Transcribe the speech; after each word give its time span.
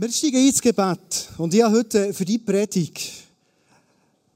Wir 0.00 0.10
steigen 0.10 0.46
ins 0.46 0.62
Gebet. 0.62 1.28
Und 1.36 1.52
ich 1.52 1.62
habe 1.62 1.76
heute 1.76 2.14
für 2.14 2.24
die 2.24 2.38
Predigt 2.38 3.12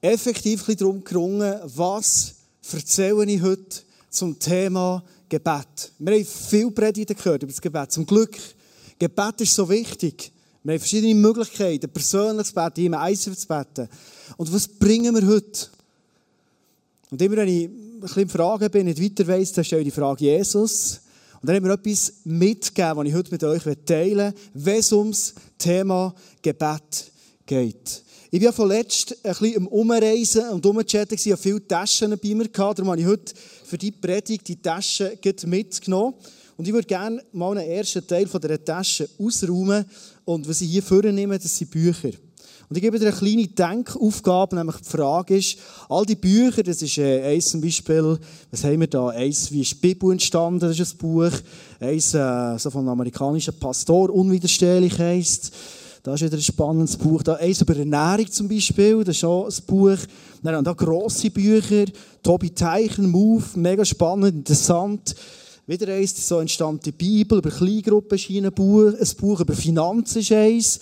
effektiv 0.03 0.63
darum 0.77 1.03
gerungen, 1.03 1.59
was 1.75 2.35
erzähle 2.71 3.25
ich 3.25 3.41
heute 3.41 3.81
zum 4.11 4.39
Thema 4.39 5.03
Gebet. 5.27 5.93
Wir 5.99 6.17
haben 6.17 6.27
viele 6.27 6.71
Predigten 6.71 7.17
gehört 7.17 7.45
über 7.45 7.51
das 7.51 7.63
Gebet. 7.63 7.93
Zum 7.93 8.05
Glück. 8.05 8.37
Gebet 8.99 9.41
ist 9.41 9.55
so 9.55 9.67
wichtig. 9.67 10.33
Wir 10.63 10.75
haben 10.75 10.81
verschiedene 10.81 11.15
Möglichkeiten, 11.15 11.89
persönlich 11.89 12.49
zu 12.49 12.55
beten, 12.55 12.85
im 12.85 12.93
Eisen 12.93 13.35
zu 13.35 13.49
beten. 13.49 13.89
Und 14.37 14.53
was 14.53 14.69
bringen 14.69 15.15
wir 15.15 15.27
heute? 15.27 15.69
Und 17.11 17.23
immer 17.23 17.37
wenn 17.37 17.49
ich 17.49 17.65
ein 17.71 18.01
bisschen 18.01 18.29
Fragen 18.29 18.71
bin, 18.71 18.85
nicht 18.85 19.03
weiter 19.03 19.27
weiss, 19.27 19.53
dann 19.53 19.65
stelle 19.65 19.81
ich 19.81 19.89
die 19.89 19.99
Frage 19.99 20.27
Jesus. 20.27 21.01
Und 21.45 21.49
dann 21.49 21.57
haben 21.57 21.67
wir 21.67 21.75
etwas 21.75 22.11
mitgegeben, 22.25 22.97
was 22.97 23.07
ich 23.07 23.13
heute 23.13 23.31
mit 23.31 23.45
euch 23.45 23.63
teilen 23.85 24.33
will, 24.33 24.35
wenn 24.55 24.79
es 24.79 24.91
ums 24.95 25.35
Thema 25.59 26.15
Gebet 26.41 27.13
geht. 27.45 28.03
Ich 28.31 28.43
war 28.43 28.51
vorletzt 28.55 29.15
ein 29.23 29.31
bisschen 29.31 29.59
am 29.59 29.67
Umreisen 29.67 30.49
und 30.49 30.65
Umchatten, 30.65 31.17
ich 31.17 31.31
hatte 31.31 31.37
viele 31.37 31.69
Taschen 31.69 32.19
bei 32.19 32.35
mir, 32.35 32.49
darum 32.49 32.89
habe 32.89 32.99
ich 32.99 33.07
heute 33.07 33.35
für 33.63 33.77
die 33.77 33.91
Predigt 33.91 34.49
die 34.49 34.57
Taschen 34.57 35.11
mitgenommen. 35.45 36.15
Und 36.57 36.67
ich 36.67 36.73
würde 36.73 36.87
gerne 36.87 37.23
mal 37.33 37.59
einen 37.59 37.69
ersten 37.69 38.07
Teil 38.07 38.25
dieser 38.25 38.65
Tasche 38.65 39.07
ausräumen. 39.19 39.85
Und 40.25 40.49
was 40.49 40.63
ich 40.63 40.71
hier 40.71 40.83
vornehme, 40.83 41.39
das 41.39 41.55
sind 41.55 41.71
Bücher. 41.71 42.13
Und 42.75 42.79
ich 42.79 42.83
gebe 42.83 42.99
dir 42.99 43.07
eine 43.07 43.17
kleine 43.17 43.47
Denkaufgabe, 43.47 44.57
nämlich 44.57 44.79
die 44.79 44.89
Frage 44.89 45.37
ist, 45.37 45.59
all 45.89 46.05
die 46.05 46.17
Bücher, 46.17 46.65
das 46.65 46.83
ist 46.83 46.99
äh, 46.99 47.23
eins 47.23 47.51
zum 47.51 47.61
Beispiel, 47.61 48.19
was 48.51 48.65
haben 48.65 48.81
wir 48.81 48.89
da? 48.89 49.11
Eins, 49.11 49.53
wie 49.53 49.61
ist 49.61 49.75
die 49.75 49.77
Bibel 49.77 50.11
entstanden, 50.11 50.59
das 50.59 50.77
ist 50.77 50.95
ein 50.95 50.99
Buch. 50.99 51.31
Eins, 51.79 52.15
äh, 52.15 52.59
so 52.59 52.71
von 52.71 52.81
einem 52.81 52.89
amerikanischen 52.89 53.55
Pastor, 53.61 54.11
unwiderstehlich 54.11 54.99
heisst. 54.99 55.53
Das 56.03 56.21
ist 56.21 56.27
wieder 56.27 56.37
ein 56.37 56.43
spannendes 56.43 56.97
Buch. 56.97 57.23
Da 57.23 57.35
eins 57.35 57.61
über 57.61 57.77
Ernährung 57.77 58.29
zum 58.33 58.49
Beispiel, 58.49 59.05
das 59.05 59.19
ist 59.19 59.25
auch 59.25 59.47
ein 59.47 59.67
Buch. 59.69 59.99
Dann 60.43 60.57
haben 60.57 60.65
da 60.65 60.73
grosse 60.73 61.31
Bücher. 61.31 61.85
Tobi 62.25 62.51
Teichen, 62.51 63.09
Move, 63.09 63.45
mega 63.55 63.85
spannend, 63.85 64.35
interessant. 64.35 65.15
Wieder 65.67 65.95
eins, 65.95 66.29
so 66.29 66.41
entstand 66.41 66.85
die 66.85 66.93
Bibel, 66.93 67.39
über 67.39 67.51
Kleingruppen 67.51 68.19
ist 68.19 68.29
ein 68.29 68.53
Buch, 68.53 68.93
ein 69.01 69.17
Buch 69.17 69.41
über 69.41 69.55
Finanzen 69.55 70.19
ist 70.19 70.33
eins. 70.33 70.81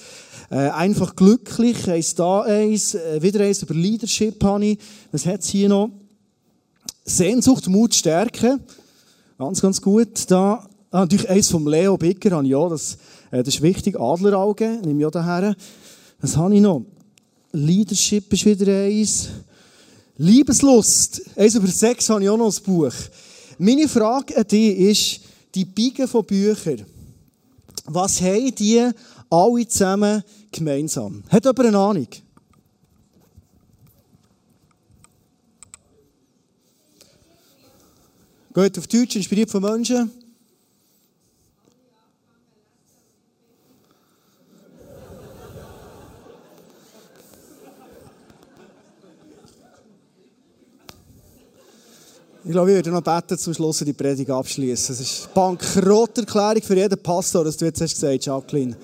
Äh, 0.53 0.69
einfach 0.69 1.17
glücklich, 1.17 1.89
eins 1.89 2.15
da 2.15 2.43
eins, 2.43 2.95
äh, 2.95 3.23
wieder 3.23 3.41
eins 3.41 3.63
über 3.63 3.73
Leadership 3.73 4.45
habe 4.45 4.67
ich. 4.67 4.79
Was 5.11 5.25
hat 5.25 5.41
es 5.41 5.49
hier 5.49 5.67
noch? 5.67 5.89
Sehnsucht, 7.07 7.69
Mut, 7.69 7.95
Stärke. 7.95 8.59
Ganz, 9.39 9.63
ganz 9.63 9.81
gut. 9.81 10.31
Da, 10.31 10.69
ah, 10.91 11.01
natürlich 11.01 11.31
eins 11.31 11.49
vom 11.49 11.67
Leo 11.67 11.97
Bicker 11.97 12.33
habe 12.33 12.45
ich 12.45 12.51
ja, 12.51 12.69
das, 12.69 12.99
äh, 13.31 13.43
das 13.43 13.55
ist 13.55 13.63
wichtig. 13.63 13.99
Adlerauge, 13.99 14.79
nehme 14.85 15.01
ich 15.01 15.07
auch 15.07 15.11
daher. 15.11 15.57
Was 16.21 16.37
habe 16.37 16.55
ich 16.55 16.61
noch? 16.61 16.85
Leadership 17.53 18.31
ist 18.31 18.45
wieder 18.45 18.85
eins. 18.85 19.31
Liebeslust, 20.19 21.23
eins 21.35 21.55
über 21.55 21.69
Sex 21.69 22.11
habe 22.11 22.25
ich 22.25 22.29
auch 22.29 22.37
noch 22.37 22.55
ein 22.55 22.63
Buch. 22.63 22.93
Meine 23.57 23.89
Frage 23.89 24.37
an 24.37 24.47
dich 24.47 24.79
ist, 24.79 25.21
die 25.55 25.65
Biegen 25.65 26.07
von 26.07 26.27
Büchern, 26.27 26.85
was 27.87 28.21
haben 28.21 28.55
die 28.55 28.91
alle 29.33 29.67
zusammen 29.67 30.23
gemeinsam. 30.51 31.25
Hat 31.31 31.45
jemand 31.45 31.67
eine 31.67 31.79
Ahnung? 31.79 32.09
Geht 38.55 38.79
auf 38.79 38.87
Deutsch, 38.87 39.17
inspiriert 39.17 39.49
von 39.49 39.63
Menschen. 39.63 40.11
Ich 52.45 52.51
glaube, 52.51 52.71
ich 52.71 52.77
würde 52.77 52.91
noch 52.91 53.01
beten, 53.01 53.39
zum 53.39 53.55
Schluss 53.55 53.79
die 53.79 53.93
Predigt 53.95 54.29
abschließen. 54.29 54.95
Es 54.95 55.01
ist 55.01 55.33
Bankrotterklärung 55.33 56.61
für 56.61 56.77
jeden 56.77 57.03
Pastor, 57.03 57.45
das 57.45 57.57
du 57.57 57.65
jetzt 57.65 57.81
hast 57.81 57.95
gesagt, 57.95 58.27
Jacqueline. 58.27 58.77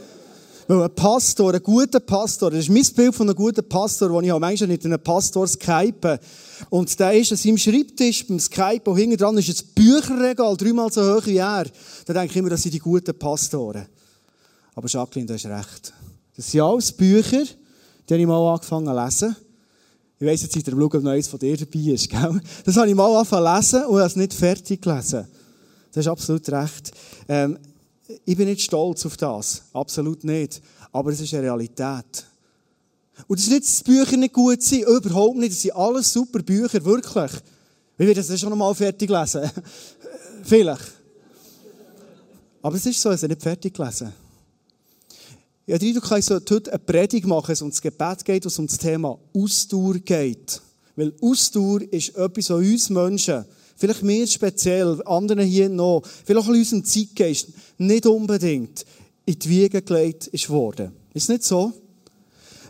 Weil 0.68 0.82
ein 0.82 0.94
Pastor, 0.94 1.54
ein 1.54 1.62
guter 1.62 1.98
Pastor, 1.98 2.50
das 2.50 2.60
ist 2.60 2.68
mein 2.68 2.84
Bild 2.94 3.14
von 3.14 3.26
einem 3.26 3.34
guten 3.34 3.66
Pastor, 3.66 4.10
den 4.10 4.24
ich 4.24 4.30
habe 4.30 4.40
manchmal 4.40 4.68
mit 4.68 4.84
einem 4.84 5.00
Pastor 5.00 5.46
skype. 5.46 6.20
Und 6.68 7.00
der 7.00 7.14
ist 7.14 7.32
an 7.32 7.38
seinem 7.38 7.56
Schreibtisch 7.56 8.26
beim 8.26 8.38
Skype, 8.38 8.82
wo 8.84 8.94
hinten 8.94 9.16
dran 9.16 9.38
ist 9.38 9.48
ein 9.48 9.66
Bücherregal, 9.74 10.58
dreimal 10.58 10.92
so 10.92 11.00
hoch 11.00 11.24
wie 11.24 11.38
er. 11.38 11.64
Da 12.04 12.12
denke 12.12 12.32
ich 12.32 12.36
immer, 12.36 12.50
das 12.50 12.62
sind 12.62 12.74
die 12.74 12.80
guten 12.80 13.18
Pastoren. 13.18 13.86
Aber 14.74 14.88
Jacqueline, 14.88 15.26
du 15.26 15.32
hast 15.32 15.46
recht. 15.46 15.94
Das 16.36 16.50
sind 16.50 16.60
alles 16.60 16.92
Bücher, 16.92 17.44
die 18.06 18.14
habe 18.14 18.20
ich 18.20 18.26
mal 18.26 18.52
angefangen 18.52 18.86
zu 18.86 19.04
lesen. 19.04 19.36
Ich 20.20 20.26
weiss 20.26 20.42
jetzt 20.42 20.54
nicht, 20.54 20.70
ob 20.70 20.74
noch 20.78 21.10
eins 21.10 21.28
von 21.28 21.38
dir 21.38 21.56
dabei 21.56 21.92
ist, 21.92 22.10
gell? 22.10 22.42
Das 22.66 22.76
habe 22.76 22.90
ich 22.90 22.94
mal 22.94 23.10
angefangen 23.16 23.46
zu 23.46 23.54
lesen 23.56 23.86
und 23.86 23.96
habe 23.96 24.06
es 24.06 24.16
nicht 24.16 24.34
fertig 24.34 24.82
gelesen. 24.82 25.26
Das 25.92 26.04
ist 26.04 26.08
absolut 26.08 26.46
recht. 26.50 26.92
Ähm, 27.26 27.58
ich 28.24 28.36
bin 28.36 28.48
nicht 28.48 28.62
stolz 28.62 29.04
auf 29.06 29.16
das. 29.16 29.62
Absolut 29.72 30.24
nicht. 30.24 30.62
Aber 30.92 31.10
es 31.12 31.20
ist 31.20 31.32
eine 31.34 31.44
Realität. 31.44 32.26
Und 33.26 33.38
es 33.38 33.44
ist 33.44 33.50
nicht, 33.50 33.64
dass 33.64 33.82
die 33.82 33.90
Bücher 33.90 34.16
nicht 34.16 34.32
gut 34.32 34.62
sind. 34.62 34.86
Überhaupt 34.86 35.36
nicht. 35.36 35.52
Es 35.52 35.62
sind 35.62 35.74
alles 35.74 36.12
super 36.12 36.42
Bücher, 36.42 36.84
wirklich. 36.84 37.32
Ich 37.98 38.06
werde 38.06 38.22
das 38.22 38.40
schon 38.40 38.52
einmal 38.52 38.74
fertig 38.74 39.10
lesen. 39.10 39.50
Vielleicht. 40.44 40.92
Aber 42.62 42.76
es 42.76 42.86
ist 42.86 43.00
so, 43.00 43.10
es 43.10 43.22
ist 43.22 43.28
nicht 43.28 43.42
fertig 43.42 43.74
gelesen. 43.74 44.12
Habe 45.68 45.78
den 45.78 45.88
Eindruck, 45.88 46.18
ich 46.18 46.24
sollte 46.24 46.54
heute 46.54 46.72
eine 46.72 46.78
Predigt 46.78 47.26
machen, 47.26 47.52
es 47.52 47.60
um 47.60 47.68
das 47.68 47.82
Gebet 47.82 48.24
geht, 48.24 48.46
es 48.46 48.58
um 48.58 48.66
das 48.66 48.78
Thema 48.78 49.18
Ausdauer 49.34 49.98
geht. 49.98 50.62
Weil 50.96 51.12
Ausdauer 51.20 51.82
ist 51.82 52.16
etwas, 52.16 52.50
was 52.50 52.58
uns 52.58 52.90
Menschen 52.90 53.44
vielleicht 53.78 54.02
mir 54.02 54.26
speziell, 54.26 55.00
anderen 55.06 55.46
hier 55.46 55.68
noch, 55.68 56.02
vielleicht 56.24 56.46
auch 56.46 56.52
in 56.52 56.58
unserem 56.58 56.84
Zeitgeist 56.84 57.48
nicht 57.78 58.04
unbedingt 58.06 58.84
in 59.24 59.38
die 59.38 59.48
Wiege 59.48 59.82
gelegt 59.82 60.26
ist 60.26 60.50
worden. 60.50 60.92
Ist 61.14 61.28
nicht 61.28 61.44
so? 61.44 61.72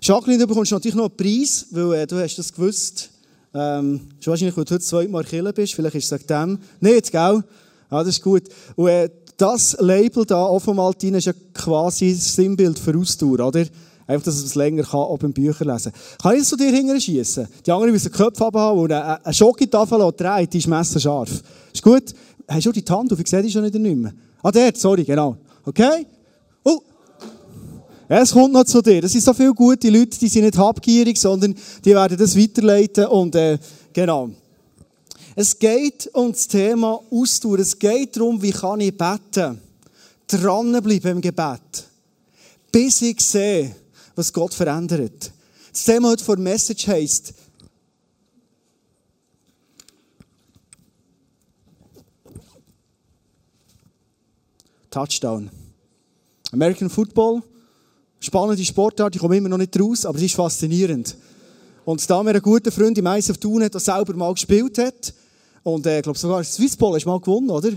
Jacqueline, 0.00 0.38
du 0.40 0.46
bekommst 0.46 0.70
natürlich 0.70 0.94
noch 0.94 1.08
einen 1.08 1.16
Preis, 1.16 1.66
weil 1.70 1.94
äh, 1.94 2.06
du 2.06 2.20
hast 2.20 2.36
das 2.36 2.52
gewusst. 2.52 3.10
Ähm, 3.54 4.00
schon 4.20 4.30
wahrscheinlich, 4.30 4.56
weil 4.56 4.64
du 4.64 4.74
heute 4.74 4.84
zweimal 4.84 5.24
Killer 5.24 5.52
bist. 5.52 5.74
Vielleicht 5.74 5.96
ist 5.96 6.12
es 6.12 6.26
dem. 6.26 6.58
Nicht, 6.80 7.10
gell? 7.10 7.42
Ja, 7.90 8.04
das 8.04 8.08
ist 8.08 8.22
gut. 8.22 8.44
Und 8.76 8.88
äh, 8.88 9.10
das 9.36 9.76
Label 9.80 10.24
da, 10.24 10.44
Offenmaltin, 10.46 11.14
ist 11.14 11.26
ja 11.26 11.32
quasi 11.54 12.12
das 12.12 12.34
Sinnbild 12.34 12.78
für 12.78 12.96
Ausdauer, 12.96 13.40
oder? 13.40 13.64
Einfach, 14.08 14.24
dass 14.24 14.36
man 14.36 14.46
es 14.46 14.54
länger 14.54 14.82
kann, 14.84 15.00
auch 15.00 15.18
beim 15.18 15.34
Bücher 15.34 15.66
lesen. 15.66 15.92
Kann 16.22 16.32
ich 16.32 16.40
das 16.40 16.48
zu 16.48 16.56
dir 16.56 16.72
hinterher? 16.72 17.48
Die 17.66 17.70
anderen 17.70 17.92
müssen 17.92 18.10
den 18.10 18.16
Kopf 18.16 18.40
haben 18.40 18.78
und 18.78 18.90
eine, 18.90 19.22
eine 19.22 19.34
Schokotafel 19.34 20.12
dreht, 20.16 20.54
die 20.54 20.58
ist 20.58 20.66
messerscharf. 20.66 21.30
Ist 21.74 21.82
gut? 21.82 22.14
Hast 22.48 22.64
du 22.64 22.72
die 22.72 22.82
Hand 22.88 23.12
auf? 23.12 23.20
Ich 23.20 23.28
sehe 23.28 23.42
die 23.42 23.50
schon 23.50 23.64
nicht 23.64 23.78
mehr. 23.78 24.12
Ah, 24.42 24.50
der, 24.50 24.72
sorry, 24.74 25.04
genau. 25.04 25.36
Okay? 25.62 26.06
Oh! 26.64 26.80
Es 28.08 28.32
kommt 28.32 28.54
noch 28.54 28.64
zu 28.64 28.80
dir. 28.80 29.02
Das 29.02 29.12
sind 29.12 29.22
so 29.22 29.34
viele 29.34 29.52
gute 29.52 29.90
Leute, 29.90 30.18
die 30.18 30.28
sind 30.28 30.44
nicht 30.44 30.56
habgierig, 30.56 31.18
sondern 31.18 31.54
die 31.84 31.94
werden 31.94 32.16
das 32.16 32.34
weiterleiten 32.34 33.08
und, 33.08 33.34
äh, 33.34 33.58
genau. 33.92 34.30
Es 35.36 35.58
geht 35.58 36.08
um 36.14 36.32
das 36.32 36.48
Thema 36.48 36.98
Ausdauer. 37.10 37.58
Es 37.58 37.78
geht 37.78 38.16
darum, 38.16 38.40
wie 38.40 38.52
kann 38.52 38.80
ich 38.80 38.96
beten. 38.96 39.60
Dranbleiben 40.26 41.12
im 41.12 41.20
Gebet. 41.20 41.86
Bis 42.72 43.02
ich 43.02 43.20
sehe, 43.20 43.76
was 44.18 44.32
Gott 44.32 44.52
verändert. 44.52 45.32
Das 45.70 45.84
Thema 45.84 46.10
heute 46.10 46.24
vor 46.24 46.36
Message 46.36 46.88
heisst, 46.88 47.34
Touchdown. 54.90 55.50
American 56.50 56.90
Football, 56.90 57.42
spannende 58.18 58.64
Sportart, 58.64 59.14
ich 59.14 59.20
komme 59.20 59.36
immer 59.36 59.50
noch 59.50 59.58
nicht 59.58 59.78
raus, 59.78 60.04
aber 60.04 60.18
sie 60.18 60.26
ist 60.26 60.34
faszinierend. 60.34 61.16
Und 61.84 62.10
da 62.10 62.22
mir 62.22 62.34
ein 62.34 62.42
guter 62.42 62.72
Freund 62.72 62.98
im 62.98 63.06
Eis 63.06 63.30
auf 63.30 63.38
Thun 63.38 63.62
hat, 63.62 63.74
der 63.74 63.80
selber 63.80 64.14
mal 64.14 64.32
gespielt 64.32 64.78
hat, 64.78 65.14
und 65.62 65.86
äh, 65.86 65.98
ich 65.98 66.02
glaube 66.02 66.18
sogar 66.18 66.42
Swissball 66.42 66.94
hast 66.94 67.04
du 67.04 67.10
mal 67.10 67.20
gewonnen, 67.20 67.50
oder? 67.50 67.70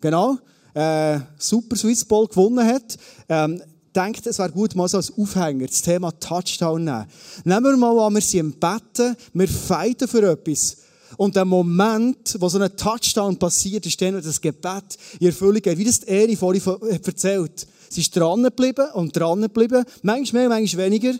Genau. 0.00 0.36
Äh, 0.74 1.20
super 1.38 1.74
Swissball 1.74 2.26
gewonnen 2.26 2.64
hat. 2.64 2.96
Ähm, 3.28 3.62
denkt, 3.94 4.26
es 4.26 4.38
wäre 4.38 4.50
gut, 4.50 4.74
mal 4.74 4.88
so 4.88 4.96
als 4.96 5.12
Aufhänger 5.16 5.66
das 5.66 5.82
Thema 5.82 6.12
Touchdown 6.12 6.84
nehmen. 6.84 7.06
Nehmen 7.44 7.64
wir 7.64 7.76
mal 7.76 7.98
an, 8.06 8.14
wir 8.14 8.20
sind 8.20 8.40
im 8.40 8.52
Betten, 8.52 9.16
wir 9.32 9.48
fighten 9.48 10.08
für 10.08 10.30
etwas. 10.30 10.76
Und 11.16 11.36
der 11.36 11.44
Moment, 11.44 12.36
wo 12.38 12.48
so 12.48 12.58
ein 12.58 12.76
Touchdown 12.76 13.36
passiert, 13.38 13.84
ist 13.86 14.00
dann, 14.00 14.22
das 14.22 14.40
Gebet 14.40 14.96
in 15.18 15.26
Erfüllung 15.26 15.60
geht. 15.60 15.76
Wie 15.76 15.84
das 15.84 16.04
Eri 16.04 16.36
vorhin 16.36 16.62
erzählt. 17.04 17.66
Sie 17.88 18.00
ist 18.00 18.14
dran 18.14 18.42
geblieben 18.42 18.86
und 18.94 19.16
dran 19.16 19.42
geblieben. 19.42 19.84
Manchmal 20.02 20.48
mehr, 20.48 20.58
manchmal 20.58 20.86
weniger. 20.86 21.12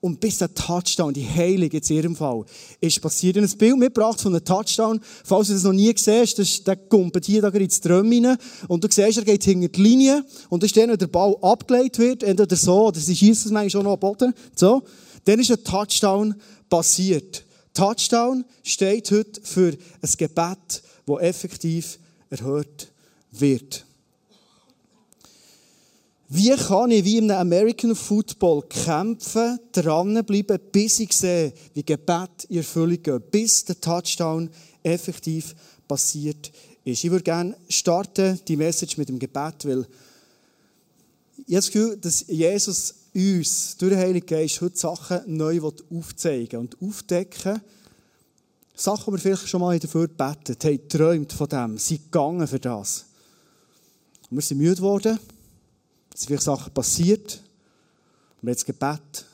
Und 0.00 0.20
bis 0.20 0.38
der 0.38 0.54
Touchdown, 0.54 1.12
die 1.12 1.26
Heilung 1.26 1.70
in 1.70 1.82
ihrem 1.96 2.16
Fall, 2.16 2.44
ist 2.80 3.00
passiert. 3.00 3.36
Und 3.36 3.44
ein 3.44 3.58
Bild 3.58 3.76
mitgebracht 3.76 4.20
von 4.20 4.34
einem 4.34 4.44
Touchdown, 4.44 5.00
falls 5.24 5.48
du 5.48 5.54
das 5.54 5.64
noch 5.64 5.72
nie 5.72 5.92
hast, 5.92 6.38
das, 6.38 6.62
der 6.62 6.76
kommt 6.76 7.24
hier 7.24 7.42
da 7.42 7.48
ins 7.48 7.80
Träum 7.80 8.10
rein 8.10 8.38
und 8.68 8.84
du 8.84 8.88
siehst, 8.90 9.18
er 9.18 9.24
geht 9.24 9.44
hinter 9.44 9.68
die 9.68 9.82
Linie 9.82 10.24
und 10.48 10.62
das 10.62 10.68
ist 10.70 10.76
dann, 10.76 10.90
wenn 10.90 10.98
der 10.98 11.08
Ball 11.08 11.36
abgelegt 11.42 11.98
wird, 11.98 12.22
entweder 12.22 12.56
so, 12.56 12.88
oder 12.88 13.00
sie 13.00 13.16
schießt 13.16 13.46
es 13.46 13.52
manchmal 13.52 13.70
schon 13.70 13.84
noch 13.84 13.94
am 13.94 14.00
Boden, 14.00 14.34
so, 14.54 14.82
dann 15.24 15.40
ist 15.40 15.50
ein 15.50 15.64
Touchdown 15.64 16.34
passiert. 16.68 17.44
Touchdown 17.74 18.44
steht 18.62 19.10
heute 19.10 19.40
für 19.42 19.72
ein 19.72 20.10
Gebet, 20.16 20.82
das 21.06 21.20
effektiv 21.20 21.98
erhört 22.30 22.88
wird. 23.32 23.87
Wie 26.30 26.54
kann 26.54 26.90
ich 26.90 27.04
wie 27.04 27.18
einem 27.18 27.30
American 27.30 27.96
Football 27.96 28.62
kämpfen, 28.68 29.58
dranbleiben, 29.72 30.58
bis 30.70 31.00
ich 31.00 31.12
sehe, 31.12 31.54
wie 31.72 31.82
Gebet 31.82 32.44
in 32.50 32.58
Erfüllung 32.58 33.02
geht, 33.02 33.30
bis 33.30 33.64
der 33.64 33.80
Touchdown 33.80 34.50
effektiv 34.82 35.54
passiert 35.88 36.52
ist. 36.84 37.04
Ich 37.04 37.10
würde 37.10 37.24
gerne 37.24 37.56
starten, 37.70 38.38
die 38.46 38.56
Message 38.56 38.98
mit 38.98 39.08
dem 39.08 39.18
Gebet, 39.18 39.64
weil 39.64 39.86
ich 41.46 41.54
habe 41.54 41.56
das 41.56 41.70
Gefühl, 41.70 41.96
dass 41.96 42.24
Jesus 42.28 42.94
uns 43.14 43.76
durch 43.78 43.92
den 43.92 43.98
Heiligen 43.98 44.26
Geist 44.26 44.60
heute 44.60 44.76
Sachen 44.76 45.20
neu 45.26 45.60
aufzeigen 45.90 46.60
und 46.60 46.76
aufdecken 46.82 47.62
Sachen, 48.74 49.06
die 49.06 49.12
wir 49.12 49.18
vielleicht 49.18 49.48
schon 49.48 49.60
mal 49.60 49.78
dafür 49.78 50.06
gebetet 50.06 50.62
haben, 50.64 50.76
geträumt 50.76 51.32
von 51.32 51.48
dem, 51.48 51.78
sind 51.78 52.04
gegangen 52.04 52.46
für 52.46 52.60
das. 52.60 53.06
Und 54.30 54.36
wir 54.36 54.42
sind 54.42 54.58
müde 54.58 54.76
geworden. 54.76 55.18
Es 56.18 56.22
sind 56.22 56.30
vielleicht 56.30 56.42
Sachen 56.42 56.74
passiert. 56.74 57.44
Und 58.40 58.42
wir 58.42 58.50
haben 58.50 58.56
das 58.56 58.64
Gebet 58.64 59.24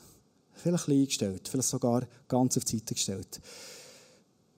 vielleicht 0.53 0.87
eingestellt, 0.87 1.47
vielleicht 1.47 1.69
sogar 1.69 2.07
ganz 2.27 2.57
auf 2.57 2.63
die 2.63 2.77
Seite 2.77 2.93
gestellt. 2.93 3.41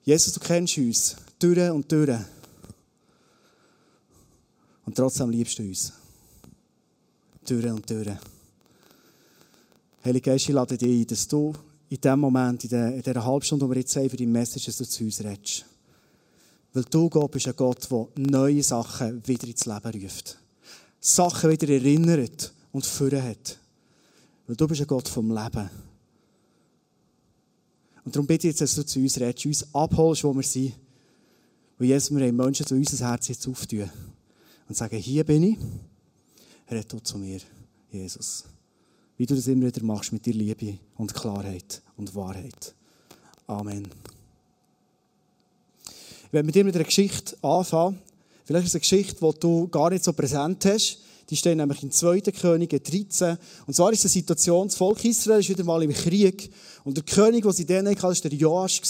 Jesus, 0.04 0.34
du 0.34 0.42
kennst 0.42 0.78
uns 0.78 1.16
durch 1.40 1.72
und 1.72 1.90
durch. 1.90 2.20
Und 4.86 4.98
trotzdem 4.98 5.30
liebst 5.30 5.58
du 5.58 5.64
uns. 5.64 5.94
Durch 7.46 7.66
und 7.66 7.90
durch. 7.90 8.10
Heilige 10.04 10.30
Geist, 10.30 10.50
ich 10.50 10.54
lade 10.54 10.78
dich 10.78 11.04
ein, 11.04 11.08
dass 11.08 11.30
du 11.30 11.54
in 11.88 12.02
dem 12.02 12.20
Moment, 12.20 12.66
in 12.66 12.72
in 12.72 13.02
dieser 13.02 13.24
Halbstunde, 13.24 13.66
die 13.66 13.72
wir 13.72 13.78
jetzt 13.78 13.96
haben, 13.96 14.10
für 14.10 14.18
die 14.18 14.26
Message, 14.26 14.66
dass 14.66 14.76
du 14.76 14.86
zu 14.86 15.06
uns 15.06 15.24
redest. 15.24 15.66
Weil 16.74 16.84
du, 16.84 17.10
Gott, 17.10 17.32
bist 17.32 17.48
ein 17.48 17.56
Gott, 17.56 17.90
der 17.90 18.08
neue 18.18 18.64
Sachen 18.64 19.26
wieder 19.26 19.48
ins 19.48 19.66
Leben 19.66 20.04
ruft. 20.04 20.38
Sachen 21.08 21.50
wieder 21.50 21.70
erinnert 21.70 22.52
und 22.72 22.86
führen 22.86 23.24
hat. 23.24 23.58
Weil 24.46 24.56
du 24.56 24.68
bist 24.68 24.82
ein 24.82 24.88
Gott 24.88 25.08
vom 25.08 25.30
Leben. 25.30 25.70
Und 28.04 28.16
darum 28.16 28.28
bitte 28.28 28.48
ich 28.48 28.52
jetzt, 28.52 28.62
dass 28.62 28.76
du 28.76 28.86
zu 28.86 29.00
uns 29.00 29.20
redest, 29.20 29.46
uns 29.46 29.76
abholst, 29.76 30.24
wo 30.24 30.34
wir 30.34 30.44
sind. 30.44 30.74
Weil 31.78 31.88
Jesus, 31.88 32.16
wir 32.16 32.26
haben 32.26 32.36
Menschen 32.36 32.66
zu 32.66 32.76
unser 32.76 33.10
Herz 33.10 33.28
jetzt 33.30 33.48
auftun. 33.48 33.90
Und 34.68 34.76
sagen, 34.76 34.98
hier 34.98 35.24
bin 35.24 35.44
ich, 35.44 35.58
red 36.70 36.92
du 36.92 37.00
zu 37.00 37.18
mir, 37.18 37.40
Jesus. 37.92 38.44
Wie 39.18 39.26
du 39.26 39.36
das 39.36 39.48
immer 39.48 39.68
wieder 39.68 39.84
machst 39.84 40.12
mit 40.12 40.26
dir 40.26 40.34
Liebe 40.34 40.78
und 40.98 41.14
Klarheit 41.14 41.82
und 41.96 42.14
Wahrheit. 42.16 42.76
Amen. 43.48 43.88
Werde 46.32 46.46
mit 46.46 46.56
dir 46.56 46.66
mit 46.66 46.76
einer 46.76 46.84
Geschichte 46.84 47.38
anfangen. 47.42 48.00
Vielleicht 48.48 48.68
ist 48.68 48.72
es 48.72 48.76
eine 48.76 48.80
Geschichte, 48.80 49.18
die 49.20 49.40
du 49.42 49.68
gar 49.68 49.90
nicht 49.90 50.06
so 50.06 50.14
präsent 50.14 50.64
hast. 50.64 51.00
Die 51.30 51.36
steht 51.36 51.58
nämlich 51.58 51.84
in 51.84 51.92
2. 51.92 52.22
Könige 52.22 52.80
13. 52.80 53.38
Und 53.66 53.74
zwar 53.74 53.92
ist 53.92 54.06
die 54.06 54.08
Situation, 54.08 54.70
das 54.70 54.78
Volk 54.78 55.04
Israel 55.04 55.42
ist 55.42 55.50
wieder 55.50 55.66
mal 55.66 55.84
im 55.84 55.92
Krieg. 55.92 56.50
Und 56.86 56.96
der 56.96 57.04
König, 57.04 57.44
den 57.44 57.52
sie 57.52 57.66
dann 57.66 57.90
hatten, 57.90 58.02
war 58.02 58.14
der 58.14 58.32
Joasch. 58.32 58.82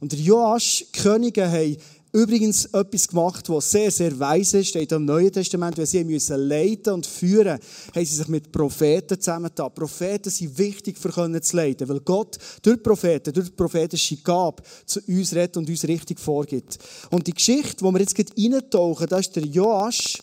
Und 0.00 0.12
der 0.12 0.18
Joasch, 0.18 0.86
Könige 0.94 1.46
haben 1.46 1.76
übrigens 2.12 2.66
etwas 2.66 3.08
gemacht, 3.08 3.48
was 3.48 3.70
sehr, 3.70 3.90
sehr 3.90 4.18
weise 4.18 4.58
ist, 4.58 4.68
steht 4.68 4.92
im 4.92 5.04
Neuen 5.04 5.32
Testament, 5.32 5.76
wenn 5.76 5.86
sie 5.86 6.04
müssen 6.04 6.48
leiten 6.48 6.94
und 6.94 7.06
führen, 7.06 7.58
haben 7.94 8.04
sie 8.04 8.14
sich 8.14 8.28
mit 8.28 8.50
Propheten 8.50 9.20
zusammengetan. 9.20 9.74
Propheten 9.74 10.30
sind 10.30 10.56
wichtig, 10.58 10.98
für 10.98 11.10
können 11.10 11.42
zu 11.42 11.56
leiten, 11.56 11.88
weil 11.88 12.00
Gott 12.00 12.38
durch 12.62 12.82
Propheten, 12.82 13.32
durch 13.32 13.48
die 13.48 13.54
prophetische 13.54 14.16
Gabe 14.16 14.62
zu 14.86 15.00
uns 15.06 15.34
redet 15.34 15.56
und 15.56 15.68
uns 15.68 15.86
richtig 15.86 16.18
vorgibt. 16.18 16.78
Und 17.10 17.26
die 17.26 17.34
Geschichte, 17.34 17.84
wo 17.84 17.92
wir 17.92 18.00
jetzt 18.00 18.14
gerade 18.14 18.32
reintauchen, 18.36 19.06
da 19.06 19.18
ist 19.18 19.34
der 19.36 19.44
Joasch, 19.44 20.18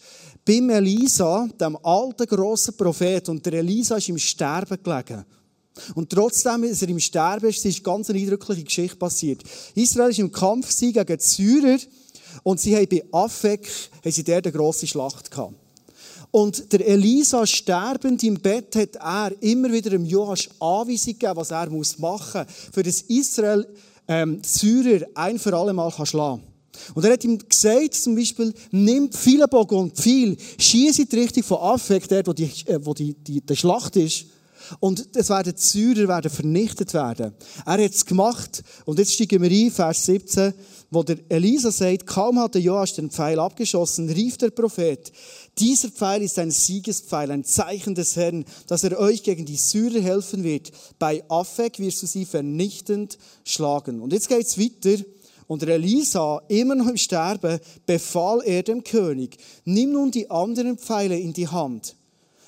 beim 0.46 0.70
Elisa, 0.70 1.48
dem 1.60 1.78
alten 1.84 2.28
grossen 2.28 2.78
Prophet, 2.78 3.30
und 3.30 3.46
der 3.46 3.54
Elisa 3.54 3.98
ist 3.98 4.10
im 4.10 4.18
Sterben 4.18 4.78
gelegen. 4.82 5.26
Und 5.94 6.10
trotzdem, 6.10 6.62
dass 6.62 6.82
er 6.82 6.90
im 6.90 7.00
Sterben 7.00 7.50
ist, 7.50 7.66
ist 7.66 7.84
ganz 7.84 8.10
eindrückliche 8.10 8.64
Geschichte 8.64 8.96
passiert. 8.96 9.44
Israel 9.76 10.10
ist 10.10 10.20
im 10.20 10.32
Kampf 10.32 10.78
gegen 10.80 11.06
die 11.06 11.16
Syrer 11.20 11.78
und 12.44 12.60
sie 12.60 12.76
haben 12.76 12.88
bei 12.88 13.04
Afek 13.12 13.70
haben 14.04 14.12
sie 14.12 14.24
dort 14.24 14.46
eine 14.46 14.54
grosse 14.54 14.88
Schlacht 14.88 15.32
gehabt. 15.32 15.56
Und 16.32 16.74
der 16.74 16.86
Elisa 16.86 17.46
sterbend 17.46 18.22
im 18.24 18.36
Bett 18.36 18.76
hat 18.76 18.96
er 18.96 19.32
immer 19.42 19.72
wieder 19.72 19.92
dem 19.92 20.06
Joasch 20.06 20.50
Anweisung 20.60 21.14
gegeben, 21.14 21.36
was 21.38 21.52
er 21.52 21.70
machen 21.70 22.46
muss, 22.46 22.74
für 22.74 22.84
das 22.84 23.02
Israel 23.04 23.66
ähm, 24.08 24.42
Syrer 24.44 25.06
ein 25.14 25.40
für 25.40 25.56
alle 25.56 25.74
Mal 25.74 25.92
schlagen 25.92 26.42
kann. 26.42 26.94
Und 26.94 27.06
er 27.06 27.14
hat 27.14 27.24
ihm 27.24 27.38
gesagt, 27.38 27.94
zum 27.94 28.16
Beispiel, 28.16 28.54
nimm 28.72 29.12
viele 29.12 29.48
Bogen 29.48 29.78
und 29.78 29.98
viel, 29.98 30.36
schieße 30.58 31.04
in 31.04 31.10
die 31.10 31.20
Richtung 31.20 31.44
von 31.44 31.58
Affek, 31.60 32.08
dort, 32.10 32.28
wo, 32.28 32.34
die, 32.34 32.52
äh, 32.66 32.80
wo 32.82 32.94
die, 32.94 33.14
die, 33.14 33.40
die 33.42 33.56
Schlacht 33.56 33.96
ist. 33.96 34.26
Und 34.80 35.08
es 35.16 35.30
werden 35.30 35.54
Syrer 35.56 36.08
werden 36.08 36.32
vernichtet 36.32 36.94
werden. 36.94 37.34
Er 37.66 37.72
hat 37.74 37.80
es 37.80 38.06
gemacht. 38.06 38.64
Und 38.86 39.00
jetzt 39.00 39.14
steigen 39.14 39.42
wir 39.42 39.52
ein, 39.52 39.72
Vers 39.72 40.06
17, 40.06 40.54
wo 40.92 41.04
der 41.04 41.18
Elisa 41.30 41.72
sagt, 41.72 42.08
kaum 42.08 42.40
hat 42.40 42.56
der 42.56 42.62
Joas 42.62 42.94
den 42.94 43.10
Pfeil 43.10 43.40
abgeschossen, 43.40 44.10
rief 44.10 44.38
der 44.38 44.52
Prophet, 44.52 45.12
dieser 45.58 45.90
Pfeil 45.90 46.22
ist 46.22 46.38
ein 46.40 46.52
Siegespfeil, 46.52 47.32
ein 47.32 47.44
Zeichen 47.44 47.96
des 47.96 48.16
Herrn, 48.16 48.46
dass 48.68 48.84
er 48.84 49.00
euch 49.00 49.24
gegen 49.24 49.46
die 49.46 49.56
Syrer 49.56 50.02
helfen 50.02 50.44
wird. 50.44 50.72
Bei 51.00 51.24
Affek 51.30 51.80
wirst 51.80 52.04
du 52.04 52.08
sie 52.08 52.26
vernichtend 52.26 53.18
schlagen. 53.44 54.02
Und 54.02 54.14
jetzt 54.14 54.30
geht's 54.30 54.58
weiter. 54.60 55.04
Und 55.48 55.62
der 55.62 55.76
Elisa, 55.76 56.42
immer 56.48 56.76
noch 56.76 56.88
im 56.88 56.98
Sterben, 56.98 57.60
befahl 57.86 58.42
er 58.44 58.64
dem 58.64 58.84
König, 58.84 59.38
nimm 59.64 59.92
nun 59.92 60.12
die 60.12 60.30
anderen 60.30 60.78
Pfeile 60.78 61.18
in 61.18 61.34
die 61.34 61.48
Hand. 61.48 61.96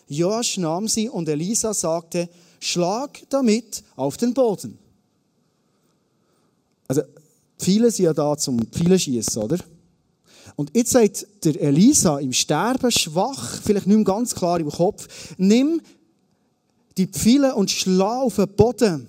Joasch 0.08 0.58
nahm 0.58 0.88
sie 0.88 1.10
und 1.10 1.28
Elisa 1.28 1.74
sagte, 1.74 2.30
schlag 2.60 3.22
damit 3.30 3.84
auf 3.96 4.18
den 4.18 4.34
Boden. 4.34 4.78
Also, 6.88 7.02
viele 7.58 7.92
sind 7.92 8.06
ja 8.06 8.14
da 8.14 8.38
zum 8.38 8.60
Pfeilenschießen, 8.60 9.42
oder? 9.42 9.58
Und 10.56 10.72
jetzt 10.76 10.92
sagt 10.92 11.28
der 11.44 11.62
Elisa 11.62 12.20
im 12.20 12.34
Sterben 12.34 12.92
schwach, 12.92 13.62
vielleicht 13.62 13.86
nicht 13.86 13.96
mehr 13.96 14.06
ganz 14.06 14.34
klar 14.34 14.60
im 14.60 14.70
Kopf, 14.70 15.08
nimm 15.38 15.82
die 16.98 17.08
Pfeile 17.08 17.54
und 17.54 17.70
schlag 17.70 18.24
auf 18.24 18.38
den 18.38 18.48
Boden. 18.48 19.08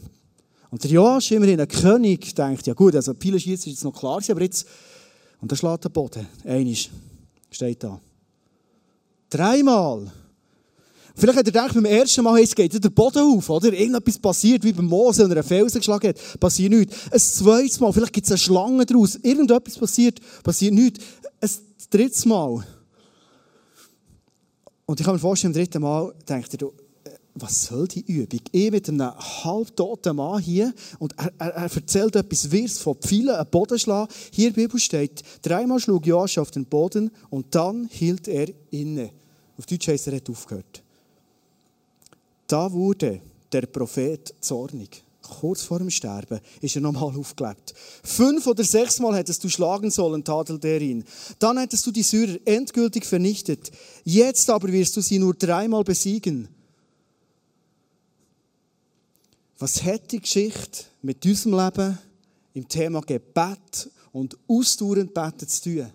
Und 0.71 0.85
der 0.85 0.91
Joasch, 0.91 1.31
immerhin 1.31 1.61
ein 1.61 1.69
König, 1.69 2.35
denkt, 2.35 2.67
ja 2.67 2.75
gut, 2.75 2.95
also 2.95 3.15
Pile 3.15 3.41
schießen 3.41 3.73
ist 3.73 3.79
jetzt 3.79 3.85
noch 3.85 3.99
klar, 3.99 4.21
aber 4.29 4.43
jetzt, 4.43 4.67
und 5.41 5.51
er 5.51 5.57
schlägt 5.57 5.85
den 5.85 5.93
Boden, 5.93 6.27
einisch, 6.45 6.91
steht 7.51 7.83
da. 7.83 7.99
Dreimal. 9.31 10.13
Vielleicht 11.19 11.37
hat 11.37 11.47
er 11.47 11.53
gedacht, 11.53 11.75
beim 11.75 11.85
ersten 11.85 12.23
Mal, 12.23 12.41
es 12.41 12.55
geht 12.55 12.73
der 12.73 12.91
Boden 12.91 13.19
auf, 13.19 13.51
oder? 13.51 13.73
Irgendetwas 13.73 14.21
passiert, 14.21 14.63
wie 14.63 14.73
beim 14.73 14.87
Mose, 14.87 15.25
wenn 15.25 15.33
er 15.33 15.39
einen 15.39 15.47
Felsen 15.47 15.81
geschlagen 15.81 16.11
hat, 16.11 16.41
passiert 16.41 16.71
nichts. 16.71 16.95
Ein 17.11 17.19
zweites 17.19 17.81
Mal, 17.81 17.93
vielleicht 17.93 18.13
gibt 18.13 18.27
es 18.27 18.31
eine 18.31 18.39
Schlange 18.39 18.87
daraus, 18.87 19.17
irgendetwas 19.17 19.77
passiert, 19.77 20.21
passiert 20.45 20.75
nichts. 20.75 21.05
Ein 21.41 21.51
drittes 21.91 22.25
Mal. 22.25 22.65
Und 24.87 25.01
ich 25.01 25.05
kann 25.05 25.17
mir 25.17 25.19
vorstellen, 25.19 25.53
im 25.55 25.61
dritten 25.61 25.83
Mal 25.83 26.15
denkt 26.29 26.55
er, 26.55 26.69
was 27.35 27.65
soll 27.65 27.89
die 27.89 28.01
Übung? 28.01 28.41
Ich 28.53 28.71
mit 28.71 28.89
einem 28.89 29.13
halbtoten 29.19 30.15
Mann 30.15 30.41
hier 30.41 30.73
und 31.01 31.15
er, 31.19 31.33
er, 31.39 31.49
er 31.49 31.75
erzählt 31.75 32.15
etwas 32.15 32.51
Wirres 32.53 32.79
von 32.79 32.95
Pfeilen, 32.95 33.31
einen 33.31 33.51
Bodenschlag. 33.51 34.09
Hier 34.33 34.49
in 34.49 34.55
der 34.55 34.63
Bibel 34.63 34.79
steht, 34.79 35.23
dreimal 35.43 35.81
schlug 35.81 36.07
Joasch 36.07 36.39
auf 36.39 36.53
den 36.53 36.65
Boden 36.65 37.11
und 37.29 37.55
dann 37.57 37.89
hielt 37.91 38.29
er 38.29 38.49
inne. 38.71 39.11
Auf 39.57 39.67
Deutsch 39.67 39.89
heißt 39.89 40.07
er, 40.07 40.17
hat 40.17 40.31
aufgehört. 40.31 40.83
Da 42.49 42.73
wurde 42.73 43.21
der 43.53 43.67
Prophet 43.67 44.35
zornig. 44.41 45.05
Kurz 45.23 45.63
vor 45.63 45.79
dem 45.79 45.91
Sterben 45.91 46.41
ist 46.63 46.75
er 46.75 46.83
nochmal 46.83 47.15
aufgelebt. 47.17 47.75
Fünf 48.03 48.47
oder 48.47 48.65
sechs 48.65 48.99
Mal 48.99 49.15
hättest 49.15 49.45
du 49.45 49.49
schlagen 49.51 49.91
sollen, 49.91 50.25
tadelt 50.25 50.65
er 50.65 50.81
ihn. 50.81 51.05
Dann 51.39 51.59
hättest 51.59 51.87
du 51.87 51.91
die 51.91 52.03
Syrer 52.03 52.39
endgültig 52.47 53.05
vernichtet. 53.05 53.71
Jetzt 54.05 54.49
aber 54.49 54.73
wirst 54.73 54.97
du 54.97 55.03
sie 55.03 55.19
nur 55.19 55.35
dreimal 55.35 55.85
besiegen. 55.85 56.49
Was 59.59 59.83
hat 59.83 60.11
die 60.13 60.21
Geschichte 60.21 60.85
mit 61.03 61.25
unserem 61.27 61.59
Leben 61.59 61.99
im 62.55 62.67
Thema 62.67 63.03
Gebet 63.03 63.91
und 64.13 64.39
ausdauernd 64.47 65.13
beten 65.13 65.49
zu 65.49 65.63
tun? 65.63 65.91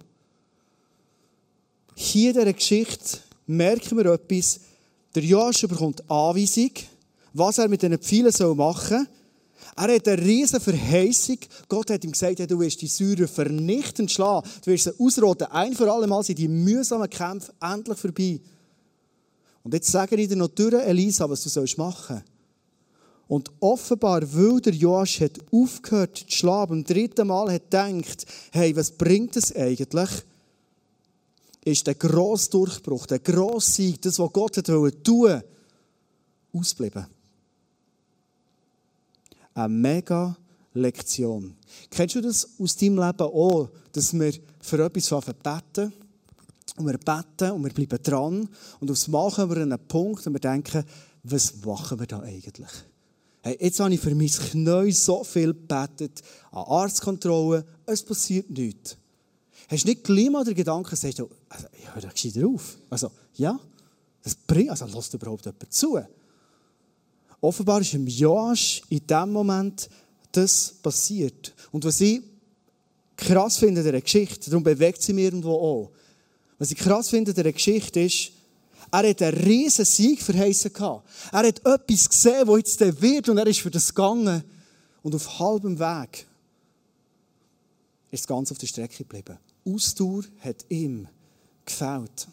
Hier 1.95 2.29
in 2.29 2.35
dieser 2.35 2.53
Geschichte 2.53 3.19
merken 3.47 3.97
wir 3.97 4.05
etwas. 4.05 4.59
Der 5.15 5.23
Joshua 5.23 5.67
bekommt 5.67 6.09
Anweisung. 6.09 6.71
was 7.33 7.57
er 7.57 7.67
mit 7.67 7.81
diesen 7.81 7.97
Pfeilen 7.97 8.57
machen 8.57 8.97
soll. 8.97 9.07
Er 9.75 9.95
hat 9.95 10.07
eine 10.07 10.21
riesige 10.21 10.59
Verheißung. 10.59 11.37
Gott 11.67 11.89
hat 11.89 12.03
ihm 12.03 12.11
gesagt, 12.11 12.39
du 12.39 12.59
wirst 12.59 12.81
die 12.81 12.87
Säure 12.87 13.27
vernichtend 13.27 14.11
schlagen. 14.11 14.47
Du 14.63 14.71
wirst 14.71 14.83
sie 14.83 14.99
ausrotten. 14.99 15.47
Ein 15.47 15.73
für 15.73 15.91
alle 15.91 16.05
Mal 16.05 16.23
sind 16.23 16.37
die 16.37 16.47
mühsamen 16.47 17.09
Kämpfe 17.09 17.53
endlich 17.59 17.97
vorbei. 17.97 18.39
Und 19.63 19.73
jetzt 19.73 19.89
sage 19.89 20.15
ich 20.15 20.27
dir 20.27 20.35
noch 20.35 20.49
durch, 20.49 20.73
Elisa, 20.73 21.29
was 21.29 21.43
du 21.43 21.59
machen 21.77 22.03
sollst. 22.07 22.25
Und 23.27 23.51
offenbar, 23.61 24.21
weil 24.33 24.59
der 24.59 24.73
Joasch 24.73 25.21
hat 25.21 25.39
aufgehört 25.51 26.17
zu 26.17 26.25
schlagen, 26.27 26.69
beim 26.69 26.83
dritten 26.83 27.27
Mal 27.27 27.51
hat 27.51 27.71
gedacht, 27.71 28.25
hey, 28.51 28.75
was 28.75 28.91
bringt 28.91 29.35
es 29.37 29.55
eigentlich? 29.55 30.09
Ist 31.65 31.87
der 31.87 31.95
grosse 31.95 32.49
Durchbruch, 32.49 33.05
der 33.05 33.19
grosse 33.19 33.71
Sieg, 33.71 34.01
das, 34.01 34.19
was 34.19 34.33
Gott 34.33 34.57
hat 34.57 34.65
tun 35.03 35.41
ausbleiben. 36.53 37.07
Eine 39.53 39.69
mega 39.69 40.37
Lektion. 40.73 41.55
Kennst 41.89 42.15
du 42.15 42.21
das 42.21 42.47
aus 42.59 42.75
deinem 42.75 42.97
Leben 42.97 43.23
auch, 43.23 43.69
dass 43.91 44.13
wir 44.13 44.33
für 44.59 44.83
etwas 44.83 45.25
beten 45.43 45.93
und 46.77 46.87
wir 46.87 46.97
beten 46.97 47.51
und 47.51 47.63
wir 47.63 47.73
bleiben 47.73 48.01
dran 48.01 48.49
und 48.79 48.91
aufs 48.91 49.07
Mal 49.07 49.31
kommen 49.31 49.55
wir 49.55 49.61
an 49.61 49.71
einen 49.71 49.87
Punkt 49.87 50.25
und 50.25 50.33
wir 50.33 50.39
denken, 50.39 50.83
was 51.23 51.63
machen 51.63 51.99
wir 51.99 52.07
da 52.07 52.19
eigentlich? 52.21 52.71
Hey, 53.41 53.57
jetzt 53.59 53.79
habe 53.79 53.93
ich 53.93 53.99
für 53.99 54.15
mein 54.15 54.27
Knie 54.27 54.91
so 54.91 55.23
viel 55.23 55.53
gebetet, 55.53 56.21
an 56.51 56.63
Arztkontrollen, 56.63 57.63
es 57.85 58.03
passiert 58.03 58.49
nichts. 58.49 58.97
Hast 59.69 59.83
du 59.83 59.89
nicht 59.89 60.03
gleich 60.03 60.29
mal 60.29 60.43
den 60.43 60.55
Gedanken, 60.55 60.95
sagst 60.95 61.19
du, 61.19 61.29
also, 61.49 61.67
ich 61.79 61.93
höre 61.93 62.01
da 62.01 62.09
gescheiter 62.09 62.47
auf. 62.47 62.77
Also, 62.89 63.11
ja, 63.35 63.59
das 64.23 64.35
bringt, 64.35 64.69
also 64.69 64.85
lässt 64.85 65.13
überhaupt 65.13 65.45
jemand 65.45 65.73
zu? 65.73 65.99
Offenbar 67.41 67.81
ist 67.81 67.93
im 67.93 68.07
Joasch 68.07 68.81
in 68.89 69.05
dem 69.05 69.31
Moment 69.31 69.89
das 70.31 70.75
passiert. 70.81 71.53
Und 71.71 71.83
was 71.85 72.01
ich 72.01 72.21
krass 73.17 73.57
finde 73.57 73.81
in 73.81 73.85
dieser 73.85 74.01
Geschichte, 74.01 74.49
darum 74.49 74.63
bewegt 74.63 75.01
sie 75.01 75.13
mich 75.13 75.25
irgendwo 75.25 75.53
auch. 75.53 75.91
Was 76.57 76.71
ich 76.71 76.77
krass 76.77 77.09
finde 77.09 77.31
in 77.31 77.35
dieser 77.35 77.51
Geschichte 77.51 77.99
ist, 77.99 78.31
er 78.91 79.09
hat 79.09 79.21
einen 79.21 79.37
riesen 79.43 79.85
Sieg 79.85 80.25
gehabt. 80.25 81.09
Er 81.31 81.47
hat 81.47 81.65
etwas 81.65 82.09
gesehen, 82.09 82.47
was 82.47 82.57
jetzt 82.57 83.01
wird 83.01 83.27
und 83.27 83.37
er 83.37 83.47
ist 83.47 83.59
für 83.59 83.71
das 83.71 83.89
gegangen. 83.89 84.43
Und 85.01 85.15
auf 85.15 85.39
halbem 85.39 85.79
Weg 85.79 86.27
ist 88.11 88.23
das 88.23 88.27
Ganze 88.27 88.53
auf 88.53 88.59
der 88.59 88.67
Strecke 88.67 88.97
geblieben. 88.97 89.37
Ausdauer 89.65 90.23
hat 90.41 90.65
ihm 90.69 91.07
gefällt. 91.65 92.27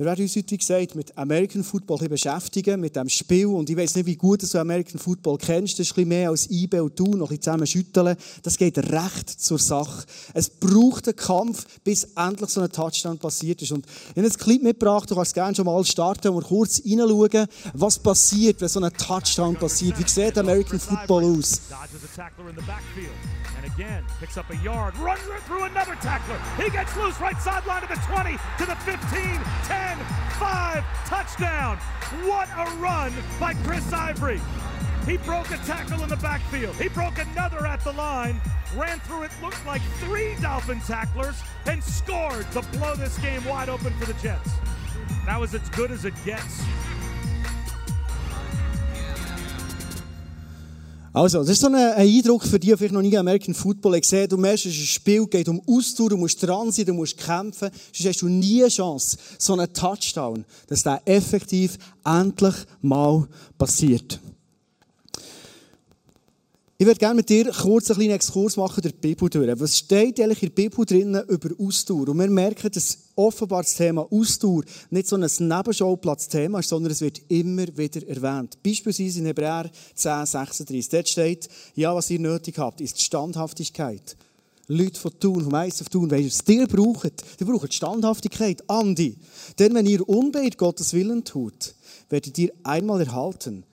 Wir 0.00 0.06
werden 0.06 0.22
uns 0.22 0.34
heute, 0.34 0.56
gesagt, 0.56 0.94
mit 0.94 1.18
American 1.18 1.62
Football 1.62 2.08
beschäftigen, 2.08 2.80
mit 2.80 2.96
dem 2.96 3.10
Spiel. 3.10 3.44
Und 3.48 3.68
ich 3.68 3.76
weiß 3.76 3.96
nicht, 3.96 4.06
wie 4.06 4.16
gut 4.16 4.42
du 4.42 4.58
American 4.58 4.98
Football 4.98 5.36
kennst. 5.36 5.78
Das 5.78 5.88
ist 5.88 5.98
ein 5.98 6.08
mehr 6.08 6.30
als 6.30 6.50
IB 6.50 6.80
und 6.80 6.98
du, 6.98 7.04
noch 7.04 7.12
ein 7.12 7.36
bisschen 7.36 7.42
zusammen 7.42 7.66
schütteln. 7.66 8.16
Das 8.42 8.56
geht 8.56 8.78
recht 8.78 9.28
zur 9.28 9.58
Sache. 9.58 10.06
Es 10.32 10.48
braucht 10.48 11.06
einen 11.06 11.16
Kampf, 11.16 11.66
bis 11.84 12.04
endlich 12.16 12.48
so 12.48 12.62
ein 12.62 12.72
Touchdown 12.72 13.18
passiert 13.18 13.60
ist. 13.60 13.72
Und 13.72 13.84
ich 13.84 14.16
habe 14.16 14.26
ein 14.26 14.32
Clip 14.32 14.62
mitgebracht, 14.62 15.10
du 15.10 15.14
kannst 15.14 15.34
gerne 15.34 15.54
schon 15.54 15.66
mal 15.66 15.84
starten 15.84 16.28
und 16.28 16.44
kurz 16.44 16.80
reinschauen, 16.82 17.46
was 17.74 17.98
passiert, 17.98 18.58
wenn 18.62 18.68
so 18.68 18.80
ein 18.80 18.90
Touchdown 18.94 19.54
passiert. 19.56 19.98
Wie 19.98 20.08
sieht 20.08 20.38
American 20.38 20.80
Football 20.80 21.24
aus? 21.24 21.60
And 23.62 23.70
again, 23.74 24.06
picks 24.18 24.38
up 24.38 24.48
a 24.48 24.56
yard, 24.56 24.96
runs 24.96 25.20
it 25.26 25.42
through 25.42 25.64
another 25.64 25.94
tackler. 25.96 26.38
He 26.56 26.70
gets 26.70 26.96
loose 26.96 27.20
right 27.20 27.36
sideline 27.36 27.82
to 27.82 27.88
the 27.88 28.00
20, 28.06 28.30
to 28.56 28.64
the 28.64 28.74
15, 28.74 28.96
10, 29.64 29.98
5, 30.38 30.84
touchdown. 31.04 31.76
What 32.24 32.48
a 32.56 32.64
run 32.76 33.12
by 33.38 33.52
Chris 33.62 33.92
Ivory. 33.92 34.40
He 35.04 35.18
broke 35.18 35.50
a 35.50 35.58
tackle 35.58 36.02
in 36.02 36.08
the 36.08 36.16
backfield. 36.16 36.74
He 36.76 36.88
broke 36.88 37.18
another 37.18 37.66
at 37.66 37.84
the 37.84 37.92
line, 37.92 38.40
ran 38.74 38.98
through 39.00 39.24
it, 39.24 39.30
looked 39.42 39.66
like 39.66 39.82
three 39.98 40.36
Dolphin 40.40 40.80
tacklers, 40.80 41.42
and 41.66 41.84
scored 41.84 42.50
to 42.52 42.62
blow 42.78 42.94
this 42.94 43.18
game 43.18 43.44
wide 43.44 43.68
open 43.68 43.92
for 43.98 44.06
the 44.06 44.14
Jets. 44.22 44.52
That 45.26 45.38
was 45.38 45.54
as 45.54 45.68
good 45.68 45.90
as 45.90 46.06
it 46.06 46.14
gets. 46.24 46.62
Also, 51.12 51.38
das 51.38 51.48
ist 51.48 51.60
so 51.60 51.66
ein, 51.66 51.74
Eindruck 51.74 52.44
für 52.44 52.60
die, 52.60 52.68
die 52.68 52.76
vielleicht 52.76 52.94
noch 52.94 53.02
nie 53.02 53.18
American 53.18 53.52
Football 53.52 54.00
gesehen 54.00 54.28
Du 54.28 54.36
merkst, 54.36 54.66
es 54.66 54.74
ist 54.74 54.80
ein 54.80 54.86
Spiel, 54.86 55.26
geht 55.26 55.48
um 55.48 55.60
Ausdauer, 55.66 56.10
du 56.10 56.16
musst 56.16 56.40
dran 56.40 56.70
sein, 56.70 56.84
du 56.86 56.94
musst 56.94 57.18
kämpfen. 57.18 57.70
Sonst 57.92 58.08
hast 58.08 58.22
du 58.22 58.28
nie 58.28 58.62
eine 58.62 58.70
Chance, 58.70 59.16
so 59.36 59.54
einen 59.54 59.72
Touchdown, 59.72 60.44
dass 60.68 60.84
der 60.84 61.02
effektiv 61.06 61.78
endlich 62.04 62.54
mal 62.80 63.26
passiert. 63.58 64.20
Ich 66.80 66.86
würde 66.86 66.98
gerne 66.98 67.16
mit 67.16 67.28
dir 67.28 67.44
kurz 67.52 67.90
einen 67.90 67.98
kleinen 67.98 68.14
Exkurs 68.14 68.56
machen 68.56 68.80
durch 68.80 68.94
die 68.94 69.08
Bibel 69.08 69.28
durch. 69.28 69.60
Was 69.60 69.76
steht 69.76 70.18
eigentlich 70.18 70.42
in 70.42 70.48
der 70.48 70.62
Bibel 70.62 70.86
drinnen 70.86 71.28
über 71.28 71.50
Ausdauer? 71.58 72.08
Und 72.08 72.18
wir 72.18 72.30
merken, 72.30 72.70
dass 72.72 72.96
offenbar 73.16 73.64
das 73.64 73.74
Thema 73.74 74.10
Ausdauer 74.10 74.62
nicht 74.88 75.06
so 75.06 75.16
ein 75.16 75.20
Nebenschauplatz-Thema 75.20 76.60
ist, 76.60 76.70
sondern 76.70 76.92
es 76.92 77.02
wird 77.02 77.20
immer 77.28 77.66
wieder 77.76 78.08
erwähnt. 78.08 78.56
Beispielsweise 78.62 79.18
in 79.18 79.26
Hebräer 79.26 79.70
10, 79.94 80.24
36. 80.24 80.88
Dort 80.88 81.08
steht, 81.10 81.48
ja, 81.74 81.94
was 81.94 82.08
ihr 82.08 82.18
nötig 82.18 82.56
habt, 82.56 82.80
ist 82.80 83.02
Standhaftigkeit. 83.02 84.16
Leute 84.66 84.98
von 84.98 85.12
Thun, 85.20 85.44
vom 85.44 85.54
Eis 85.54 85.82
auf 85.82 85.90
Thun, 85.90 86.08
du, 86.08 86.16
ihr 86.16 86.66
braucht, 86.66 87.12
ihr 87.40 87.46
braucht 87.46 87.74
Standhaftigkeit, 87.74 88.64
Andi. 88.70 89.16
Denn 89.58 89.74
wenn 89.74 89.84
ihr 89.84 90.08
unbeirrt 90.08 90.56
Gottes 90.56 90.94
Willen 90.94 91.24
tut, 91.24 91.74
werdet 92.08 92.38
ihr 92.38 92.52
einmal 92.62 93.02
erhalten, 93.02 93.64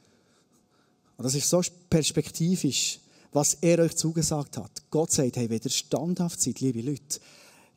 und 1.17 1.23
das 1.23 1.35
ist 1.35 1.49
so 1.49 1.61
perspektivisch, 1.89 2.99
was 3.31 3.57
er 3.61 3.79
euch 3.79 3.95
zugesagt 3.95 4.57
hat. 4.57 4.71
Gott 4.89 5.11
sagt, 5.11 5.37
hey, 5.37 5.49
wenn 5.49 5.61
ihr 5.63 5.69
standhaft 5.69 6.41
seid, 6.41 6.59
liebe 6.59 6.81
Leute, 6.81 7.19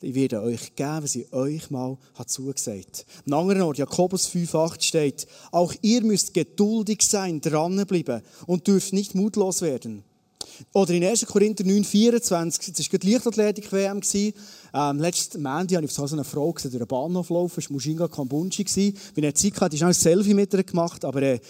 ich 0.03 0.15
werde 0.15 0.41
euch 0.43 0.75
geben, 0.77 1.03
was 1.03 1.15
ich 1.15 1.31
euch 1.33 1.71
mal 1.71 1.99
hat 2.15 2.31
zugesagt. 2.31 3.05
Am 3.27 3.35
anderen 3.35 3.63
Ort, 3.63 3.79
Jakobus 3.79 4.29
5,8 4.29 4.83
steht, 4.83 5.27
auch 5.51 5.75
ihr 5.83 6.03
müsst 6.03 6.33
geduldig 6.33 7.03
sein, 7.03 7.41
dranbleiben 7.41 8.23
und 8.47 8.67
dürft 8.67 8.93
nicht 8.93 9.15
mutlos 9.15 9.61
werden. 9.61 10.05
Oder 10.73 10.95
in 10.95 11.05
1. 11.05 11.27
Korinther 11.27 11.65
9,24, 11.65 12.77
das 12.77 12.93
war 12.93 12.99
die 12.99 13.13
Leichtathletik-WM. 13.13 14.01
Ähm, 14.73 14.99
letzten 14.99 15.43
Montag 15.43 15.77
habe 15.77 15.87
ich 15.87 15.93
so 15.93 16.05
eine 16.05 16.25
Frau 16.25 16.53
gesehen, 16.53 16.71
durch 16.71 16.83
den 16.83 16.89
Bahnhof 16.89 17.31
laufen, 17.31 17.57
das 17.57 17.69
war 17.69 17.75
Mushinga 17.75 18.09
Kambunchi. 18.09 18.95
Wenn 19.15 19.25
er 19.25 19.35
Zeit 19.35 19.53
hatte, 19.55 19.65
habe 19.65 19.75
ich 19.75 19.85
ein 19.85 19.93
Selfie 19.93 20.35
mit 20.35 20.53
ihr 20.53 20.63
gemacht, 20.63 21.05
aber 21.05 21.23
äh, 21.23 21.41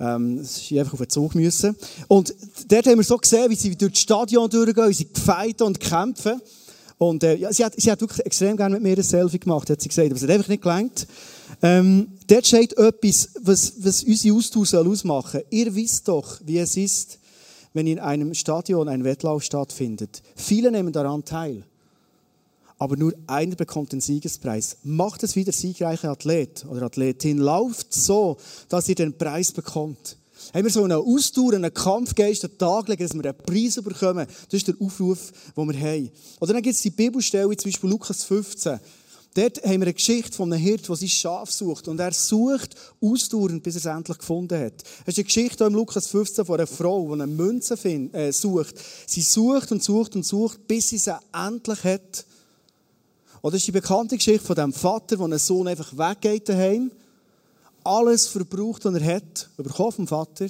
ähm, 0.00 0.42
sie 0.42 0.80
einfach 0.80 0.94
auf 0.94 1.00
den 1.00 1.10
Zug 1.10 1.34
müssen. 1.34 1.76
Und 2.08 2.34
dort 2.68 2.86
haben 2.86 2.98
wir 2.98 3.04
so 3.04 3.16
gesehen, 3.16 3.50
wie 3.50 3.54
sie 3.54 3.76
durch 3.76 3.92
das 3.92 4.00
Stadion 4.00 4.48
durchgehen, 4.48 4.88
wie 4.88 4.94
sie 4.94 5.08
fighten 5.12 5.64
und 5.64 5.78
kämpfen. 5.78 6.40
Und 6.98 7.22
äh, 7.22 7.36
ja, 7.36 7.52
sie, 7.52 7.64
hat, 7.64 7.74
sie 7.76 7.90
hat 7.90 8.00
wirklich 8.00 8.26
extrem 8.26 8.56
gerne 8.56 8.74
mit 8.74 8.82
mir 8.82 8.96
ein 8.96 9.02
Selfie 9.02 9.38
gemacht, 9.38 9.70
hat 9.70 9.80
sie 9.80 9.88
gesagt, 9.88 10.08
aber 10.08 10.16
es 10.16 10.22
hat 10.22 10.30
einfach 10.30 10.48
nicht 10.48 10.62
gelangt. 10.62 11.06
Ähm, 11.62 12.08
dort 12.26 12.46
steht 12.46 12.76
etwas, 12.76 13.30
was, 13.40 13.72
was 13.78 14.02
unsere 14.02 14.36
Austausch 14.36 14.74
ausmachen 14.74 15.40
soll. 15.40 15.44
Ihr 15.50 15.74
wisst 15.74 16.08
doch, 16.08 16.40
wie 16.44 16.58
es 16.58 16.76
ist, 16.76 17.18
wenn 17.72 17.86
in 17.86 17.98
einem 17.98 18.34
Stadion 18.34 18.88
ein 18.88 19.04
Wettlauf 19.04 19.42
stattfindet. 19.42 20.22
Viele 20.34 20.70
nehmen 20.70 20.92
daran 20.92 21.24
teil 21.24 21.64
aber 22.80 22.96
nur 22.96 23.12
einer 23.26 23.56
bekommt 23.56 23.92
den 23.92 24.00
Siegespreis. 24.00 24.78
Macht 24.82 25.22
es 25.22 25.36
wie 25.36 25.44
der 25.44 25.52
siegreiche 25.52 26.08
Athlet 26.08 26.64
oder 26.64 26.86
Athletin. 26.86 27.36
Lauft 27.36 27.92
so, 27.92 28.38
dass 28.70 28.88
ihr 28.88 28.94
den 28.94 29.16
Preis 29.16 29.52
bekommt. 29.52 30.16
Haben 30.54 30.64
wir 30.64 30.70
so 30.70 30.82
eine 30.82 30.96
Ausdauer, 30.96 31.52
einen 31.52 31.74
Kampfgeist 31.74 32.42
an 32.42 32.52
den 32.52 32.58
Tag 32.58 32.88
legen, 32.88 33.02
dass 33.02 33.14
wir 33.14 33.22
einen 33.22 33.36
Preis 33.36 33.74
bekommen. 33.84 34.26
Das 34.26 34.54
ist 34.54 34.66
der 34.66 34.76
Aufruf, 34.80 35.30
den 35.54 35.68
wir 35.68 35.78
haben. 35.78 36.10
Oder 36.40 36.54
dann 36.54 36.62
gibt 36.62 36.74
es 36.74 36.80
die 36.80 36.90
Bibelstelle, 36.90 37.54
zum 37.54 37.70
Beispiel 37.70 37.90
Lukas 37.90 38.24
15. 38.24 38.80
Dort 39.34 39.58
haben 39.58 39.70
wir 39.72 39.82
eine 39.82 39.94
Geschichte 39.94 40.32
von 40.32 40.50
einem 40.50 40.62
Hirt, 40.62 40.88
der 40.88 40.96
sein 40.96 41.08
Schaf 41.08 41.50
sucht. 41.50 41.86
Und 41.86 42.00
er 42.00 42.12
sucht 42.12 42.76
ausdauernd, 43.02 43.62
bis 43.62 43.74
er 43.74 43.80
es 43.80 43.84
endlich 43.98 44.18
gefunden 44.18 44.58
hat. 44.58 44.82
Es 45.04 45.08
ist 45.08 45.18
eine 45.18 45.24
Geschichte 45.24 45.64
im 45.64 45.74
Lukas 45.74 46.06
15 46.06 46.46
von 46.46 46.54
einer 46.54 46.66
Frau, 46.66 47.06
die 47.08 47.12
eine 47.12 47.26
Münze 47.26 47.76
find, 47.76 48.14
äh, 48.14 48.32
sucht. 48.32 48.74
Sie 49.06 49.20
sucht 49.20 49.70
und 49.70 49.84
sucht 49.84 50.16
und 50.16 50.24
sucht, 50.24 50.66
bis 50.66 50.88
sie 50.88 50.98
sie 50.98 51.14
endlich 51.34 51.84
hat. 51.84 52.24
Oder 53.42 53.56
ist 53.56 53.66
die 53.66 53.72
bekannte 53.72 54.16
Geschichte 54.16 54.46
von 54.46 54.56
dem 54.56 54.72
Vater, 54.72 55.16
der 55.16 55.24
einen 55.24 55.38
Sohn 55.38 55.68
einfach 55.68 55.96
weggeht 55.96 56.48
daheim, 56.48 56.90
alles 57.82 58.28
verbraucht, 58.28 58.84
was 58.84 58.94
er 58.94 59.16
hat, 59.16 59.48
überkommt 59.56 59.94
vom 59.94 60.06
Vater. 60.06 60.48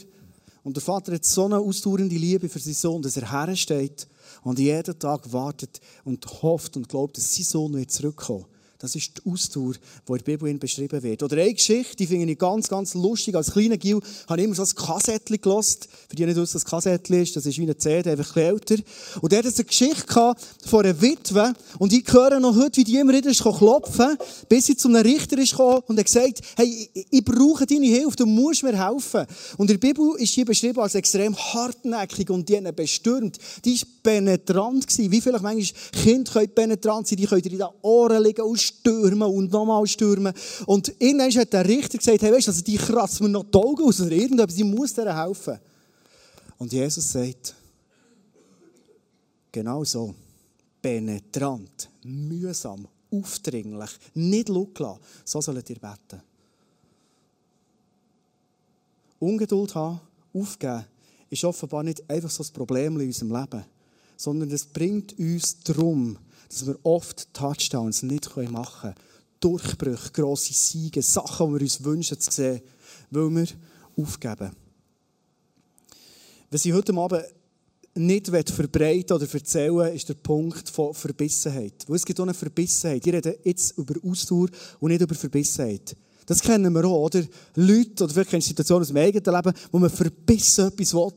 Und 0.65 0.77
der 0.77 0.83
Vater 0.83 1.15
hat 1.15 1.25
so 1.25 1.45
eine 1.45 1.59
ausdauernde 1.59 2.17
Liebe 2.17 2.49
für 2.49 2.59
seinen 2.59 2.75
Sohn, 2.75 3.03
dass 3.03 3.17
er 3.17 3.31
hersteht 3.31 4.07
und 4.43 4.59
jeden 4.59 4.99
Tag 4.99 5.33
wartet 5.33 5.81
und 6.05 6.27
hofft 6.43 6.77
und 6.77 6.89
glaubt, 6.89 7.17
dass 7.17 7.35
sein 7.35 7.45
Sohn 7.45 7.75
wird 7.75 7.91
zurückkommen. 7.91 8.47
Das 8.81 8.95
ist 8.95 9.19
die 9.19 9.31
Ausdauer, 9.31 9.75
die 9.75 10.13
in 10.13 10.19
der 10.19 10.25
Bibel 10.25 10.55
beschrieben 10.59 11.03
wird. 11.03 11.23
Oder 11.23 11.37
eine 11.37 11.53
Geschichte, 11.53 11.97
die 11.97 12.07
finde 12.07 12.33
ich 12.33 12.39
ganz, 12.39 12.67
ganz 12.67 12.95
lustig. 12.95 13.35
Als 13.35 13.53
kleiner 13.53 13.77
Gil 13.77 14.01
habe 14.27 14.41
ich 14.41 14.47
immer 14.47 14.55
so 14.55 14.63
ein 14.63 14.75
Kassettchen 14.75 15.41
gelost. 15.41 15.87
Für 16.09 16.17
die, 16.17 16.25
nicht 16.25 16.37
wissen, 16.37 16.55
was 16.55 16.65
ein 16.65 16.71
Kassettchen 16.71 17.23
ist, 17.23 17.37
das 17.37 17.45
ist 17.45 17.59
wie 17.59 17.63
eine 17.63 17.77
CD, 17.77 18.11
einfach 18.11 18.35
ein 18.37 18.43
älter. 18.43 18.77
Und 19.21 19.33
der 19.33 19.41
hat 19.41 19.47
eine 19.47 19.65
Geschichte 19.65 20.35
von 20.65 20.85
einer 20.85 21.01
Witwe. 21.01 21.53
Und 21.79 21.93
ich 21.93 22.11
höre 22.11 22.41
noch 22.41 22.57
heute, 22.57 22.79
wie 22.79 22.85
die 22.85 22.97
immer 22.97 23.13
wieder 23.13 23.31
klopfen 23.33 24.17
bis 24.49 24.67
sie 24.67 24.77
zu 24.77 24.89
einem 24.89 25.03
Richter 25.03 25.39
ist 25.39 25.59
und 25.59 25.99
hat 25.99 26.05
gesagt, 26.05 26.41
hey, 26.57 26.89
ich, 27.11 27.25
brauche 27.25 27.67
deine 27.67 27.87
Hilfe, 27.87 28.17
du 28.17 28.27
musst 28.27 28.63
mir 28.63 28.77
helfen. 28.77 29.27
Und 29.57 29.71
in 29.71 29.79
der 29.79 29.87
Bibel 29.89 30.15
ist 30.19 30.35
sie 30.35 30.45
beschrieben 30.45 30.81
als 30.81 30.95
extrem 30.95 31.37
hartnäckig 31.37 32.31
und 32.31 32.49
die 32.49 32.57
haben 32.57 32.75
bestürmt. 32.75 33.39
Die 33.65 33.81
war 33.81 33.89
penetrant. 34.03 34.87
Wie 34.99 35.21
vielleicht 35.21 35.43
manchmal 35.43 36.03
Kinder 36.03 36.33
können 36.33 36.55
penetrant 36.55 37.07
sein, 37.07 37.17
die 37.19 37.27
können 37.27 37.43
in 37.43 37.59
den 37.59 37.67
Ohren 37.83 38.23
liegen 38.23 38.43
und 38.43 38.59
stürmen 38.71 39.29
und 39.29 39.53
nochmal 39.53 39.87
stürmen. 39.87 40.33
Und 40.67 40.95
irgendwann 40.99 41.33
hat 41.33 41.53
der 41.53 41.67
Richter 41.67 41.99
gesagt, 41.99 42.23
hey, 42.23 42.33
weißt 42.33 42.47
du, 42.47 42.51
also 42.51 42.63
die 42.63 42.77
kratzen 42.77 43.27
mir 43.27 43.33
noch 43.33 43.45
die 43.45 43.59
Augen 43.59 43.85
aus 43.85 44.01
oder 44.01 44.13
irgendetwas, 44.13 44.57
ich 44.57 44.65
muss 44.65 44.95
dir 44.95 45.15
helfen. 45.15 45.59
Und 46.59 46.73
Jesus 46.73 47.13
sagt, 47.13 47.55
genau 49.53 49.85
so, 49.85 50.15
penetrant, 50.81 51.89
mühsam, 52.05 52.87
aufdringlich, 53.11 53.91
nicht 54.15 54.49
lassen, 54.49 55.01
so 55.25 55.41
sollt 55.41 55.69
ihr 55.71 55.79
beten. 55.79 56.23
Ungeduld 59.19 59.75
haben, 59.75 60.01
aufgeben, 60.33 60.85
ist 61.29 61.45
offenbar 61.45 61.83
nicht 61.83 62.09
einfach 62.09 62.31
so 62.31 62.43
ein 62.43 62.53
Problem 62.53 62.99
in 62.99 63.07
unserem 63.07 63.33
Leben, 63.33 63.65
sondern 64.17 64.51
es 64.51 64.65
bringt 64.65 65.19
uns 65.19 65.61
darum, 65.61 66.19
dass 66.51 66.67
wir 66.67 66.77
oft 66.83 67.33
Touchdowns 67.33 68.03
nicht 68.03 68.37
machen 68.51 68.93
können. 68.93 68.95
Durchbrüche, 69.41 70.11
grosse 70.13 70.53
Siege, 70.53 71.01
Sachen, 71.01 71.47
die 71.47 71.55
wir 71.55 71.61
uns 71.63 71.83
wünschen 71.83 72.21
zu 72.21 72.31
sehen, 72.31 72.61
weil 73.11 73.31
wir 73.31 73.47
aufgeben. 73.97 74.51
Was 76.51 76.65
ich 76.65 76.73
heute 76.73 76.93
Abend 76.95 77.25
nicht 77.95 78.29
verbreiten 78.29 79.17
oder 79.17 79.33
erzählen 79.33 79.95
ist 79.95 80.09
der 80.09 80.15
Punkt 80.15 80.69
von 80.69 80.93
Verbissenheit. 80.95 81.85
Weil 81.87 81.97
es 81.97 82.05
gibt 82.05 82.19
auch 82.21 82.25
eine 82.25 82.35
Verbissenheit. 82.35 83.07
Ich 83.07 83.13
rede 83.13 83.39
jetzt 83.45 83.79
über 83.79 83.95
Ausdauer 84.05 84.49
und 84.81 84.91
nicht 84.91 85.01
über 85.01 85.15
Verbissenheit. 85.15 85.97
Das 86.27 86.41
kennen 86.41 86.73
wir 86.73 86.85
auch, 86.85 87.07
oder? 87.07 87.25
Leute, 87.57 88.05
oder 88.05 88.13
vielleicht 88.13 88.31
kennst 88.31 88.47
du 88.47 88.51
Situationen 88.51 88.83
aus 88.83 88.89
dem 88.89 88.97
eigenen 88.99 89.35
Leben, 89.35 89.53
wo 89.73 89.79
man 89.79 89.91
verbissen 89.91 90.69
etwas 90.69 90.95
will. 90.95 91.13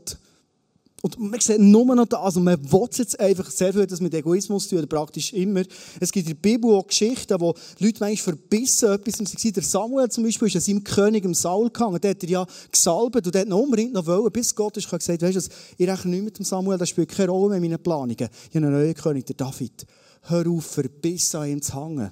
Und 1.05 1.19
man 1.19 1.38
sieht 1.41 1.60
nur 1.60 1.83
noch 1.93 2.05
das, 2.05 2.17
also 2.17 2.39
man 2.39 2.57
will 2.72 2.88
jetzt 2.93 3.19
einfach 3.19 3.51
sehr 3.51 3.74
viel 3.74 3.86
das 3.86 4.00
mit 4.00 4.13
Egoismus 4.13 4.69
tun, 4.69 4.88
praktisch 4.88 5.33
immer. 5.33 5.63
Es 6.00 6.13
gibt 6.13 6.29
in 6.29 6.33
der 6.33 6.41
Bibel 6.41 6.74
auch 6.74 6.88
Geschichten, 6.88 7.41
wo 7.41 7.53
Leute 7.79 8.00
manchmal 8.00 8.15
verbissen 8.15 8.89
etwas 8.89 9.19
waren. 9.19 9.53
Der 9.53 9.63
Samuel 9.63 10.10
zum 10.10 10.24
Beispiel 10.24 10.48
ist 10.48 10.55
an 10.55 10.62
seinem 10.62 10.81
König, 10.86 11.25
im 11.25 11.33
Saul, 11.33 11.65
gegangen. 11.65 12.00
Der 12.00 12.12
hat 12.12 12.24
er 12.24 12.29
ja 12.29 12.45
gesalbt 12.72 13.17
und 13.17 13.36
der 13.36 13.41
hat 13.41 13.50
noch 13.50 13.60
unbedingt 13.60 13.91
noch 13.91 14.05
wollen, 14.05 14.31
bis 14.31 14.55
Gott 14.55 14.77
ist 14.77 14.89
gesagt, 14.89 15.22
weißt 15.22 15.36
du, 15.36 15.53
ich 15.77 15.89
rechne 15.89 16.10
nicht 16.10 16.24
mit 16.24 16.38
dem 16.38 16.45
Samuel, 16.45 16.77
das 16.77 16.88
spielt 16.88 17.10
keine 17.10 17.31
Rolle 17.31 17.50
mehr 17.50 17.57
in 17.57 17.63
meinen 17.63 17.83
Planungen. 17.83 18.15
Ich 18.15 18.55
habe 18.55 18.65
einen 18.65 18.72
neuen 18.72 18.93
König, 18.93 19.25
der 19.25 19.36
David. 19.36 19.86
Hör 20.22 20.48
auf, 20.48 20.63
verbissen 20.63 21.36
an 21.36 21.50
ihm 21.50 21.62
zu 21.62 21.83
hängen. 21.83 22.12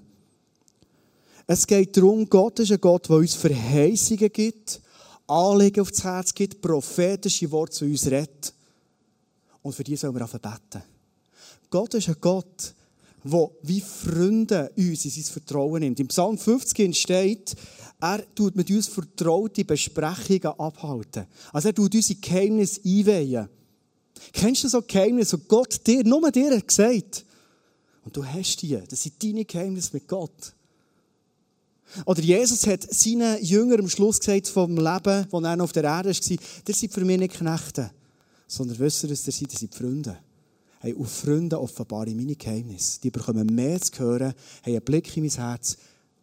Es 1.48 1.66
geht 1.66 1.96
darum, 1.96 2.28
Gott 2.28 2.60
ist 2.60 2.74
ein 2.74 2.82
Gott, 2.82 3.08
der 3.08 3.16
uns 3.16 3.36
Verheißungen 3.36 4.34
gibt, 4.34 4.82
Anliegen 5.28 5.80
aufs 5.80 6.04
Herz 6.04 6.34
gibt, 6.34 6.62
prophetische 6.62 7.50
Worte 7.52 7.72
zu 7.72 7.86
uns 7.86 8.06
redet. 8.08 8.54
Und 9.62 9.74
für 9.74 9.84
die 9.84 9.96
sollen 9.96 10.16
wir 10.16 10.28
beten. 10.28 10.84
Gott 11.70 11.94
ist 11.94 12.10
ein 12.10 12.16
Gott, 12.20 12.74
der 13.24 13.50
wie 13.64 13.82
Freunde 13.82 14.72
uns 14.76 15.06
in 15.06 15.12
sein 15.12 15.24
Vertrauen 15.24 15.82
nimmt. 15.82 16.00
Im 16.00 16.08
Psalm 16.08 16.38
50 16.38 16.98
steht, 16.98 17.56
er 18.00 18.24
tut 18.36 18.56
mit 18.56 18.70
uns 18.72 18.88
vertraute 18.88 19.64
Besprechungen 19.64 20.60
abhalten. 20.60 21.28
Also 21.54 21.70
er 21.70 21.76
tut 21.76 21.94
unsere 21.94 22.20
Geheimnisse 22.20 22.82
einweihen. 22.84 23.48
Kennst 24.34 24.64
du 24.64 24.68
so 24.68 24.82
Geheimnisse, 24.82 25.38
die 25.38 25.48
Gott 25.48 25.86
dir, 25.86 26.04
nur 26.04 26.32
dir 26.32 26.56
hat 26.56 26.68
gesagt? 26.68 27.26
Und 28.04 28.18
du 28.18 28.26
hast 28.26 28.62
die. 28.62 28.80
Das 28.90 29.04
sind 29.04 29.24
deine 29.24 29.46
Geheimnisse 29.46 29.92
mit 29.94 30.08
Gott. 30.08 30.54
Oder 32.06 32.22
Jesus 32.22 32.66
hat 32.66 32.84
seinen 32.92 33.44
Jüngern 33.44 33.82
am 33.82 33.90
Schluss 33.90 34.20
gesagt 34.20 34.48
vom 34.48 34.78
Leben, 34.78 35.28
wo 35.30 35.40
er 35.42 35.56
noch 35.56 35.66
auf 35.66 35.74
der 35.74 35.84
Erde 35.84 36.10
war, 36.10 36.32
ihr 36.68 36.76
seid 36.76 36.94
für 36.94 37.06
mich 37.06 37.20
nicht 37.20 37.34
Knechte 37.34 37.92
sondern 38.52 38.80
wissen, 38.80 39.10
dass 39.10 39.26
ihr 39.26 39.32
seid, 39.32 39.54
ihr 39.54 39.60
seid 39.60 39.74
Freunde. 39.74 40.18
Hey, 40.80 40.94
auf 41.00 41.10
Freunde 41.10 41.60
offenbare 41.60 42.10
ich 42.10 42.16
meine 42.16 42.36
Geheimnisse. 42.36 43.00
Die 43.00 43.10
bekommen 43.10 43.48
mehr 43.48 43.80
zu 43.80 43.98
hören, 44.00 44.34
haben 44.64 44.74
einen 44.74 44.82
Blick 44.82 45.16
in 45.16 45.24
mein 45.24 45.32
Herz, 45.32 45.78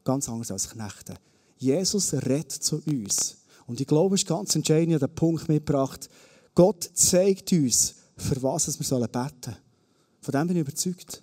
ganz 0.04 0.28
anders 0.28 0.50
als 0.50 0.68
Knechte. 0.68 1.14
Jesus 1.56 2.12
redet 2.12 2.52
zu 2.52 2.82
uns. 2.84 3.38
Und 3.66 3.80
ich 3.80 3.86
glaube, 3.86 4.14
es 4.14 4.22
ist 4.22 4.28
ganz 4.28 4.54
entscheidend, 4.54 4.92
ich 4.92 4.98
den 5.00 5.14
Punkt 5.14 5.48
mitgebracht, 5.48 6.10
Gott 6.54 6.90
zeigt 6.92 7.50
uns, 7.52 7.94
für 8.16 8.42
was 8.42 8.78
wir 8.78 9.08
beten 9.08 9.30
sollen. 9.42 9.56
Von 10.20 10.32
dem 10.32 10.48
bin 10.48 10.56
ich 10.58 10.62
überzeugt. 10.62 11.22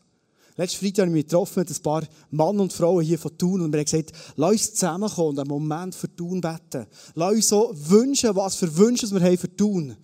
Letzten 0.58 0.80
Freitag 0.80 1.02
habe 1.02 1.10
ich 1.10 1.14
mich 1.14 1.26
getroffen 1.26 1.60
mit 1.60 1.70
ein 1.70 1.84
paar 1.84 2.04
Mann 2.32 2.60
und 2.60 2.74
Frauen 2.74 3.04
hier 3.04 3.20
von 3.20 3.38
Thun 3.38 3.62
und 3.62 3.72
wir 3.72 3.80
haben 3.80 3.86
gesagt, 3.86 4.12
lass 4.38 4.52
uns 4.52 4.74
zusammenkommen 4.74 5.30
und 5.30 5.40
einen 5.40 5.50
Moment 5.50 5.94
für 5.94 6.16
Thun 6.16 6.42
beten. 6.42 6.88
Lass 7.14 7.34
uns 7.34 7.48
so 7.50 7.72
wünschen, 7.76 8.36
was 8.36 8.56
für 8.56 8.76
Wünsche 8.76 9.12
wir 9.12 9.22
haben 9.22 9.38
für 9.38 9.56
Thun. 9.56 9.98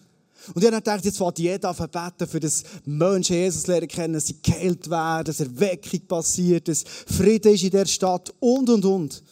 Und 0.53 0.63
ich 0.63 0.67
habe 0.67 0.77
gedacht, 0.77 1.05
jetzt 1.05 1.19
wird 1.19 1.39
jeder 1.39 1.73
beten, 1.73 2.27
für 2.27 2.39
das 2.39 2.63
Menschen 2.85 3.35
Jesus 3.35 3.67
lernen 3.67 3.87
kennen, 3.87 4.13
dass 4.15 4.27
sie 4.27 4.41
geheilt 4.41 4.89
werden, 4.89 5.25
dass 5.25 5.39
Erweckung 5.39 5.99
passiert, 6.07 6.67
dass 6.67 6.83
Frieden 6.83 7.53
ist 7.53 7.63
in 7.63 7.71
der 7.71 7.85
Stadt 7.85 8.33
und, 8.39 8.69
und, 8.69 8.85
und. 8.85 9.23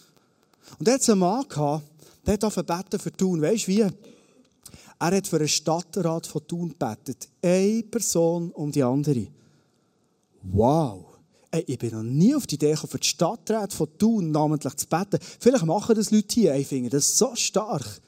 Und 0.78 0.88
er 0.88 0.96
hat 0.96 1.10
einen 1.10 1.20
Mann 1.20 1.48
gehabt, 1.48 1.84
der 2.26 2.38
hat 2.38 2.68
beten 2.68 3.00
für 3.00 3.12
Thun. 3.12 3.42
Weißt 3.42 3.64
du 3.64 3.72
wie? 3.72 3.80
Er 3.82 3.92
hat 5.00 5.28
für 5.28 5.38
einen 5.38 5.48
Stadtrat 5.48 6.28
von 6.28 6.46
Thun 6.46 6.70
gebetet. 6.70 7.28
Eine 7.42 7.84
Person 7.84 8.52
um 8.52 8.72
die 8.72 8.84
andere. 8.84 9.28
Wow! 10.44 11.06
Ich 11.66 11.80
bin 11.80 11.92
noch 11.92 12.04
nie 12.04 12.36
auf 12.36 12.46
die 12.46 12.56
Idee 12.56 12.74
gekommen, 12.74 12.92
für 12.92 13.00
die 13.00 13.08
Stadtrat 13.08 13.74
von 13.74 13.88
Thun 13.98 14.32
namentlich 14.32 14.76
zu 14.76 14.86
beten. 14.86 15.18
Vielleicht 15.40 15.66
machen 15.66 15.96
das 15.96 16.12
Leute 16.12 16.36
hier. 16.36 16.56
Ich 16.56 16.68
finde 16.68 16.92
das 16.92 17.18
so 17.18 17.36
stark. 17.36 18.02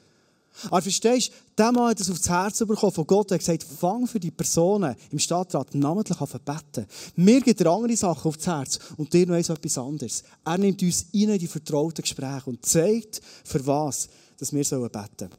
Aber 0.66 0.82
verstehst 0.82 1.32
Mann 1.58 1.90
hat 1.90 2.00
es 2.00 2.10
aufs 2.10 2.28
Herz 2.28 2.58
bekommen 2.60 2.92
von 2.92 3.06
Gott. 3.06 3.30
Er 3.30 3.34
hat 3.34 3.40
gesagt, 3.40 3.62
fang 3.62 4.06
für 4.06 4.18
die 4.18 4.30
Personen 4.30 4.96
im 5.10 5.18
Stadtrat 5.18 5.74
namentlich 5.74 6.20
an 6.20 6.26
zu 6.26 6.38
beten. 6.38 6.86
Mir 7.16 7.40
gibt 7.40 7.60
er 7.60 7.70
andere 7.70 7.96
Sachen 7.96 8.28
aufs 8.28 8.46
Herz 8.46 8.78
und 8.96 9.12
dir 9.12 9.26
noch 9.26 9.36
etwas 9.36 9.78
anderes. 9.78 10.22
Er 10.44 10.58
nimmt 10.58 10.82
uns 10.82 11.06
in 11.12 11.38
die 11.38 11.46
vertrauten 11.46 12.02
Gespräche 12.02 12.46
und 12.46 12.64
zeigt, 12.64 13.20
für 13.44 13.64
was 13.66 14.08
dass 14.38 14.52
wir 14.52 14.64
beten 14.64 15.08
sollen. 15.18 15.30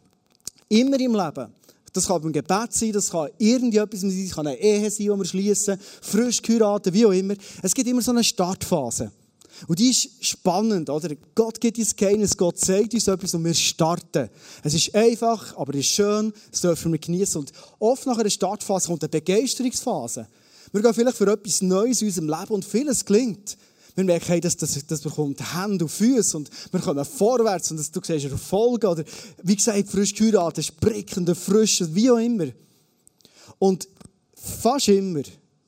Immer 0.70 1.00
im 1.00 1.14
Leben. 1.14 1.54
Das 1.92 2.08
kann 2.08 2.22
beim 2.22 2.34
Gebet 2.34 2.74
sein, 2.74 2.92
das 2.92 3.12
kann 3.12 3.30
irgendetwas 3.38 4.02
sein, 4.02 4.26
das 4.26 4.36
kann 4.36 4.48
eine 4.48 4.58
Ehe 4.58 4.90
sein, 4.90 5.06
die 5.06 5.10
wir 5.10 5.26
schließen, 5.26 5.78
frisch 6.02 6.42
heiraten, 6.48 6.94
wie 6.94 7.06
auch 7.06 7.12
immer. 7.12 7.36
Es 7.62 7.74
gibt 7.74 7.88
immer 7.88 8.02
so 8.02 8.12
eine 8.12 8.24
Startphase. 8.24 9.12
Und 9.68 9.80
die 9.80 9.90
ist 9.92 10.10
spannend, 10.26 10.90
oder? 10.90 11.10
Gott 11.36 11.60
gibt 11.62 11.78
uns 11.78 11.96
Geheimnis, 11.96 12.36
Gott 12.36 12.60
zeigt 12.60 12.94
uns 12.94 13.08
etwas 13.08 13.34
und 13.34 13.46
wir 13.46 13.54
starten. 13.54 14.30
Es 14.64 14.74
ist 14.74 14.94
einfach, 14.94 15.56
aber 15.58 15.74
es 15.74 15.82
ist 15.82 15.92
schön, 15.92 16.34
das 16.52 16.62
dürfen 16.62 16.92
wir 16.92 17.00
genießen. 17.00 17.40
Und 17.40 17.52
oft 17.80 18.06
nach 18.06 18.18
einer 18.18 18.30
Startphase 18.30 18.88
kommt 18.88 19.04
eine 19.04 19.10
Begeisterungsphase. 19.10 20.28
Wir 20.72 20.82
gehen 20.82 20.94
vielleicht 20.94 21.18
für 21.18 21.32
etwas 21.32 21.62
Neues 21.62 22.02
in 22.02 22.08
unserem 22.08 22.30
Leben 22.30 22.54
und 22.54 22.66
vieles 22.66 23.06
gelingt. 23.06 23.58
Wir 23.96 24.04
merken, 24.04 24.26
hey, 24.26 24.42
das, 24.42 24.58
das, 24.58 24.86
das 24.88 25.02
bekommt 25.02 25.40
Hände 25.56 25.86
und 25.86 25.90
Füße 25.90 26.36
und 26.36 26.50
wir 26.72 26.80
kommen 26.80 27.06
vorwärts 27.06 27.70
und 27.70 27.78
das, 27.78 27.92
du 27.92 28.02
siehst 28.04 28.26
Erfolge 28.26 28.88
oder, 28.88 29.04
wie 29.44 29.56
gesagt, 29.56 29.88
frisch 29.88 30.16
geheiratet, 30.16 30.66
sprickende, 30.66 31.36
frische, 31.36 31.94
wie 31.94 32.10
auch 32.10 32.18
immer. 32.18 32.48
Und 33.60 33.88
fast 34.34 34.88
immer, 34.88 35.22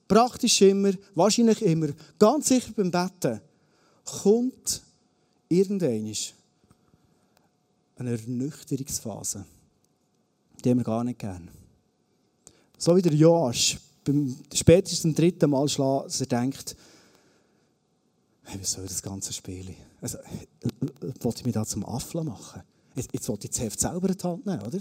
praktisch 0.08 0.62
immer, 0.62 0.92
wahrscheinlich 1.14 1.62
immer, 1.62 1.90
ganz 2.18 2.48
sicher 2.48 2.72
beim 2.76 2.90
Betten, 2.90 3.42
kommt 4.06 4.82
irgendwann 5.50 6.16
eine 7.98 8.12
Ernüchterungsphase. 8.12 9.46
Die 10.64 10.76
wir 10.76 10.84
gar 10.84 11.04
nicht 11.04 11.20
gern. 11.20 11.50
So 12.78 12.96
wie 12.96 13.02
der 13.02 13.14
Joasch 13.14 13.78
beim 14.04 14.36
spätestens 14.54 15.16
dritten 15.16 15.50
Mal 15.50 15.68
schlagen, 15.68 16.06
dass 16.06 16.22
er 16.22 16.28
denkt, 16.28 16.76
hey, 18.44 18.60
wie 18.60 18.66
soll 18.66 18.86
das 18.86 19.02
ganze 19.02 19.34
Spiel? 19.34 19.76
Also, 20.02 20.20
wollte 21.22 21.40
ich 21.40 21.46
mich 21.46 21.54
da 21.54 21.66
zum 21.66 21.86
Affler 21.86 22.24
machen? 22.24 22.62
Jetzt, 22.96 23.10
jetzt 23.14 23.28
wollte 23.28 23.48
ich 23.48 23.52
das 23.52 23.62
Heft 23.62 23.80
selber 23.80 24.10
in 24.10 24.18
die 24.18 24.24
Hand 24.24 24.46
nehmen, 24.46 24.62
oder? 24.62 24.80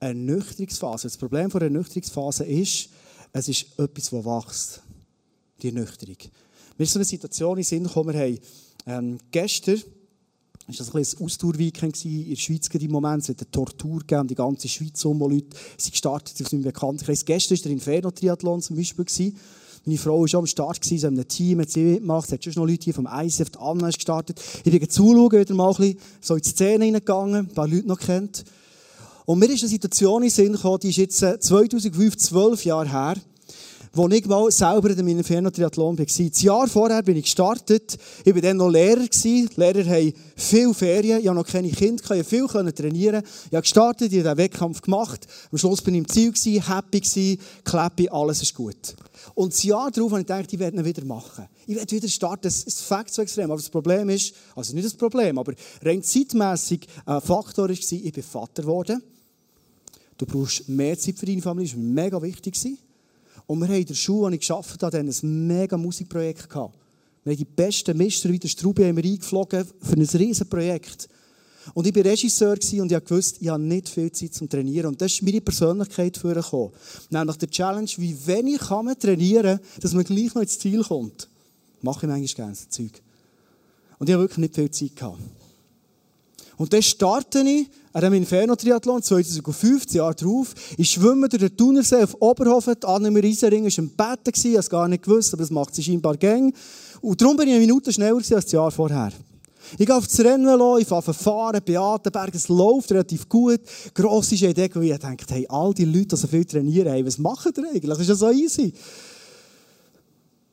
Ernüchterungsphase. 0.00 1.06
Das 1.08 1.16
Problem 1.16 1.50
der 1.50 1.62
Ernüchterungsphase 1.62 2.44
ist, 2.44 2.88
es 3.32 3.48
ist 3.48 3.78
etwas, 3.78 4.10
das 4.10 4.24
wächst. 4.24 4.82
Die 5.60 5.68
Ernüchterung. 5.68 6.16
Mir 6.78 6.84
ist 6.84 6.92
so 6.92 6.98
eine 6.98 7.04
Situation 7.04 7.58
in 7.58 7.64
Sinn 7.64 7.84
gekommen, 7.84 8.14
wir 8.14 8.38
ähm, 8.86 9.18
gestern, 9.30 9.80
war 10.66 10.74
das 10.76 10.94
ein, 10.94 11.02
ein 11.02 11.24
Ausdauerweekend 11.24 12.04
in 12.04 12.30
der 12.30 12.36
Schweiz 12.36 12.68
im 12.68 12.90
Moment, 12.90 13.22
es 13.22 13.28
hat 13.28 13.40
eine 13.40 13.50
Tortur 13.50 14.00
gegeben, 14.00 14.28
die 14.28 14.34
ganze 14.34 14.68
Schweiz 14.68 15.04
um, 15.04 15.20
wo 15.20 15.28
Leute 15.28 15.56
sind 15.76 15.92
gestartet 15.92 16.40
aus 16.44 16.52
meinem 16.52 16.62
Bekanntenkreis. 16.62 17.24
Gestern 17.24 17.58
war 17.58 17.62
der 17.62 17.72
Inferno-Triathlon 17.72 18.62
zum 18.62 18.76
Beispiel. 18.76 19.04
Gewesen. 19.04 19.36
Meine 19.84 19.98
Frau 19.98 20.20
war 20.20 20.28
schon 20.28 20.40
am 20.40 20.46
Start, 20.46 20.90
in 20.90 21.04
einem 21.04 21.26
Team, 21.26 21.60
hat 21.60 21.70
sie 21.70 21.82
mitgemacht, 21.82 22.26
es 22.26 22.32
hat 22.32 22.44
schon 22.44 22.52
noch 22.54 22.66
Leute 22.66 22.84
hier 22.84 22.94
vom 22.94 23.04
die 23.04 23.58
Anna 23.58 23.88
ist 23.88 23.96
gestartet. 23.96 24.40
Ich 24.64 24.70
bin 24.70 24.88
zuschauen, 24.88 25.32
wieder 25.32 25.54
mal 25.54 25.70
ein 25.70 25.76
bisschen 25.76 25.98
so 26.20 26.36
in 26.36 26.42
die 26.42 26.48
Szene 26.48 26.84
hineingegangen, 26.84 27.34
ein 27.34 27.48
paar 27.48 27.66
Leute 27.66 27.88
noch 27.88 27.98
kennt. 27.98 28.44
Und 29.24 29.40
mir 29.40 29.50
ist 29.50 29.62
eine 29.62 29.68
Situation 29.68 30.22
in 30.22 30.28
den 30.28 30.34
Sinn 30.34 30.52
gekommen, 30.52 30.78
die 30.80 30.90
ist 30.90 30.98
jetzt 30.98 31.18
2005, 31.18 32.14
äh, 32.14 32.16
zwölf 32.16 32.64
Jahre 32.64 32.90
her, 32.90 33.16
wo 33.94 34.08
ich 34.08 34.24
mal 34.26 34.50
selber 34.50 34.90
in 34.90 34.96
meinem 34.96 35.18
Inferno-Triathlon 35.18 35.98
war. 35.98 36.06
Das 36.06 36.42
Jahr 36.42 36.66
vorher 36.66 37.02
bin 37.02 37.16
ich 37.16 37.24
gestartet. 37.24 37.98
Ich 38.24 38.34
war 38.34 38.40
dann 38.40 38.56
noch 38.56 38.70
Lehrer. 38.70 39.06
Die 39.06 39.48
Lehrer 39.56 39.84
haben 39.84 40.12
viel 40.34 40.72
Ferien. 40.72 41.20
Ich 41.20 41.28
habe 41.28 41.38
noch 41.38 41.46
keine 41.46 41.68
Kinder, 41.70 42.02
ich 42.16 42.26
viel 42.26 42.46
trainieren. 42.46 43.22
Ich 43.46 43.52
habe 43.52 43.62
gestartet, 43.62 44.10
ich 44.10 44.18
habe 44.20 44.30
den 44.30 44.38
Wettkampf 44.38 44.80
gemacht. 44.80 45.26
Am 45.50 45.58
Schluss 45.58 45.82
bin 45.82 45.94
ich 45.94 46.16
im 46.16 46.34
Ziel, 46.34 46.62
happy, 46.62 47.38
clappy, 47.64 48.08
alles 48.08 48.40
ist 48.40 48.54
gut. 48.54 48.94
Und 49.34 49.52
das 49.52 49.62
Jahr 49.62 49.90
darauf 49.90 50.12
habe 50.12 50.22
ich 50.22 50.26
gedacht, 50.26 50.52
ich 50.52 50.58
werde 50.58 50.78
ihn 50.78 50.84
wieder 50.84 51.04
machen. 51.04 51.46
Ich 51.66 51.76
werde 51.76 51.94
wieder 51.94 52.08
starten. 52.08 52.42
Das 52.42 52.62
ist 52.62 52.80
Fakt 52.80 53.12
so 53.12 53.20
extrem. 53.20 53.50
Aber 53.50 53.60
das 53.60 53.68
Problem 53.68 54.08
ist, 54.08 54.34
also 54.56 54.74
nicht 54.74 54.86
das 54.86 54.94
Problem, 54.94 55.38
aber 55.38 55.52
rein 55.82 56.02
zeitmässig 56.02 56.86
ein 57.04 57.20
Faktor 57.20 57.68
war, 57.68 57.70
ich 57.70 58.12
bin 58.12 58.22
Vater 58.22 58.62
geworden. 58.62 59.02
Du 60.16 60.24
brauchst 60.24 60.68
mehr 60.68 60.98
Zeit 60.98 61.18
für 61.18 61.26
deine 61.26 61.42
Familie, 61.42 61.72
das 61.72 61.76
war 61.76 61.84
mega 61.84 62.22
wichtig. 62.22 62.56
Und 63.46 63.60
wir 63.60 63.68
haben 63.68 63.74
in 63.74 63.86
der 63.86 63.94
Schule, 63.94 64.30
die 64.30 64.36
ich 64.42 64.48
gearbeitet 64.48 64.82
habe, 64.82 64.98
ein 64.98 65.46
mega 65.46 65.76
Musikprojekt 65.76 66.48
gehabt. 66.48 66.74
Wir 67.24 67.32
haben 67.32 67.38
die 67.38 67.44
besten 67.44 67.96
Mister 67.96 68.28
wie 68.30 68.38
der 68.38 68.48
Strubi 68.48 68.84
eingeflogen 68.84 69.64
für 69.80 69.92
ein 69.92 70.00
riesiges 70.00 70.44
Projekt. 70.44 71.08
Und 71.74 71.86
ich 71.86 71.94
war 71.94 72.04
Regisseur 72.04 72.56
und 72.80 72.90
ich 72.92 73.10
wusste, 73.10 73.40
ich 73.40 73.48
habe 73.48 73.62
nicht 73.62 73.88
viel 73.88 74.10
Zeit 74.10 74.34
zum 74.34 74.48
Trainieren. 74.48 74.88
Und 74.88 75.00
das 75.00 75.12
ist 75.12 75.22
meine 75.22 75.40
Persönlichkeit 75.40 76.16
vorgekommen. 76.16 76.72
Nämlich 77.10 77.36
der 77.36 77.50
Challenge, 77.50 77.90
wie 77.98 78.26
wenig 78.26 78.58
kann 78.58 78.86
man 78.86 78.98
trainieren, 78.98 79.60
dass 79.80 79.92
man 79.92 80.04
gleich 80.04 80.34
noch 80.34 80.42
ins 80.42 80.58
Ziel 80.58 80.82
kommt. 80.82 81.28
Mache 81.80 82.06
ich 82.06 82.10
manchmal 82.10 82.34
gerne 82.34 82.54
so 82.56 82.66
Zeug. 82.68 83.00
Und 83.98 84.08
ich 84.08 84.14
habe 84.14 84.24
wirklich 84.24 84.38
nicht 84.38 84.54
viel 84.56 84.70
Zeit 84.70 84.96
gehabt. 84.96 85.20
Und 86.56 86.72
dann 86.72 86.82
starte 86.82 87.40
ich 87.40 87.68
an 87.92 88.04
einem 88.04 88.14
Inferno-Triathlon 88.14 89.02
2005, 89.02 89.92
Jahre 89.92 90.14
drauf. 90.14 90.54
Ich 90.78 90.90
schwimme 90.90 91.28
durch 91.28 91.42
den 91.42 91.56
Thunersee 91.56 92.02
auf 92.02 92.16
Oberhofen. 92.20 92.82
Annemer 92.84 93.22
Isering 93.22 93.64
war 93.64 93.78
im 93.78 93.90
Bett, 93.90 94.34
ich 94.34 94.44
habe 94.44 94.58
es 94.58 94.70
gar 94.70 94.88
nicht 94.88 95.02
gewusst, 95.02 95.34
aber 95.34 95.42
das 95.42 95.50
macht 95.50 95.74
sie 95.74 95.82
scheinbar 95.82 96.16
gäng. 96.16 96.54
Und 97.00 97.20
darum 97.20 97.36
bin 97.36 97.48
ich 97.48 97.54
eine 97.54 97.60
Minute 97.60 97.92
schneller 97.92 98.16
als 98.16 98.28
das 98.28 98.50
Jahr 98.50 98.70
vorher. 98.70 99.12
Ich 99.78 99.86
gehe 99.86 99.94
auf 99.94 100.06
das 100.06 100.20
Rennen, 100.20 100.60
ich 100.78 100.88
fahre 100.88 101.14
fahren, 101.14 101.60
Beatenberg, 101.64 102.34
es 102.34 102.48
läuft 102.48 102.90
relativ 102.92 103.28
gut. 103.28 103.60
Grosse 103.94 104.34
Idee, 104.34 104.70
weil 104.74 104.84
ich 104.84 104.98
denke, 104.98 105.24
hey, 105.28 105.46
all 105.48 105.72
die 105.72 105.84
Leute, 105.84 106.08
die 106.08 106.16
so 106.16 106.26
viel 106.26 106.44
trainieren, 106.44 106.88
hey, 106.88 107.06
was 107.06 107.18
machen 107.18 107.52
die 107.56 107.60
eigentlich? 107.60 107.84
Das 107.84 108.00
ist 108.00 108.08
ja 108.08 108.14
so 108.14 108.30
easy. 108.30 108.72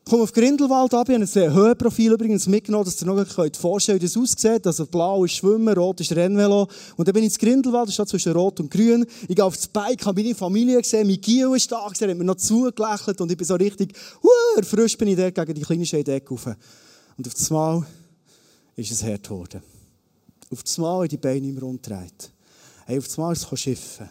Komme 0.09 0.23
auf 0.23 0.33
Grindelwald 0.33 0.91
ab, 0.95 1.07
ich 1.07 1.15
habe 1.15 1.23
ein 1.23 1.53
Höhenprofil 1.53 2.13
übrigens 2.13 2.47
mitgenommen, 2.47 2.83
dass 2.83 2.99
ihr 2.99 3.05
noch 3.05 3.23
vorstellen 3.55 3.99
könnt, 3.99 4.11
wie 4.11 4.15
das 4.15 4.17
aussieht. 4.17 4.65
Also 4.65 4.87
blau 4.87 5.23
ist 5.23 5.33
Schwimmen, 5.33 5.71
rot 5.77 6.01
ist 6.01 6.15
Rennvelo. 6.15 6.67
Und 6.97 7.07
dann 7.07 7.13
bin 7.13 7.21
ich 7.21 7.27
ins 7.27 7.37
Grindelwald, 7.37 7.89
das 7.89 7.93
steht 7.93 8.09
zwischen 8.09 8.31
rot 8.31 8.59
und 8.59 8.71
grün. 8.71 9.05
Ich 9.27 9.35
gehe 9.35 9.45
auf 9.45 9.55
das 9.55 9.67
Bike, 9.67 10.03
habe 10.03 10.23
meine 10.23 10.33
Familie 10.33 10.81
gesehen, 10.81 11.05
mein 11.05 11.21
Gio 11.21 11.53
ist 11.53 11.71
da 11.71 11.87
gesehen, 11.87 12.09
hat 12.09 12.17
mir 12.17 12.23
noch 12.23 12.37
zugelächelt 12.37 13.21
und 13.21 13.31
ich 13.31 13.37
bin 13.37 13.45
so 13.45 13.53
richtig, 13.53 13.95
uh, 14.23 14.63
frisch 14.63 14.97
bin 14.97 15.09
ich 15.09 15.15
dort 15.15 15.35
gegen 15.35 15.53
die 15.53 15.61
kleine 15.61 15.85
Scheidecke 15.85 16.29
rauf. 16.31 16.47
Und 17.15 17.27
auf 17.27 17.33
das 17.35 17.49
Mal 17.51 17.85
ist 18.77 18.91
es 18.91 19.03
hart 19.03 19.25
geworden. 19.25 19.61
Auf 20.49 20.63
das 20.63 20.75
Mal 20.79 21.03
in 21.03 21.09
die 21.09 21.17
Beine 21.17 21.47
im 21.47 21.57
Rund 21.59 21.83
gedreht. 21.83 22.31
Hey, 22.87 22.97
auf 22.97 23.05
das 23.05 23.17
Mal 23.17 23.33
ist 23.33 23.47
es 23.51 23.59
schiffen. 23.59 24.09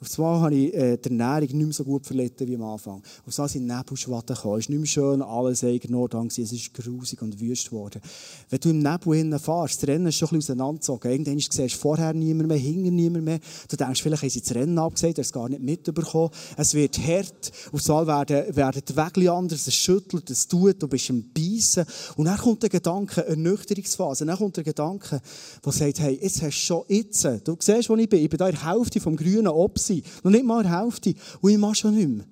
Auf 0.00 0.16
einmal 0.16 0.40
habe 0.42 0.54
ich 0.54 0.74
äh, 0.74 0.96
die 0.96 1.08
Ernährung 1.08 1.40
nicht 1.40 1.54
mehr 1.54 1.72
so 1.72 1.82
gut 1.82 2.06
verlitten 2.06 2.46
wie 2.46 2.54
am 2.54 2.62
Anfang. 2.62 3.02
Auf 3.26 3.36
einmal 3.36 3.48
sind 3.48 3.66
Nebelschwatten 3.66 4.36
gekommen. 4.36 4.58
Es 4.58 4.64
ist 4.66 4.70
nicht 4.70 4.78
mehr 4.78 4.86
schön, 4.86 5.22
alles 5.22 5.64
eigen 5.64 5.90
Nordhang. 5.90 6.28
Es 6.28 6.38
ist 6.38 6.72
grusig 6.72 7.20
und 7.20 7.40
wüst 7.40 7.70
geworden. 7.70 8.00
Wenn 8.48 8.60
du 8.60 8.70
im 8.70 8.78
Nebel 8.78 9.16
hinten 9.16 9.38
fährst, 9.40 9.82
das 9.82 9.88
Rennen 9.88 10.06
ist 10.06 10.14
schon 10.14 10.28
ein 10.28 10.38
bisschen 10.38 10.54
auseinandergezogen. 10.54 11.10
Irgendwann 11.10 11.38
siehst 11.40 11.74
du 11.74 11.78
vorher 11.78 12.14
niemand 12.14 12.48
mehr, 12.48 12.58
hinten 12.58 12.94
niemand 12.94 13.24
mehr. 13.24 13.40
Du 13.68 13.76
denkst, 13.76 14.00
vielleicht 14.00 14.22
haben 14.22 14.30
sie 14.30 14.40
das 14.40 14.54
Rennen 14.54 14.78
abgesagt, 14.78 15.18
hast 15.18 15.26
es 15.26 15.32
gar 15.32 15.48
nicht 15.48 15.62
mitbekommen. 15.62 16.30
Es 16.56 16.74
wird 16.74 16.96
hart. 16.98 17.50
Auf 17.72 17.90
einmal 17.90 18.28
werden, 18.28 18.54
werden 18.54 18.82
die 18.88 18.96
Wege 18.96 19.32
anders. 19.32 19.66
Es 19.66 19.74
schüttelt, 19.74 20.30
es 20.30 20.46
tut, 20.46 20.80
du 20.80 20.86
bist 20.86 21.10
im 21.10 21.24
Beißen. 21.32 21.84
Und 22.14 22.26
dann 22.26 22.38
kommt 22.38 22.62
der 22.62 22.70
Gedanke, 22.70 23.26
eine 23.26 23.36
Nüchterungsphase. 23.36 24.24
Dann 24.24 24.38
kommt 24.38 24.56
der 24.58 24.64
Gedanke, 24.64 25.20
der 25.64 25.72
sagt, 25.72 25.98
hey, 25.98 26.20
jetzt 26.22 26.40
hast 26.40 26.56
du 26.56 26.66
schon 26.66 26.84
jetzt. 26.86 27.24
Du 27.42 27.56
siehst, 27.58 27.90
wo 27.90 27.96
ich 27.96 28.08
bin. 28.08 28.22
Ich 28.22 28.30
bin 28.30 28.38
da 28.38 28.48
in 28.48 28.54
der 28.54 28.72
Hälfte 28.72 29.00
vom 29.00 29.16
grünen 29.16 29.48
Obst 29.48 29.87
sein. 29.88 30.02
Noch 30.22 30.30
nicht 30.30 30.44
mal 30.44 30.62
die 30.62 30.68
Hälfte. 30.68 31.14
Und 31.40 31.50
ich 31.50 31.58
mache 31.58 31.74
schon 31.74 31.94
nicht 31.94 32.08
mehr. 32.08 32.24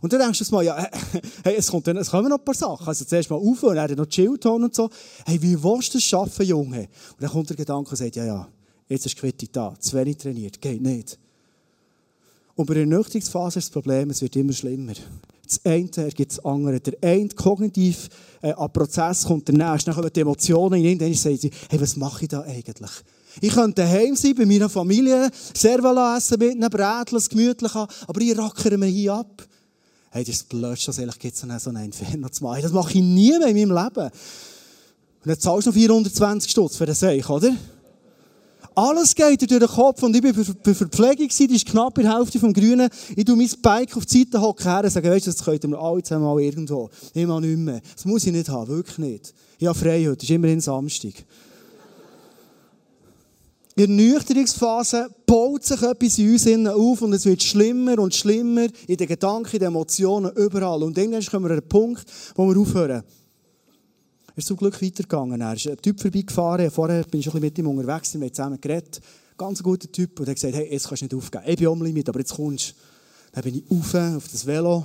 Und 0.00 0.12
dann 0.12 0.20
denkst 0.20 0.38
du 0.38 0.54
mal, 0.54 0.64
ja, 0.64 0.76
hey, 1.44 1.56
es, 1.56 1.68
kommt, 1.68 1.88
es 1.88 2.10
kommen 2.10 2.28
noch 2.28 2.38
ein 2.38 2.44
paar 2.44 2.54
Sachen. 2.54 2.86
Also 2.86 3.04
zuerst 3.04 3.28
mal 3.28 3.36
auf 3.36 3.62
und 3.62 3.74
dann 3.74 3.92
noch 3.94 4.06
Chillton 4.06 4.64
und 4.64 4.74
so. 4.74 4.88
Hey, 5.26 5.40
wie 5.42 5.62
willst 5.62 5.94
du 5.94 5.98
das 5.98 6.04
schaffen, 6.04 6.46
Junge? 6.46 6.80
Und 6.80 7.20
dann 7.20 7.30
kommt 7.30 7.50
der 7.50 7.56
Gedanke 7.56 7.90
und 7.90 7.96
sagt, 7.96 8.16
ja, 8.16 8.24
ja, 8.24 8.48
jetzt 8.88 9.06
ist 9.06 9.16
Quittung 9.16 9.48
da. 9.52 9.74
Zu 9.78 9.96
wenig 9.96 10.16
trainiert. 10.16 10.60
Geht 10.60 10.80
nicht. 10.80 11.18
Und 12.54 12.66
bei 12.66 12.74
der 12.74 12.86
Nüchterungsphase 12.86 13.58
ist 13.58 13.66
das 13.66 13.72
Problem, 13.72 14.10
es 14.10 14.22
wird 14.22 14.36
immer 14.36 14.52
schlimmer. 14.52 14.92
Das 15.44 15.60
eine 15.64 15.90
ergibt 15.96 16.32
das 16.32 16.44
andere. 16.44 16.78
Der 16.78 16.94
eine 17.02 17.28
kognitiv 17.30 18.08
äh, 18.42 18.52
an 18.52 18.72
Prozess 18.72 19.24
kommt 19.24 19.48
der 19.48 19.56
nächste. 19.56 19.86
Dann 19.90 19.96
kommen 19.96 20.12
die 20.14 20.20
Emotionen 20.20 20.78
in 20.80 20.84
ihn. 20.84 20.98
Dann 20.98 21.12
sagt 21.14 21.40
sie, 21.40 21.50
hey, 21.68 21.80
was 21.80 21.96
mache 21.96 22.22
ich 22.22 22.28
da 22.28 22.42
eigentlich? 22.42 22.90
Ich 23.40 23.52
könnte 23.52 23.82
daheim 23.82 24.16
sein, 24.16 24.34
bei 24.34 24.46
meiner 24.46 24.68
Familie, 24.68 25.30
Servala 25.54 26.16
essen 26.16 26.38
mit 26.38 26.52
einem 26.52 26.70
Brätchen, 26.70 27.20
gemütlich 27.28 27.74
haben, 27.74 27.92
aber 28.06 28.20
ich 28.20 28.36
rackere 28.36 28.76
mir 28.76 28.86
hier 28.86 29.14
ab. 29.14 29.46
Hey, 30.10 30.24
das 30.24 30.36
ist 30.36 30.48
blöd, 30.48 30.88
dass 30.88 30.98
ehrlich 30.98 31.18
gibt, 31.18 31.36
so 31.36 31.46
einen 31.46 31.84
Inferno 31.84 32.28
zu 32.28 32.42
machen. 32.42 32.62
Das 32.62 32.72
mache 32.72 32.90
ich 32.90 33.00
nie 33.00 33.38
mehr 33.38 33.48
in 33.48 33.56
meinem 33.56 33.84
Leben. 33.84 34.10
Und 35.22 35.26
dann 35.26 35.38
zahlst 35.38 35.66
du 35.66 35.70
noch 35.70 35.76
420 35.76 36.50
Stutz 36.50 36.76
für 36.76 36.86
den 36.86 36.94
Seich, 36.94 37.28
oder? 37.28 37.54
Alles 38.74 39.14
geht 39.14 39.40
dir 39.40 39.46
durch 39.46 39.60
den 39.60 39.68
Kopf 39.68 40.02
und 40.02 40.16
ich 40.16 40.22
war 40.22 40.54
bei 40.62 40.74
Verpflegung, 40.74 41.28
die 41.28 41.54
ist 41.54 41.66
knapp 41.66 41.98
in 41.98 42.04
der 42.04 42.16
Hälfte 42.16 42.38
vom 42.38 42.52
Grünen. 42.52 42.88
Ich 43.14 43.24
tue 43.24 43.36
mein 43.36 43.50
Bike 43.60 43.96
auf 43.96 44.06
die 44.06 44.20
Seite 44.20 44.40
her 44.40 44.80
und 44.84 44.90
sage, 44.90 45.10
weißt 45.10 45.26
du, 45.26 45.30
das 45.30 45.44
könnt 45.44 45.64
ihr 45.64 45.78
alle 45.78 46.02
zusammen 46.02 46.24
mal 46.24 46.40
irgendwo. 46.40 46.88
Mache 47.14 47.40
nicht 47.40 47.58
mehr. 47.58 47.80
Das 47.94 48.04
muss 48.04 48.26
ich 48.26 48.32
nicht 48.32 48.48
haben, 48.48 48.68
wirklich 48.68 48.98
nicht. 48.98 49.34
Ich 49.58 49.66
habe 49.66 49.78
frei 49.78 50.06
heute, 50.06 50.24
ist 50.24 50.30
immerhin 50.30 50.60
Samstag. 50.60 51.14
In 53.80 53.96
der 53.96 53.96
Nüchterungsphase 53.96 55.08
baut 55.24 55.64
sich 55.64 55.80
etwas 55.80 56.18
in 56.18 56.32
uns 56.32 56.68
auf 56.68 57.00
und 57.00 57.14
es 57.14 57.24
wird 57.24 57.42
schlimmer 57.42 57.98
und 57.98 58.14
schlimmer 58.14 58.66
in 58.86 58.96
den 58.98 59.08
Gedanken, 59.08 59.56
in 59.56 59.60
den 59.60 59.68
Emotionen, 59.68 60.30
überall. 60.36 60.82
Und 60.82 60.98
irgendwann 60.98 61.24
kommen 61.24 61.46
wir 61.46 61.52
an 61.52 61.60
einen 61.60 61.68
Punkt, 61.68 62.04
wo 62.34 62.46
wir 62.46 62.60
aufhören. 62.60 63.02
Er 63.02 64.36
ist 64.36 64.48
zum 64.48 64.58
Glück 64.58 64.82
weitergegangen. 64.82 65.40
Er 65.40 65.54
ist 65.54 65.66
ein 65.66 65.80
Typ 65.80 65.98
vorbeigefahren. 65.98 66.70
Vorher 66.70 67.04
bin 67.04 67.20
ich 67.20 67.26
ein 67.28 67.32
bisschen 67.32 67.40
mit 67.40 67.58
ihm 67.58 67.68
unterwegs, 67.68 68.12
wir 68.12 68.20
haben 68.20 68.34
zusammen 68.34 68.60
geredet. 68.60 69.00
Ganz 69.38 69.60
ein 69.60 69.62
guter 69.62 69.90
Typ. 69.90 70.20
Und 70.20 70.26
er 70.26 70.32
hat 70.32 70.36
gesagt, 70.36 70.54
hey, 70.56 70.70
jetzt 70.70 70.86
kannst 70.86 71.00
du 71.00 71.06
nicht 71.06 71.14
aufgeben. 71.14 71.44
Ich 71.46 71.56
bin 71.56 71.68
am 71.68 71.82
Limit, 71.82 72.08
aber 72.10 72.18
jetzt 72.18 72.34
kommst 72.34 72.72
du. 72.72 72.74
Dann 73.32 73.44
bin 73.44 73.54
ich 73.54 73.64
auf, 73.70 73.94
auf 73.94 74.28
das 74.30 74.44
Velo. 74.44 74.84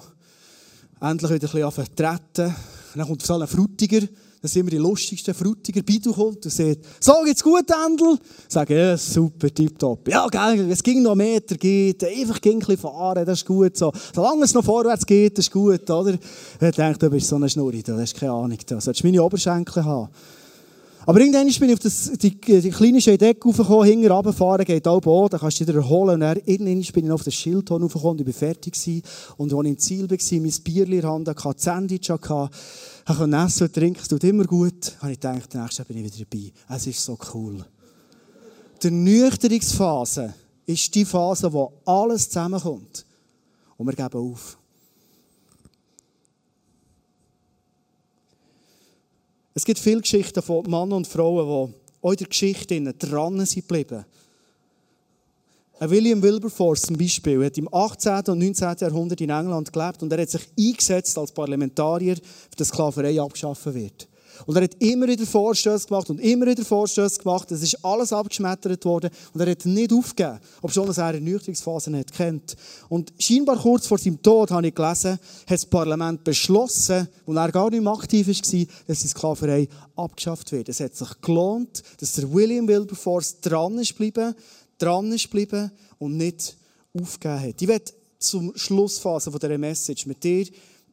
Endlich 1.01 1.31
wieder 1.31 1.53
ein 1.53 1.65
bisschen 1.65 1.95
treten. 1.97 2.55
Dann 2.95 3.07
kommt 3.07 3.21
so 3.23 3.37
ein 3.37 3.45
Frutiger. 3.45 4.07
Das 4.45 4.53
sind 4.53 4.59
immer 4.59 4.69
die 4.69 4.77
lustigsten, 4.77 5.33
frutiger 5.33 5.81
Bidu 5.81 6.13
kommt 6.13 6.45
und 6.45 6.51
sagt, 6.51 6.77
so 6.99 7.13
geht's 7.25 7.41
gut, 7.41 7.65
Endel? 7.83 8.19
Sagen, 8.47 8.77
ja, 8.77 8.95
super, 8.95 9.51
tipptopp. 9.51 10.07
Ja, 10.07 10.27
geil, 10.27 10.69
es 10.69 10.83
ging 10.83 11.01
noch 11.01 11.15
Meter, 11.15 11.55
geht, 11.55 12.03
einfach 12.03 12.39
ging 12.39 12.57
ein 12.57 12.59
bisschen 12.59 12.77
fahren, 12.77 13.25
das 13.25 13.39
ist 13.39 13.47
gut 13.47 13.75
so. 13.75 13.91
Solange 14.13 14.43
es 14.43 14.53
noch 14.53 14.63
vorwärts 14.63 15.03
geht, 15.03 15.35
das 15.35 15.45
ist 15.45 15.51
gut, 15.51 15.89
oder? 15.89 16.13
Ich 16.13 16.75
denke, 16.75 16.99
du 16.99 17.09
bist 17.09 17.27
so 17.27 17.37
eine 17.37 17.49
Schnurri, 17.49 17.81
du 17.81 17.97
hast 17.97 18.15
keine 18.19 18.33
Ahnung, 18.33 18.59
du 18.63 18.79
solltest 18.79 19.03
meine 19.03 19.23
Oberschenkel 19.23 19.83
haben. 19.83 20.09
Aber 21.05 21.19
irgendwann 21.19 21.47
bin 21.47 21.69
ich 21.69 21.73
auf 21.73 21.79
das, 21.79 22.11
die, 22.13 22.39
die 22.39 22.71
kleine 22.71 22.99
Scheidecke 22.99 23.47
raufgekommen, 23.47 23.85
hinten 23.85 24.11
runterfahren, 24.11 24.65
geht 24.65 24.87
auch 24.87 25.05
an, 25.05 25.29
dann 25.29 25.39
kannst 25.39 25.59
du 25.59 25.65
dich 25.65 25.75
erholen. 25.75 26.15
Und 26.15 26.19
dann, 26.21 26.37
irgendwann 26.45 26.93
bin 26.93 27.05
ich 27.05 27.11
auf 27.11 27.23
das 27.23 27.33
Schildhorn 27.35 27.83
raufgekommen 27.83 28.19
und 28.19 28.25
war 28.25 28.33
fertig. 28.33 28.73
Gewesen. 28.73 29.03
Und 29.37 29.53
als 29.53 29.65
ich 29.65 29.69
im 29.69 29.77
Ziel 29.77 30.09
war, 30.09 30.41
mein 30.41 30.63
Bier 30.63 30.85
in 30.85 31.01
der 31.01 31.09
Hand, 31.09 31.27
hatte, 31.27 31.53
das 31.53 31.63
Sandwich 31.63 32.09
hatte, 32.09 32.49
konnte 33.05 33.37
essen 33.37 33.67
und 33.67 33.73
trinken, 33.73 33.99
es 34.01 34.07
tut 34.07 34.23
immer 34.23 34.45
gut. 34.45 34.95
habe 34.99 35.11
ich 35.11 35.19
gedacht, 35.19 35.53
nächstes 35.53 35.85
bin 35.85 35.97
ich 35.97 36.05
wieder 36.05 36.25
dabei. 36.29 36.51
Es 36.75 36.87
ist 36.87 37.03
so 37.03 37.17
cool. 37.33 37.63
Die 38.81 38.91
Nüchterungsphase 38.91 40.33
ist 40.65 40.93
die 40.95 41.05
Phase, 41.05 41.53
wo 41.53 41.71
alles 41.85 42.29
zusammenkommt. 42.29 43.05
Und 43.77 43.85
wir 43.87 43.93
geben 43.93 44.31
auf. 44.31 44.57
Es 49.57 49.63
gibt 49.63 49.79
viele 49.79 50.01
Geschichten 50.01 50.41
von 50.41 50.63
Männern 50.65 50.91
und 50.91 51.07
Frauen, 51.07 51.73
die 52.03 52.07
in 52.09 52.15
der 52.17 52.27
Geschichte 52.27 52.93
dran 52.93 53.45
sind. 53.45 54.05
William 55.79 56.21
Wilberforce 56.21 56.81
zum 56.81 56.97
Beispiel 56.97 57.45
hat 57.45 57.57
im 57.57 57.73
18. 57.73 58.17
und 58.27 58.39
19. 58.39 58.75
Jahrhundert 58.81 59.21
in 59.21 59.29
England 59.29 59.71
gelebt 59.71 60.03
und 60.03 60.11
er 60.11 60.23
hat 60.23 60.29
sich 60.29 60.41
eingesetzt 60.59 61.17
als 61.17 61.31
Parlamentarier, 61.31 62.17
dass 62.57 62.67
Sklaverei 62.67 63.21
abgeschaffen 63.21 63.73
wird. 63.75 64.09
Und 64.45 64.55
er 64.55 64.63
hat 64.63 64.75
immer 64.79 65.07
wieder 65.07 65.25
Vorstöße 65.25 65.87
gemacht 65.87 66.09
und 66.09 66.19
immer 66.19 66.45
wieder 66.45 66.63
Vorstöße 66.63 67.19
gemacht. 67.19 67.51
Es 67.51 67.63
ist 67.63 67.83
alles 67.83 68.13
abgeschmettert 68.13 68.83
worden 68.85 69.09
und 69.33 69.41
er 69.41 69.51
hat 69.51 69.65
nicht 69.65 69.93
aufgegeben, 69.93 70.39
obwohl 70.61 70.89
er 70.89 71.05
eine 71.05 71.17
Ernüchterungsphase 71.17 71.91
nicht 71.91 72.13
kennt. 72.13 72.55
Und 72.89 73.13
scheinbar 73.19 73.57
kurz 73.57 73.87
vor 73.87 73.97
seinem 73.97 74.21
Tod, 74.21 74.51
habe 74.51 74.67
ich 74.67 74.75
gelesen, 74.75 75.11
hat 75.13 75.19
das 75.47 75.65
Parlament 75.65 76.23
beschlossen, 76.23 77.07
und 77.25 77.37
er 77.37 77.51
gar 77.51 77.69
nicht 77.69 77.83
mehr 77.83 77.93
aktiv 77.93 78.27
war, 78.27 78.65
dass 78.87 78.99
die 78.99 79.07
Sklaverei 79.07 79.67
abgeschafft 79.95 80.51
wird. 80.51 80.69
Es 80.69 80.79
hat 80.79 80.95
sich 80.95 81.09
gelohnt, 81.21 81.83
dass 81.99 82.13
der 82.13 82.31
William 82.31 82.67
Wilberforce 82.67 83.39
dran 83.41 83.77
ist 83.79 83.89
geblieben, 83.89 84.35
dran 84.77 85.11
ist 85.11 85.23
geblieben 85.23 85.71
und 85.99 86.17
nicht 86.17 86.57
aufgegeben 86.93 87.41
hat. 87.41 87.61
Ich 87.61 87.67
werde 87.67 87.91
zum 88.19 88.55
Schlussphase 88.55 89.31
dieser 89.31 89.57
Message 89.57 90.05
mit 90.05 90.23
dir 90.23 90.45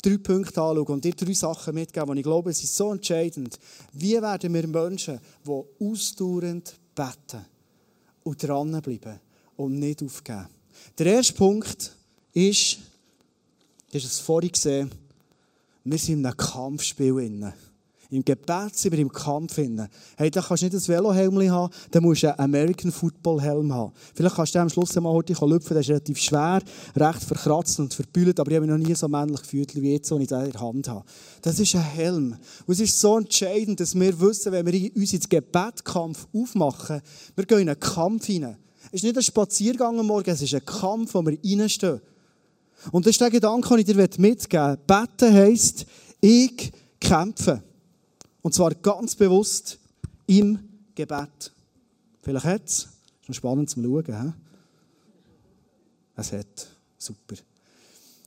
drei 0.03 0.19
Punkte 0.19 0.61
anschauen 0.61 0.87
und 0.87 1.05
dir 1.05 1.15
drei 1.15 1.33
Sachen 1.33 1.75
mitgeben, 1.75 2.15
die 2.15 2.21
ich 2.21 2.25
glaube, 2.25 2.53
sind 2.53 2.69
so 2.69 2.93
entscheidend. 2.93 3.59
Wie 3.93 4.21
werden 4.21 4.53
wir 4.53 4.67
Menschen, 4.67 5.21
die 5.47 5.85
ausdauernd 5.85 6.75
beten 6.95 7.47
und 8.25 8.43
dranbleiben 8.43 9.21
und 9.57 9.79
nicht 9.79 10.03
aufgeben? 10.03 10.49
Der 10.99 11.07
erste 11.07 11.35
Punkt 11.35 11.97
ist, 12.35 12.79
du 13.91 13.99
hast 13.99 14.05
es 14.05 14.19
vorhin 14.19 14.53
gesehen, 14.53 14.91
wir 15.85 15.99
sind 15.99 16.21
in 16.21 16.27
einem 16.27 16.37
Kampfspiel. 16.37 17.15
Drin 17.15 17.53
im 18.13 18.25
Gebet 18.25 18.77
sind 18.77 18.93
wir 18.93 18.99
im 18.99 19.11
Kampf. 19.11 19.57
Hey, 19.57 20.31
da 20.31 20.43
kannst 20.43 20.63
du 20.63 20.67
nicht 20.67 20.75
ein 20.75 20.81
Velohelm 20.81 21.51
haben, 21.51 21.73
da 21.91 22.01
musst 22.01 22.23
du 22.23 22.29
einen 22.29 22.55
American 22.55 22.93
Football 22.93 23.41
Helm 23.41 23.73
haben. 23.73 23.93
Vielleicht 24.15 24.37
kannst 24.37 24.55
du 24.55 24.59
am 24.59 24.69
Schluss 24.69 24.95
mal 24.97 25.13
heute 25.13 25.33
lüpfen, 25.33 25.73
der 25.73 25.81
ist 25.81 25.89
relativ 25.89 26.19
schwer, 26.19 26.61
recht 26.95 27.23
verkratzt 27.23 27.81
und 27.81 27.95
verbüllt, 27.95 28.39
aber 28.39 28.51
ich 28.51 28.57
habe 28.57 28.67
mich 28.67 28.79
noch 28.79 28.87
nie 28.87 28.95
so 28.95 29.09
männlich 29.09 29.41
gefühlt 29.41 29.75
wie 29.75 29.93
jetzt, 29.93 30.11
wenn 30.11 30.21
ich 30.21 30.29
den 30.29 30.45
in 30.45 30.53
der 30.53 30.61
Hand 30.61 30.89
habe. 30.89 31.05
Das 31.41 31.59
ist 31.59 31.75
ein 31.75 31.83
Helm. 31.83 32.37
Und 32.67 32.75
es 32.75 32.81
ist 32.81 33.01
so 33.01 33.17
entscheidend, 33.17 33.81
dass 33.81 33.95
wir 33.95 34.21
wissen, 34.21 34.53
wenn 34.53 34.67
wir 34.67 34.95
uns 34.95 35.13
ins 35.15 35.29
Gebetkampf 35.29 36.27
aufmachen, 36.35 37.01
wir 37.35 37.47
gehen 37.47 37.61
in 37.61 37.69
einen 37.71 37.81
Kampf 37.81 38.27
hinein. 38.27 38.59
Es 38.87 38.97
ist 38.97 39.05
nicht 39.05 39.17
ein 39.17 39.23
Spaziergang 39.23 39.99
am 39.99 40.07
Morgen, 40.07 40.29
es 40.29 40.43
ist 40.43 40.55
ein 40.55 40.65
Kampf, 40.67 41.15
wo 41.15 41.23
wir 41.25 41.39
reinstehen. 41.43 42.01
Und 42.91 43.07
das 43.07 43.13
ist 43.13 43.21
der 43.23 43.31
Gedanke, 43.31 43.69
den 43.71 43.79
ich 43.79 43.85
dir 43.87 43.95
mitgeben 43.97 44.23
möchte. 44.29 44.79
Beten 44.87 45.33
heisst, 45.33 45.87
ich 46.21 46.73
kämpfe. 47.01 47.63
Und 48.43 48.55
zwar 48.55 48.75
ganz 48.75 49.15
bewusst 49.15 49.79
im 50.27 50.59
Gebet. 50.95 51.53
Vielleicht 52.23 52.47
hat 52.47 52.65
es. 52.67 52.89
Ist 53.21 53.29
noch 53.29 53.35
spannend 53.35 53.71
zum 53.71 53.85
Schauen. 53.85 54.05
He? 54.07 54.33
Es 56.17 56.33
hat. 56.33 56.69
Super. 56.99 57.37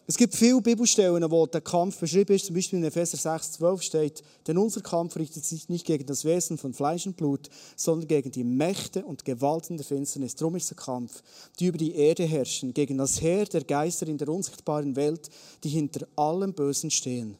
Es 0.07 0.17
gibt 0.17 0.35
viele 0.35 0.61
Bibelstellen, 0.61 1.31
wo 1.31 1.47
der 1.47 1.61
Kampf 1.61 1.97
beschrieben 1.97 2.35
ist. 2.35 2.45
Zum 2.45 2.55
Beispiel 2.55 2.77
in 2.77 2.85
Epheser 2.85 3.17
6, 3.17 3.53
12 3.53 3.81
steht, 3.81 4.23
denn 4.45 4.57
unser 4.57 4.81
Kampf 4.81 5.15
richtet 5.15 5.43
sich 5.43 5.67
nicht 5.67 5.85
gegen 5.85 6.05
das 6.05 6.23
Wesen 6.25 6.59
von 6.59 6.75
Fleisch 6.75 7.07
und 7.07 7.17
Blut, 7.17 7.49
sondern 7.75 8.07
gegen 8.07 8.29
die 8.29 8.43
Mächte 8.43 9.03
und 9.03 9.25
Gewalten 9.25 9.77
der 9.77 9.85
Finsternis. 9.85 10.35
Darum 10.35 10.55
ist 10.55 10.69
der 10.69 10.77
Kampf, 10.77 11.23
die 11.59 11.65
über 11.65 11.79
die 11.79 11.95
Erde 11.95 12.23
herrschen, 12.23 12.71
gegen 12.73 12.99
das 12.99 13.19
Heer 13.19 13.45
der 13.45 13.63
Geister 13.63 14.07
in 14.07 14.19
der 14.19 14.29
unsichtbaren 14.29 14.95
Welt, 14.95 15.29
die 15.63 15.69
hinter 15.69 16.07
allem 16.15 16.53
Bösen 16.53 16.91
stehen. 16.91 17.35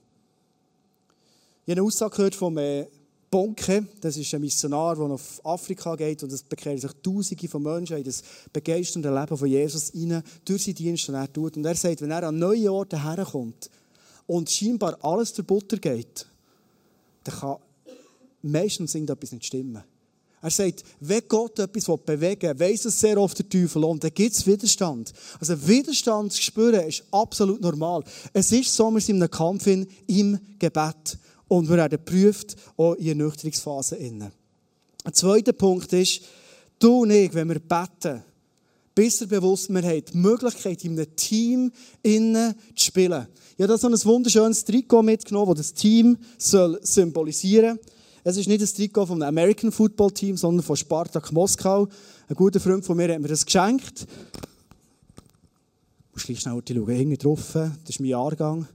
Ich 1.68 1.72
habe 1.72 1.82
eine 1.82 1.88
Aussage 1.88 2.16
gehört 2.16 2.36
von 2.36 2.56
äh, 2.58 2.86
Bonke, 3.32 3.88
das 4.00 4.18
ist 4.18 4.32
ein 4.36 4.42
Missionar, 4.42 4.96
der 4.98 5.06
auf 5.06 5.44
Afrika 5.44 5.96
geht 5.96 6.22
und 6.22 6.32
es 6.32 6.44
bekehren 6.44 6.78
sich 6.78 6.92
Tausende 7.02 7.48
von 7.48 7.64
Menschen 7.64 7.98
in 7.98 8.04
das 8.04 8.22
begeisternde 8.54 9.12
Leben 9.12 9.36
von 9.36 9.48
Jesus 9.48 9.90
hinein, 9.90 10.22
durch 10.46 10.64
seinen 10.64 10.76
Dienst, 10.76 11.08
den 11.08 11.16
er 11.16 11.34
tut. 11.34 11.58
Und 11.58 11.66
er 11.66 11.74
sagt, 11.74 12.02
wenn 12.02 12.12
er 12.12 12.22
an 12.22 12.38
neue 12.38 12.72
Orte 12.72 13.04
herkommt 13.04 13.72
und 14.28 14.48
scheinbar 14.48 14.96
alles 15.04 15.34
der 15.34 15.42
Butter 15.42 15.78
geht, 15.78 16.28
dann 17.24 17.36
kann 17.36 17.58
meistens 18.44 18.94
irgendetwas 18.94 19.32
nicht 19.32 19.46
stimmen. 19.46 19.84
Er 20.44 20.52
sagt, 20.52 20.84
wenn 21.00 21.28
Gott 21.28 21.58
etwas 21.58 21.86
bewegen 22.06 22.60
will, 22.60 22.70
weiss 22.70 22.86
es 22.86 23.00
sehr 23.00 23.18
oft 23.18 23.40
der 23.40 23.50
Teufel 23.50 23.84
und 23.86 24.04
dann 24.04 24.14
gibt 24.14 24.36
es 24.36 24.46
Widerstand. 24.46 25.12
Also 25.40 25.68
Widerstand 25.68 26.32
zu 26.32 26.44
spüren 26.44 26.88
ist 26.88 27.04
absolut 27.10 27.60
normal. 27.60 28.04
Es 28.34 28.52
ist 28.52 28.76
so, 28.76 28.92
wir 28.92 29.02
sind 29.02 29.16
in 29.16 29.24
einem 29.24 29.32
Kampf 29.32 29.66
in, 29.66 29.88
im 30.06 30.40
Gebet. 30.60 31.18
Und 31.48 31.70
wir 31.70 31.78
werden 31.78 32.00
geprüft, 32.04 32.56
auch 32.78 32.94
in 32.96 33.08
Ernüchterungsphase. 33.08 33.98
Ein 33.98 34.32
zweiter 35.14 35.54
Punkt 35.54 35.94
ist, 35.94 36.22
du 36.80 37.04
und 37.04 37.12
ich, 37.12 37.34
wenn 37.34 37.50
wir 37.50 37.60
beten, 37.60 38.24
besser 38.96 39.28
bewusst, 39.28 39.70
wir 39.70 39.84
haben 39.84 40.04
die 40.06 40.18
Möglichkeit, 40.18 40.84
in 40.86 40.98
einem 40.98 41.16
Team 41.16 41.72
innen 42.02 42.56
zu 42.76 42.86
spielen. 42.86 43.28
Ich 43.58 43.62
habe 43.62 43.68
da 43.68 43.78
so 43.78 43.88
ein 43.88 43.94
wunderschönes 43.94 44.66
Trikot 44.66 45.04
mitgenommen, 45.04 45.54
das 45.56 45.72
das 45.72 45.74
Team 45.74 46.18
symbolisieren 46.38 47.78
soll. 47.78 47.92
Es 48.28 48.38
ist 48.38 48.48
nicht 48.48 48.62
ein 48.62 48.68
Trikot 48.68 49.06
vom 49.06 49.22
American 49.22 49.72
Football 49.72 50.12
Team, 50.12 50.36
sondern 50.36 50.66
von 50.66 50.76
Spartak 50.76 51.32
Moskau. 51.32 51.88
Ein 52.28 52.36
guter 52.36 52.60
Freund 52.60 52.84
von 52.84 52.98
mir 52.98 53.14
hat 53.14 53.22
mir 53.22 53.28
das 53.28 53.46
geschenkt. 53.46 54.08
Ich 56.16 56.28
muss 56.28 56.40
schnell 56.42 56.62
schauen, 56.68 56.88
hinten 56.90 57.18
drauf, 57.18 57.52
das 57.54 57.72
ist 57.88 58.00
mein 58.00 58.10
Jahrgang. 58.10 58.68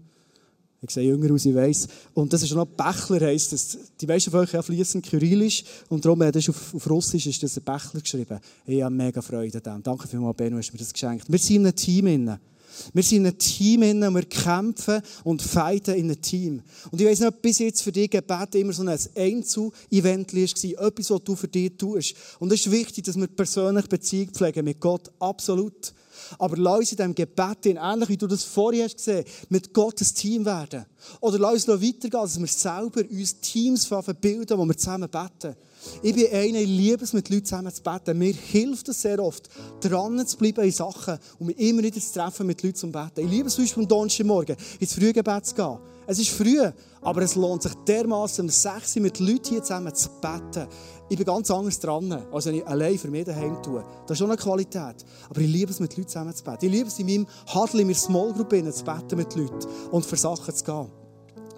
Ich 0.83 0.91
sehe 0.91 1.09
jünger 1.09 1.35
aus, 1.35 1.45
ich 1.45 1.55
weiss. 1.55 1.89
Und 2.15 2.33
das 2.33 2.43
ist 2.43 2.55
noch 2.55 2.65
Bächler, 2.65 3.27
heisst 3.27 3.53
das. 3.53 3.79
Die 4.01 4.07
meisten 4.07 4.31
von 4.31 4.41
euch 4.41 4.53
ja 4.53 4.63
fließend 4.63 5.05
Kyrillisch. 5.05 5.65
Und 5.89 6.05
darum, 6.05 6.21
das 6.21 6.37
ist 6.37 6.49
auf, 6.49 6.75
auf 6.75 6.89
Russisch 6.89 7.27
ist 7.27 7.43
das 7.43 7.59
ein 7.59 7.65
Bächler 7.65 8.01
geschrieben. 8.01 8.41
Ich 8.65 8.83
habe 8.83 8.95
mega 8.95 9.21
Freude 9.21 9.59
an 9.59 9.75
dem. 9.75 9.83
Danke 9.83 10.09
vielmals, 10.09 10.37
Benno, 10.37 10.57
hast 10.57 10.73
mir 10.73 10.79
das 10.79 10.93
geschenkt. 10.93 11.31
Wir 11.31 11.39
sind 11.39 11.57
in 11.57 11.67
einem 11.67 11.77
Team. 11.77 12.07
Innen. 12.07 12.50
Wir 12.93 13.03
sind 13.03 13.19
in 13.19 13.27
einem 13.27 13.39
Team 13.39 13.83
und 13.83 14.15
wir 14.15 14.25
kämpfen 14.25 15.03
und 15.25 15.43
fighten 15.43 15.95
in 15.95 16.05
einem 16.07 16.21
Team. 16.21 16.63
Und 16.91 17.01
ich 17.01 17.07
weiss 17.07 17.21
nicht, 17.21 17.43
bis 17.43 17.59
jetzt 17.59 17.83
für 17.83 17.93
dich 17.93 18.11
Gebet 18.11 18.55
immer 18.55 18.73
so 18.73 18.83
ein 18.83 18.89
Einzel-Event 18.89 20.35
war, 20.35 20.87
etwas, 20.87 21.11
was 21.11 21.25
du 21.25 21.37
für 21.37 21.49
dich 21.49 21.73
tust. 21.77 22.15
Und 22.39 22.53
es 22.53 22.67
ist 22.67 22.73
wichtig, 22.73 23.05
dass 23.05 23.17
wir 23.17 23.27
persönlich 23.27 23.87
Beziehung 23.87 24.29
pflegen 24.31 24.65
mit 24.65 24.81
Gott. 24.81 25.11
Absolut. 25.19 25.93
Aber 26.39 26.57
lass 26.57 26.79
uns 26.79 26.93
in 26.93 26.97
diesem 26.97 27.15
Gebet, 27.15 27.67
ähnlich 27.67 28.09
wie 28.09 28.17
du 28.17 28.27
das 28.27 28.45
vorher 28.45 28.85
hast 28.85 28.97
gesehen, 28.97 29.25
mit 29.49 29.73
Gottes 29.73 30.15
Team 30.15 30.45
werden. 30.45 30.85
Oder 31.21 31.39
lass 31.39 31.55
uns 31.55 31.67
noch 31.67 31.81
weitergehen, 31.81 32.11
dass 32.11 32.39
wir 32.41 32.47
selber 32.47 33.03
uns 33.11 33.41
Teams 33.41 33.89
bilden, 34.21 34.59
wo 34.59 34.65
wir 34.65 34.77
zusammen 34.77 35.09
beten. 35.09 35.57
Ich 36.03 36.15
bin 36.15 36.27
einer, 36.33 36.59
ich 36.59 36.67
liebe 36.67 37.05
es, 37.05 37.13
mit 37.13 37.29
Leuten 37.29 37.47
zusammen 37.47 37.73
zu 37.73 37.83
beten. 37.83 38.19
Mir 38.19 38.33
hilft 38.33 38.89
es 38.89 39.03
sehr 39.03 39.19
oft, 39.23 39.49
dran 39.81 40.27
zu 40.27 40.37
bleiben 40.37 40.65
in 40.65 40.73
Sachen 40.73 41.19
und 41.39 41.47
mich 41.47 41.59
immer 41.59 41.83
wieder 41.83 42.01
zu 42.01 42.13
treffen 42.13 42.47
mit 42.47 42.63
Leuten 42.63 42.77
zum 42.77 42.93
Beten. 42.93 43.21
Ich 43.21 43.31
liebe 43.31 43.49
es 43.49 43.55
zum 43.55 43.65
Beispiel 43.65 43.83
am 43.83 43.89
Donnerstagmorgen 43.89 44.57
ins 44.79 44.95
Frühgebet 44.95 45.47
zu 45.47 45.55
gehen. 45.55 45.79
Es 46.07 46.19
ist 46.19 46.31
früh, 46.31 46.61
aber 47.03 47.23
es 47.23 47.37
lohnt 47.37 47.63
sich 47.63 47.75
dermaßen, 47.87 48.45
um 48.45 48.51
sechs 48.51 48.97
mit 48.97 49.21
Leuten 49.21 49.49
hier 49.49 49.63
zusammen 49.63 49.95
zu 49.95 50.09
beten. 50.21 50.67
Ich 51.09 51.17
bin 51.17 51.27
ganz 51.27 51.51
anders 51.51 51.79
dran, 51.79 52.13
als 52.33 52.47
wenn 52.47 52.57
ich 52.57 52.67
allein 52.67 52.99
für 52.99 53.11
mich 53.11 53.25
daheim 53.25 53.63
tue. 53.63 53.85
Das 54.07 54.13
ist 54.13 54.19
schon 54.19 54.31
eine 54.31 54.37
Qualität. 54.37 54.97
Aber 55.29 55.41
ich 55.41 55.49
liebe 55.49 55.71
es, 55.71 55.81
mit 55.81 55.97
Leuten 55.97 56.09
zusammen 56.09 56.35
zu 56.35 56.45
beten. 56.45 56.67
Ich 56.67 56.71
liebe 56.71 56.89
es, 56.89 56.99
in 56.99 57.07
meinem 57.07 57.27
Huddle, 57.55 57.81
in 57.81 57.87
meiner 57.87 57.99
Small 57.99 58.33
Group 58.33 58.51
zu 58.51 58.85
beten 58.85 59.17
mit 59.17 59.35
Leuten 59.35 59.69
und 59.91 60.05
für 60.05 60.17
Sachen 60.17 60.55
zu 60.55 60.65
gehen. 60.65 60.87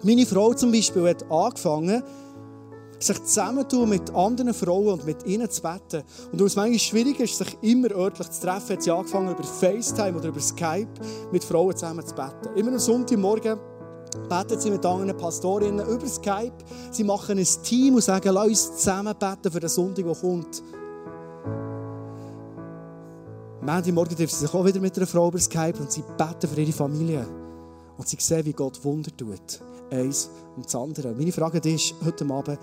Meine 0.03 0.25
Frau 0.25 0.53
zum 0.53 0.71
Beispiel 0.71 1.07
hat 1.07 1.23
angefangen, 1.31 2.03
sich 3.05 3.23
zusammentun 3.23 3.89
mit 3.89 4.13
anderen 4.13 4.53
Frauen 4.53 4.99
und 4.99 5.05
mit 5.05 5.25
ihnen 5.25 5.49
zu 5.49 5.61
beten. 5.61 6.03
Und 6.31 6.39
weil 6.39 6.47
es 6.47 6.55
manchmal 6.55 6.79
schwierig 6.79 7.19
ist, 7.19 7.37
sich 7.37 7.57
immer 7.61 7.91
örtlich 7.91 8.29
zu 8.29 8.41
treffen, 8.41 8.73
hat 8.73 8.83
sie 8.83 8.91
angefangen, 8.91 9.31
über 9.31 9.43
FaceTime 9.43 10.17
oder 10.17 10.29
über 10.29 10.39
Skype 10.39 10.87
mit 11.31 11.43
Frauen 11.43 11.75
zusammen 11.75 12.05
zu 12.05 12.15
beten. 12.15 12.55
Immer 12.55 12.71
am 12.71 12.79
Sonntagmorgen 12.79 13.59
beten 14.29 14.59
sie 14.59 14.71
mit 14.71 14.85
anderen 14.85 15.17
Pastorinnen 15.17 15.85
über 15.87 16.07
Skype. 16.07 16.53
Sie 16.91 17.03
machen 17.03 17.37
ein 17.37 17.47
Team 17.63 17.95
und 17.95 18.03
sagen, 18.03 18.33
lass 18.33 18.47
uns 18.47 18.77
zusammen 18.77 19.15
beten 19.17 19.51
für 19.51 19.59
den 19.59 19.69
Sonntag, 19.69 20.05
der 20.05 20.15
kommt. 20.15 20.63
Morgen 23.61 24.15
treffen 24.15 24.27
sie 24.27 24.45
sich 24.45 24.53
auch 24.53 24.65
wieder 24.65 24.79
mit 24.79 24.97
einer 24.97 25.07
Frau 25.07 25.29
über 25.29 25.39
Skype 25.39 25.79
und 25.79 25.91
sie 25.91 26.03
beten 26.17 26.47
für 26.47 26.61
ihre 26.61 26.73
Familie. 26.73 27.25
Und 27.97 28.07
sie 28.07 28.17
sehen, 28.19 28.45
wie 28.45 28.53
Gott 28.53 28.83
Wunder 28.83 29.15
tut. 29.15 29.61
Eins 29.93 30.29
und 30.55 30.65
das 30.65 30.75
andere. 30.75 31.13
Meine 31.13 31.31
Frage 31.31 31.57
ist 31.69 31.95
heute 32.03 32.25
Abend, 32.25 32.59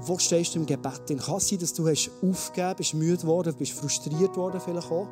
wo 0.00 0.18
stehst 0.18 0.54
du 0.54 0.60
im 0.60 0.66
Gebet? 0.66 1.02
Kann 1.06 1.36
es 1.36 1.48
sein, 1.48 1.58
dass 1.58 1.72
du 1.72 1.86
hast 1.86 2.10
aufgegeben 2.22 2.74
bist, 2.76 2.94
müde 2.94 3.18
geworden, 3.18 3.54
bist 3.56 3.72
frustriert 3.72 4.36
worden 4.36 4.60
vielleicht 4.60 4.90
auch? 4.90 5.06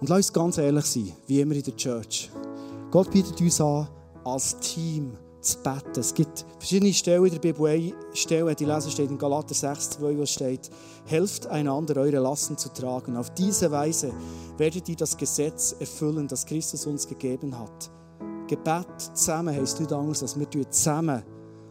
Und 0.00 0.08
lass 0.08 0.18
uns 0.18 0.32
ganz 0.32 0.58
ehrlich 0.58 0.84
sein, 0.84 1.12
wie 1.26 1.40
immer 1.40 1.54
in 1.54 1.62
der 1.62 1.74
Church. 1.74 2.30
Gott 2.90 3.10
bietet 3.10 3.40
uns 3.40 3.60
an, 3.60 3.88
als 4.24 4.58
Team 4.60 5.12
zu 5.40 5.58
beten. 5.58 5.98
Es 5.98 6.14
gibt 6.14 6.44
verschiedene 6.58 6.92
Stellen 6.92 7.24
in 7.24 7.32
der 7.32 7.40
Bibel. 7.40 7.66
Eine 7.66 7.94
Stelle, 8.12 8.54
die 8.54 8.64
lesen, 8.64 8.90
steht 8.90 9.10
in 9.10 9.18
Galater 9.18 9.54
6, 9.54 9.90
2, 9.90 10.18
wo 10.18 10.26
steht, 10.26 10.70
helft 11.06 11.46
einander, 11.46 12.00
eure 12.00 12.18
Lasten 12.18 12.56
zu 12.56 12.68
tragen. 12.72 13.16
Auf 13.16 13.30
diese 13.30 13.70
Weise 13.70 14.12
werdet 14.56 14.88
ihr 14.88 14.96
das 14.96 15.16
Gesetz 15.16 15.74
erfüllen, 15.78 16.28
das 16.28 16.46
Christus 16.46 16.86
uns 16.86 17.08
gegeben 17.08 17.58
hat. 17.58 17.90
Gebet 18.48 18.86
zusammen 19.14 19.54
heisst 19.54 19.78
nicht 19.78 19.92
anders, 19.92 20.20
dass 20.20 20.38
wir 20.38 20.48
zusammen 20.70 21.22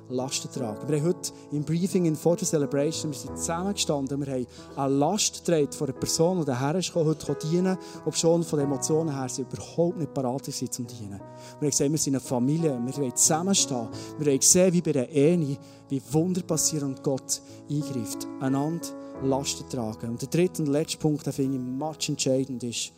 Lasten 0.09 0.49
tragen. 0.49 0.87
Wir 0.87 0.99
haben 0.99 1.07
heute 1.07 1.31
im 1.51 1.63
Briefing 1.63 2.05
in 2.05 2.15
Photo 2.15 2.45
Celebration, 2.45 3.11
wir 3.11 3.19
sind 3.19 3.37
zusammengestanden, 3.37 4.25
wir 4.25 4.33
haben 4.33 4.47
eine 4.77 4.93
Last 4.95 5.43
getragen 5.45 5.71
von 5.73 5.89
einer 5.89 5.97
Person, 5.97 6.39
die 6.39 6.45
daher 6.45 6.75
ist, 6.75 6.95
heute 6.95 7.35
dienen 7.35 7.77
ob 8.05 8.15
schon 8.15 8.43
von 8.43 8.59
den 8.59 8.67
Emotionen 8.67 9.13
her 9.13 9.27
sie 9.27 9.41
überhaupt 9.41 9.97
nicht 9.97 10.13
parat 10.13 10.45
sind 10.45 10.73
zum 10.73 10.87
Dienen. 10.87 11.19
Wir 11.19 11.65
haben 11.65 11.69
gesehen, 11.69 11.91
wir 11.91 11.99
sind 11.99 12.15
eine 12.15 12.21
Familie, 12.21 12.79
wir 12.81 12.97
wollen 12.97 13.15
zusammenstehen. 13.15 13.89
Wir 14.17 14.31
haben 14.31 14.39
gesehen, 14.39 14.73
wie 14.73 14.81
bei 14.81 14.93
der 14.93 15.09
Ehe, 15.09 15.57
wie 15.89 16.01
Wunder 16.11 16.41
passieren 16.41 16.89
und 16.89 17.03
Gott 17.03 17.41
eingreift. 17.69 18.27
Einander 18.39 18.87
Lasten 19.23 19.67
tragen. 19.67 20.11
Und 20.11 20.21
der 20.21 20.29
dritte 20.29 20.61
und 20.61 20.69
letzte 20.69 20.99
Punkt, 20.99 21.25
der 21.25 21.33
finde 21.33 21.57
ich 21.57 21.63
much 21.63 22.07
entscheidend 22.07 22.63
ist, 22.63 22.93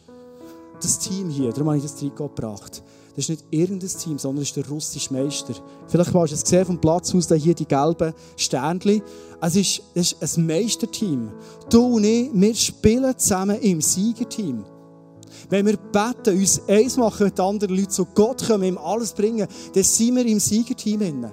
das 0.80 1.00
Team 1.00 1.30
hier, 1.30 1.52
darum 1.52 1.68
habe 1.68 1.78
ich 1.78 1.84
das 1.84 1.96
Trikot 1.96 2.30
gebracht. 2.30 2.84
Das 3.16 3.26
ist 3.26 3.30
nicht 3.30 3.46
irgendein 3.50 3.90
Team, 3.90 4.18
sondern 4.18 4.44
das 4.44 4.50
ist 4.50 4.56
der 4.56 4.68
russische 4.70 5.14
Meister. 5.14 5.54
Vielleicht 5.88 6.14
hast 6.14 6.32
du 6.32 6.36
es 6.36 6.44
gesehen 6.44 6.66
vom 6.66 6.80
Platz 6.80 7.14
aus, 7.14 7.28
hier 7.28 7.54
die 7.54 7.66
gelben 7.66 8.14
Sternchen. 8.38 9.02
Es 9.42 9.56
ist, 9.56 9.82
es 9.94 10.14
ist 10.14 10.38
ein 10.38 10.46
Meisterteam. 10.46 11.32
Du 11.70 11.98
und 11.98 12.04
ich, 12.06 12.30
wir 12.34 12.56
spielen 12.56 13.18
zusammen 13.18 13.60
im 13.60 13.82
Siegerteam. 13.82 14.64
Wenn 15.50 15.66
wir 15.66 15.78
beten, 15.78 16.38
uns 16.38 16.62
eins 16.68 16.98
machen 16.98 17.26
mit 17.26 17.40
anderen 17.40 17.76
Leuten, 17.76 17.92
so 17.92 18.06
Gott 18.06 18.46
können, 18.46 18.64
ihm 18.64 18.78
alles 18.78 19.12
bringen, 19.12 19.48
dann 19.74 19.84
sind 19.84 20.16
wir 20.16 20.26
im 20.26 20.40
Siegerteam. 20.40 21.26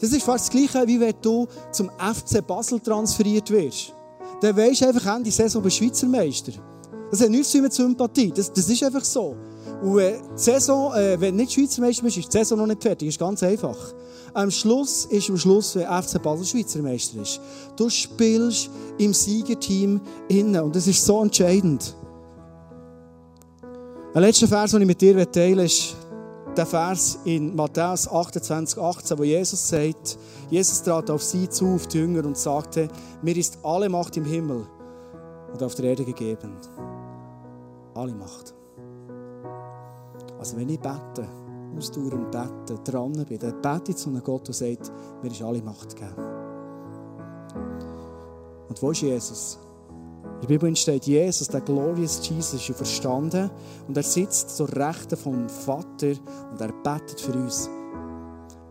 Das 0.00 0.12
ist 0.12 0.22
fast 0.22 0.46
das 0.46 0.50
Gleiche, 0.50 0.86
wie 0.86 0.98
wenn 0.98 1.14
du 1.20 1.46
zum 1.72 1.90
FC 1.90 2.46
Basel 2.46 2.80
transferiert 2.80 3.50
wirst. 3.50 3.92
Dann 4.40 4.56
weisst 4.56 4.80
du 4.80 4.88
einfach, 4.88 5.16
Ende 5.16 5.30
Saison 5.30 5.62
bist 5.62 5.76
Schweizer 5.76 6.06
Meister. 6.06 6.52
Das 7.12 7.20
hat 7.20 7.28
nichts 7.28 7.52
mit 7.52 7.70
Sympathie. 7.74 8.32
Das, 8.34 8.50
das 8.50 8.66
ist 8.70 8.82
einfach 8.82 9.04
so. 9.04 9.36
Und 9.82 9.98
äh, 9.98 10.16
die 10.34 10.40
Saison, 10.40 10.94
äh, 10.94 11.20
wenn 11.20 11.36
du 11.36 11.42
nicht 11.42 11.52
Schweizer 11.52 11.82
Meister 11.82 12.02
bist, 12.04 12.16
ist 12.16 12.32
die 12.32 12.38
Saison 12.38 12.58
noch 12.58 12.66
nicht 12.66 12.82
fertig. 12.82 13.06
Das 13.06 13.16
ist 13.16 13.20
ganz 13.20 13.42
einfach. 13.42 13.76
Am 14.32 14.50
Schluss 14.50 15.04
ist 15.04 15.28
am 15.28 15.36
Schluss, 15.36 15.76
wenn 15.76 15.84
FC 15.84 16.22
Basel 16.22 16.46
Schweizer 16.46 16.80
Meister 16.80 17.20
ist. 17.20 17.38
Du 17.76 17.90
spielst 17.90 18.70
im 18.96 19.12
Siegerteam 19.12 20.00
innen. 20.28 20.58
Und 20.62 20.74
das 20.74 20.86
ist 20.86 21.04
so 21.04 21.22
entscheidend. 21.22 21.94
Ein 24.14 24.22
letzter 24.22 24.48
Vers, 24.48 24.70
den 24.70 24.80
ich 24.80 24.86
mit 24.86 25.00
dir 25.02 25.30
teilen 25.30 25.58
will, 25.58 25.66
ist 25.66 25.94
der 26.56 26.64
Vers 26.64 27.18
in 27.26 27.54
Matthäus 27.54 28.08
28, 28.08 28.78
18, 28.78 29.18
wo 29.18 29.24
Jesus 29.24 29.68
sagt, 29.68 30.18
Jesus 30.48 30.82
trat 30.82 31.10
auf 31.10 31.22
sie 31.22 31.46
zu, 31.46 31.74
auf 31.74 31.86
die 31.88 31.98
Jünger 31.98 32.24
und 32.24 32.38
sagte, 32.38 32.88
mir 33.20 33.36
ist 33.36 33.58
alle 33.62 33.90
Macht 33.90 34.16
im 34.16 34.24
Himmel 34.24 34.66
und 35.52 35.62
auf 35.62 35.74
der 35.74 35.90
Erde 35.90 36.06
gegeben. 36.06 36.56
Alle 37.94 38.14
Macht. 38.14 38.54
Also 40.38 40.56
wenn 40.56 40.68
ich 40.68 40.80
bete, 40.80 41.28
ausdauernd 41.76 42.30
bete, 42.30 42.78
dran 42.84 43.12
bin, 43.12 43.38
dann 43.38 43.60
bete 43.62 43.92
ich 43.92 43.96
zu 43.96 44.08
einem 44.08 44.22
Gott, 44.22 44.48
der 44.48 44.54
sagt, 44.54 44.90
mir 45.22 45.30
ist 45.30 45.42
alle 45.42 45.62
Macht 45.62 45.94
gegeben. 45.94 46.16
Und 48.68 48.82
wo 48.82 48.90
ist 48.90 49.02
Jesus? 49.02 49.58
In 50.42 50.48
der 50.48 50.48
Bibel 50.48 50.74
steht, 50.74 51.04
Jesus, 51.04 51.46
der 51.48 51.60
glorious 51.60 52.26
Jesus, 52.28 52.68
ist 52.68 52.76
verstanden 52.76 53.50
und 53.86 53.96
er 53.96 54.02
sitzt 54.02 54.56
zur 54.56 54.68
Rechten 54.74 55.16
vom 55.16 55.48
Vater 55.48 56.14
und 56.50 56.60
er 56.60 56.72
betet 56.72 57.20
für 57.20 57.32
uns. 57.32 57.68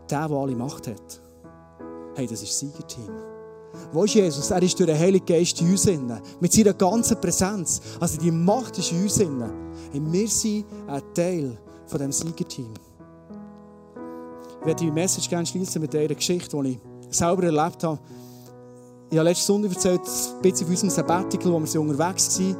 Der, 0.10 0.28
der 0.28 0.38
alle 0.38 0.56
Macht 0.56 0.88
hat. 0.88 1.22
Hey, 2.16 2.28
das 2.28 2.44
ist 2.44 2.60
Siegerteam. 2.60 3.31
Wo 3.94 4.06
ist 4.06 4.14
Jesus? 4.14 4.50
Er 4.52 4.62
ist 4.64 4.80
durch 4.80 4.88
den 4.88 4.98
Heiligen 4.98 5.26
Geist 5.26 5.60
in 5.62 5.72
uns. 5.72 5.86
Mit 6.40 6.54
seiner 6.54 6.74
ganzen 6.74 7.20
Präsenz. 7.20 7.82
Also 8.00 8.20
die 8.20 8.32
Macht 8.32 8.78
ist 8.78 8.92
in 8.92 9.04
uns. 9.04 9.20
Und 9.20 10.14
wir 10.14 10.28
sind 10.28 10.66
ein 10.88 11.02
Teil 11.14 11.58
von 11.88 11.98
diesem 12.00 12.12
Siegerteam. 12.12 12.74
Ich 14.62 14.68
werde 14.68 14.86
die 14.86 14.92
Message 14.92 15.28
gerne 15.28 15.46
schließen 15.46 15.82
mit 15.82 15.94
einer 15.96 16.14
Geschichte, 16.14 16.56
die 16.62 16.80
ich 17.10 17.18
selber 17.18 17.44
erlebt 17.44 17.84
habe. 17.84 18.00
Ich 19.14 19.18
habe 19.18 19.28
letzten 19.28 19.48
Sonntag 19.48 19.74
erzählt, 19.74 20.00
ein 20.00 20.42
bisschen 20.42 20.68
von 20.68 20.74
unserem 20.74 20.90
Sabbatical, 20.90 21.52
wo 21.52 21.62
wir 21.62 21.82
unterwegs 21.82 22.40
waren. 22.40 22.56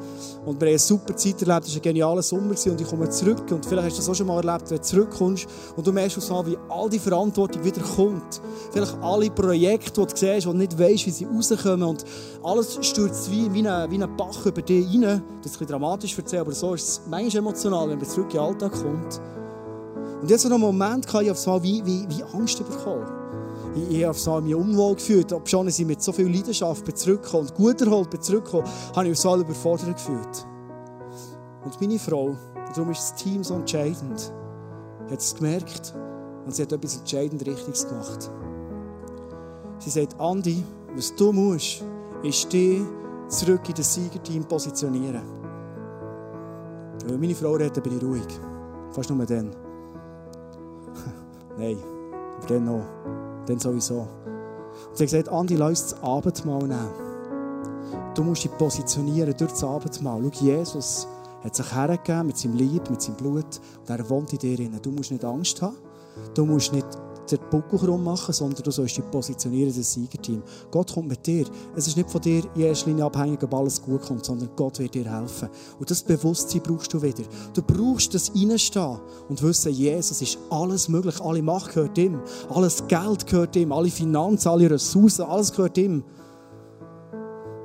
Und 0.46 0.60
wir 0.60 0.68
haben 0.68 0.72
eine 0.72 0.80
super 0.80 1.16
Zeit 1.16 1.42
erlebt. 1.42 1.66
Es 1.66 1.72
war 1.72 1.78
ein 1.78 1.82
genialer 1.82 2.22
Sommer. 2.22 2.50
Und 2.50 2.82
ich 2.82 2.88
komme 2.90 3.10
zurück. 3.10 3.50
Und 3.52 3.66
vielleicht 3.66 3.88
hast 3.88 3.96
du 3.96 4.02
das 4.02 4.10
auch 4.10 4.16
schon 4.16 4.28
mal 4.28 4.46
erlebt, 4.46 4.70
wenn 4.70 4.76
du 4.76 4.84
zurückkommst. 4.84 5.48
Und 5.78 5.88
du 5.88 5.94
merkst 5.94 6.20
so, 6.20 6.46
wie 6.46 6.58
all 6.68 6.90
die 6.90 7.00
Verantwortung 7.00 7.64
wieder 7.64 7.82
kommt. 7.82 8.42
Vielleicht 8.70 8.94
alle 9.02 9.32
Projekte, 9.32 10.02
die 10.02 10.08
du 10.08 10.18
siehst, 10.18 10.46
und 10.46 10.58
nicht 10.58 10.78
weißt, 10.78 11.06
wie 11.06 11.12
sie 11.12 11.24
rauskommen. 11.24 11.84
Und 11.84 12.04
alles 12.44 12.78
stürzt 12.82 13.32
wie, 13.32 13.54
wie, 13.54 13.66
ein, 13.66 13.90
wie 13.90 14.04
ein 14.04 14.18
Bach 14.18 14.46
über 14.46 14.62
dich 14.62 14.86
rein. 14.88 15.02
Das 15.02 15.10
ist 15.14 15.22
ein 15.22 15.42
bisschen 15.42 15.68
dramatisch 15.68 16.18
erzählt, 16.18 16.42
aber 16.42 16.52
so 16.52 16.74
ist 16.74 16.86
es 16.86 17.02
manchmal 17.10 17.44
emotional, 17.44 17.90
wenn 17.90 17.98
man 17.98 18.10
zurück 18.10 18.26
in 18.26 18.32
den 18.32 18.42
Alltag 18.42 18.74
kommt. 18.74 19.22
Und 20.22 20.30
jetzt 20.30 20.42
so 20.42 20.50
einen 20.50 20.60
Moment 20.60 21.08
kann 21.08 21.24
ich 21.24 21.32
aufs 21.32 21.46
Mal 21.46 21.64
wie, 21.64 21.82
wie, 21.86 22.06
wie 22.10 22.24
Angst 22.34 22.58
bekommen 22.58 23.21
ich, 23.76 24.00
ich 24.00 24.06
habe 24.06 24.18
so 24.18 24.40
mich 24.42 24.56
unwohl 24.56 24.96
gefühlt. 24.96 25.32
Ob 25.34 25.48
schon 25.48 25.68
ich 25.68 25.86
mit 25.86 26.02
so 26.02 26.12
viel 26.12 26.28
Leidenschaft 26.28 26.98
zurückgekommen 26.98 27.48
und 27.48 27.56
gut 27.56 27.82
erholt 27.82 28.10
bin 28.10 28.22
zurückgekommen, 28.22 28.68
habe 28.96 29.06
ich 29.06 29.12
mich 29.12 29.20
so 29.20 29.36
überfordert 29.36 29.96
gefühlt. 29.96 30.48
Und 31.64 31.80
meine 31.80 32.00
Frau, 32.00 32.26
und 32.28 32.38
darum 32.76 32.92
ist 32.92 33.02
das 33.02 33.16
Team 33.16 33.44
so 33.44 33.56
entscheidend, 33.56 34.34
hat 35.10 35.20
es 35.20 35.36
gemerkt 35.36 35.94
und 36.46 36.56
sie 36.56 36.64
hat 36.64 36.72
etwas 36.72 36.98
entscheidend 36.98 37.46
Richtiges 37.46 37.88
gemacht. 37.88 38.32
Sie 39.80 39.90
sagt, 39.90 40.20
Andi, 40.20 40.64
was 40.96 41.16
du 41.16 41.32
musst, 41.32 41.84
ist 42.24 42.52
dich 42.52 42.82
zurück 43.28 43.68
in 43.68 43.76
das 43.76 43.94
Siegerteam 43.94 44.44
positionieren. 44.46 45.22
Wenn 47.06 47.20
meine 47.20 47.36
Frau 47.36 47.54
redet, 47.54 47.82
bin 47.84 47.98
ich 47.98 48.04
ruhig. 48.04 48.28
Fast 48.92 49.10
nur 49.10 49.26
dann. 49.26 49.50
Nein, 51.58 51.78
aber 52.38 52.48
dann 52.48 52.66
noch 52.66 52.84
dann 53.46 53.60
sowieso. 53.60 54.08
Und 54.90 54.98
sie 54.98 55.04
hat 55.04 55.12
gesagt, 55.12 55.30
Andi, 55.30 55.56
lass 55.56 55.90
das 55.90 56.04
Abendmahl 56.04 56.64
nehmen. 56.68 57.12
Du 58.16 58.24
musst 58.24 58.44
dich 58.44 58.58
positionieren 58.58 59.34
durch 59.38 59.52
das 59.52 59.64
Abendmahl. 59.64 60.22
Schau, 60.22 60.46
Jesus 60.46 61.08
hat 61.44 61.56
sich 61.56 61.74
hergegeben 61.74 62.28
mit 62.28 62.38
seinem 62.38 62.58
Leib, 62.58 62.90
mit 62.90 63.02
seinem 63.02 63.16
Blut 63.16 63.60
und 63.80 63.90
er 63.90 64.10
wohnt 64.10 64.34
in 64.34 64.40
dir. 64.40 64.70
Du 64.82 64.92
musst 64.92 65.12
nicht 65.12 65.26
Angst 65.26 65.62
haben. 65.62 65.76
Du 66.34 66.46
musst 66.46 66.74
nicht 66.74 66.88
den 67.32 67.40
Buckel 67.50 67.80
krumm 67.80 68.16
sondern 68.16 68.62
du 68.62 68.72
sollst 68.72 68.98
dich 68.98 69.12
positionieren, 69.12 69.74
das 69.76 69.94
Siegerteam. 69.94 70.44
Gott 70.70 70.94
kommt 70.94 71.08
mit 71.08 71.26
dir. 71.26 71.46
Es 71.76 71.88
ist 71.88 71.98
nicht 71.98 72.10
von 72.10 72.22
dir 72.22 72.44
in 72.56 72.62
erster 72.62 72.90
Linie 72.90 73.06
abhängig, 73.06 73.42
ob 73.44 73.54
alles 73.54 73.82
gut 73.82 74.02
kommt, 74.02 74.26
sondern 74.26 74.50
Gott 74.56 74.80
wird 74.80 74.94
dir 74.94 75.12
helfen. 75.12 75.50
Und 75.80 75.90
das 75.90 76.04
Bewusstsein 76.04 76.62
brauchst 76.62 76.94
du 76.94 77.02
wieder. 77.02 77.24
Du 77.54 77.62
brauchst 77.62 78.14
das 78.14 78.32
Reinstehen 78.36 79.00
und 79.30 79.42
wissen, 79.42 79.72
Jesus 79.72 80.22
ist 80.22 80.38
alles 80.50 80.90
möglich. 80.90 81.20
Alle 81.22 81.42
Macht 81.42 81.74
gehört 81.74 81.98
ihm. 81.98 82.20
Alles 82.50 82.86
Geld 82.88 83.28
gehört 83.28 83.56
ihm. 83.56 83.72
Alle 83.72 83.90
Finanzen, 83.90 84.50
alle 84.50 84.70
Ressourcen, 84.70 85.24
alles 85.24 85.52
gehört 85.52 85.78
ihm. 85.78 86.04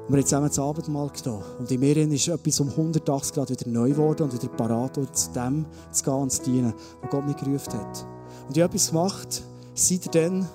Wir 0.08 0.18
haben 0.18 0.24
zusammen 0.24 0.46
das 0.46 0.58
Abendmahl 0.60 1.10
genommen. 1.10 1.42
Und 1.58 1.68
in 1.68 1.80
mir 1.80 1.96
ist 1.96 2.28
etwas 2.28 2.60
um 2.60 2.68
180 2.68 3.34
Grad 3.34 3.50
wieder 3.50 3.68
neu 3.68 3.90
geworden 3.90 4.22
und 4.22 4.32
wieder 4.32 4.52
parat, 4.52 4.94
zu 4.94 5.32
dem 5.32 5.66
zu 5.90 6.04
gehen 6.04 6.14
und 6.14 6.30
zu 6.30 6.42
dienen, 6.44 6.74
was 7.00 7.10
Gott 7.10 7.26
mich 7.26 7.36
gerufen 7.36 7.72
hat. 7.72 8.06
Und 8.46 8.56
ich 8.56 8.62
habe 8.62 8.72
etwas 8.72 8.90
gemacht, 8.90 9.42
seit 9.76 10.14
dann. 10.14 10.46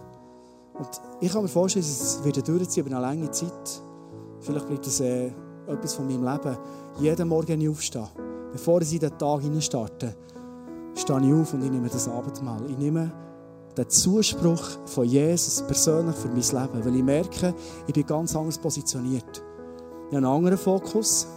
Und 0.73 0.89
ich 1.19 1.31
kann 1.31 1.43
mir 1.43 1.47
vorstellen, 1.47 1.85
es 1.85 2.23
wird 2.23 2.47
durchziehen 2.47 2.85
über 2.85 2.95
eine 2.95 3.05
lange 3.05 3.31
Zeit. 3.31 3.81
Vielleicht 4.39 4.67
bleibt 4.67 4.87
das 4.87 4.99
äh, 4.99 5.31
etwas 5.67 5.93
von 5.93 6.07
meinem 6.07 6.23
Leben. 6.23 6.57
Jeden 6.99 7.27
Morgen 7.27 7.69
aufstehen. 7.69 8.07
Bevor 8.51 8.81
ich 8.81 8.93
in 8.93 8.99
den 8.99 9.17
Tag 9.17 9.41
starte, 9.59 10.15
stehe 10.95 11.19
ich 11.21 11.33
auf 11.33 11.53
und 11.53 11.63
ich 11.63 11.71
nehme 11.71 11.87
das 11.87 12.07
Abendmahl. 12.07 12.69
Ich 12.69 12.77
nehme 12.77 13.11
den 13.77 13.89
Zuspruch 13.89 14.63
von 14.85 15.05
Jesus 15.05 15.61
persönlich 15.61 16.15
für 16.15 16.27
mein 16.27 16.37
Leben. 16.37 16.85
Weil 16.85 16.95
ich 16.95 17.03
merke, 17.03 17.53
ich 17.87 17.93
bin 17.93 18.05
ganz 18.05 18.35
anders 18.35 18.57
positioniert. 18.57 19.43
Ich 20.09 20.17
habe 20.17 20.17
einen 20.17 20.25
anderen 20.25 20.57
Fokus. 20.57 21.27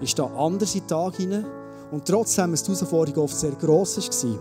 Ich 0.00 0.10
stehe 0.10 0.30
anders 0.30 0.74
in 0.74 0.80
den 0.80 0.88
Tag 0.88 1.16
hinein. 1.16 1.44
Und 1.90 2.06
trotzdem, 2.06 2.52
dass 2.52 2.62
die 2.62 2.72
Herausforderung 2.72 3.24
oft 3.24 3.36
sehr 3.36 3.52
gross 3.52 3.98
war, 3.98 4.38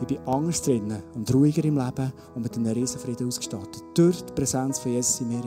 ich 0.00 0.06
bin 0.06 0.18
anders 0.26 0.60
drinnen 0.62 1.02
und 1.14 1.32
ruhiger 1.32 1.64
im 1.64 1.78
Leben 1.78 2.12
und 2.34 2.42
mit 2.42 2.54
einem 2.56 2.72
Riesenfrieden 2.72 3.28
ausgestattet. 3.28 3.82
Durch 3.94 4.22
die 4.22 4.32
Präsenz 4.32 4.78
von 4.78 4.92
Jesus 4.92 5.20
in 5.20 5.28
mir. 5.28 5.42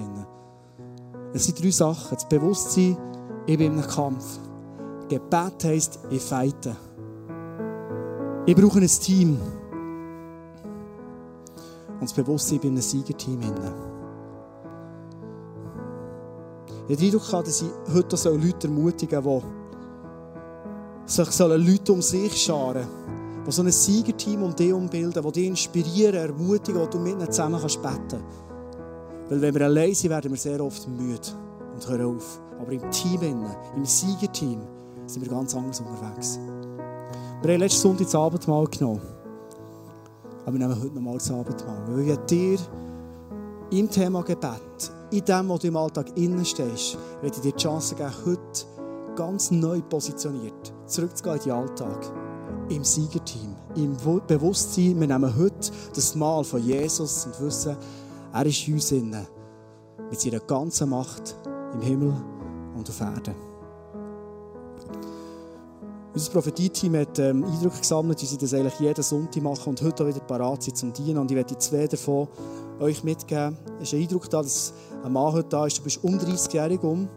Es 1.34 1.46
sind 1.46 1.62
drei 1.62 1.70
Sachen. 1.70 2.16
Das 2.16 2.28
Bewusstsein, 2.28 2.98
ich 3.46 3.58
bin 3.58 3.74
in 3.74 3.80
einem 3.80 3.88
Kampf. 3.88 4.40
Gebet 5.08 5.64
heisst, 5.64 6.00
ich 6.10 6.22
feite. 6.22 6.76
Ich 8.46 8.56
brauche 8.56 8.80
ein 8.80 8.88
Team. 8.88 9.40
Und 11.94 12.02
das 12.02 12.14
Bewusstsein, 12.14 12.56
ich 12.56 12.62
bin 12.62 12.72
in 12.72 12.78
einem 12.78 12.82
Siegerteam. 12.82 13.40
Ich 16.88 16.96
habe 16.96 16.96
den 16.96 17.06
Eindruck, 17.06 17.46
dass 17.46 17.62
ich 17.62 17.70
heute 17.94 18.30
Leute 18.30 18.68
ermutigen 18.68 19.24
soll, 19.24 19.44
die 21.06 21.12
sich 21.12 21.40
Leute 21.40 21.94
um 21.94 22.02
sich 22.02 22.36
scharen 22.36 22.99
die 23.50 23.56
so 23.56 23.64
ein 23.64 23.72
Siegerteam 23.72 24.44
um 24.44 24.56
dich 24.56 24.72
umbilden, 24.72 25.24
die 25.24 25.32
dich 25.32 25.48
inspirieren, 25.48 26.16
ermutigen, 26.16 26.80
wo 26.80 26.86
du 26.86 27.00
mit 27.00 27.14
ihnen 27.14 27.32
zusammen 27.32 27.60
kannst 27.60 27.80
Weil 27.84 29.42
wenn 29.42 29.54
wir 29.56 29.66
allein 29.66 29.94
sind, 29.94 30.12
werden 30.12 30.32
wir 30.32 30.38
sehr 30.38 30.64
oft 30.64 30.88
müde 30.88 31.20
und 31.74 31.88
hören 31.88 32.16
auf. 32.16 32.40
Aber 32.62 32.72
im 32.72 32.92
Team, 32.92 33.22
im 33.76 33.86
Siegerteam, 33.86 34.62
sind 35.08 35.24
wir 35.24 35.30
ganz 35.30 35.56
anders 35.56 35.80
unterwegs. 35.80 36.40
Wir 37.42 37.54
haben 37.54 37.60
letzten 37.62 37.82
Sonntag 37.82 38.06
das 38.06 38.16
Abendmahl 38.16 38.66
genommen. 38.68 39.02
Aber 40.46 40.54
wir 40.54 40.68
nehmen 40.68 40.82
heute 40.82 40.94
nochmal 40.94 41.18
das 41.18 41.32
Abendmahl. 41.32 41.84
Weil 41.88 42.10
ich 42.10 42.18
dir 42.28 42.60
im 43.72 43.90
Thema 43.90 44.22
Gebet, 44.24 44.92
in 45.12 45.26
dem, 45.26 45.50
wo 45.50 45.58
du 45.58 45.68
im 45.68 45.78
Alltag 45.78 46.16
innen 46.16 46.46
stehst, 46.46 46.98
werde 47.22 47.36
ich 47.36 47.42
dir 47.42 47.52
die 47.52 47.58
Chance 47.58 47.96
geben, 47.96 48.14
heute 48.26 48.66
ganz 49.16 49.50
neu 49.50 49.82
positioniert 49.82 50.74
zurückzugehen 50.86 51.38
in 51.38 51.44
den 51.44 51.52
Alltag. 51.54 52.19
Im 52.70 52.84
Siegerteam, 52.84 53.56
im 53.76 53.98
Bewusstsein, 54.28 55.00
wir 55.00 55.08
nehmen 55.08 55.36
heute 55.36 55.72
das 55.96 56.14
Mal 56.14 56.44
von 56.44 56.64
Jesus 56.64 57.26
und 57.26 57.42
wissen, 57.42 57.76
er 58.32 58.46
ist 58.46 58.68
in 58.68 58.76
uns 58.76 58.92
innen, 58.92 59.28
mit 60.12 60.20
seiner 60.20 60.40
ganzen 60.40 60.90
Macht 60.90 61.36
im 61.74 61.82
Himmel 61.82 62.14
und 62.76 62.88
auf 62.88 63.02
Erden. 63.02 63.34
Unser 66.14 66.32
Prophetie-Team 66.32 66.96
hat 66.98 67.18
ähm, 67.18 67.44
Eindrücke 67.44 67.80
gesammelt, 67.80 68.22
wie 68.22 68.26
sie 68.28 68.38
das 68.38 68.54
eigentlich 68.54 68.80
jeden 68.80 69.04
Sonntag 69.04 69.42
machen 69.42 69.70
und 69.70 69.82
heute 69.82 70.04
auch 70.04 70.08
wieder 70.08 70.20
parat 70.20 70.62
sind 70.62 70.78
zum 70.78 70.94
Dienen. 70.94 71.18
Und 71.18 71.32
ich 71.32 71.38
werde 71.38 71.58
zwei 71.58 71.88
davon 71.88 72.28
euch 72.80 73.04
mitgeben. 73.04 73.58
Es 73.80 73.88
ist 73.88 73.94
ein 73.94 74.02
Eindruck 74.02 74.30
da, 74.30 74.44
dass 74.44 74.74
ein 75.04 75.12
Mann 75.12 75.34
heute 75.34 75.50
da 75.50 75.66
ist, 75.66 75.80
du 75.80 75.84
bist 75.84 76.04
um 76.04 76.18
30-jährig 76.20 76.84
um. 76.84 77.08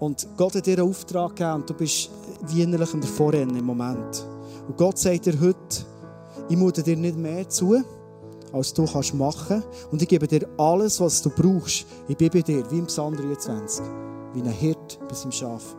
Und 0.00 0.28
Gott 0.36 0.54
hat 0.54 0.66
dir 0.66 0.78
einen 0.78 0.88
Auftrag 0.88 1.36
gegeben 1.36 1.54
und 1.54 1.70
du 1.70 1.74
bist 1.74 2.10
wie 2.46 2.62
innerlich 2.62 2.94
im 2.94 3.02
Vorrennen 3.02 3.56
im 3.56 3.64
Moment. 3.64 4.26
Und 4.68 4.76
Gott 4.76 4.98
sagt 4.98 5.26
dir 5.26 5.40
heute, 5.40 5.84
ich 6.48 6.56
mute 6.56 6.82
dir 6.82 6.96
nicht 6.96 7.16
mehr 7.16 7.48
zu, 7.48 7.82
als 8.52 8.72
du 8.72 8.84
kannst 8.86 9.14
machen. 9.14 9.62
Und 9.90 10.00
ich 10.00 10.08
gebe 10.08 10.26
dir 10.26 10.48
alles, 10.56 11.00
was 11.00 11.20
du 11.22 11.30
brauchst. 11.30 11.86
Ich 12.06 12.16
bin 12.16 12.30
bei 12.30 12.42
dir, 12.42 12.70
wie 12.70 12.78
im 12.78 12.86
Psalm 12.86 13.16
23, 13.16 13.84
wie 14.34 14.40
ein 14.40 14.46
Hirt 14.48 14.98
bis 15.08 15.24
im 15.24 15.32
Schaf. 15.32 15.76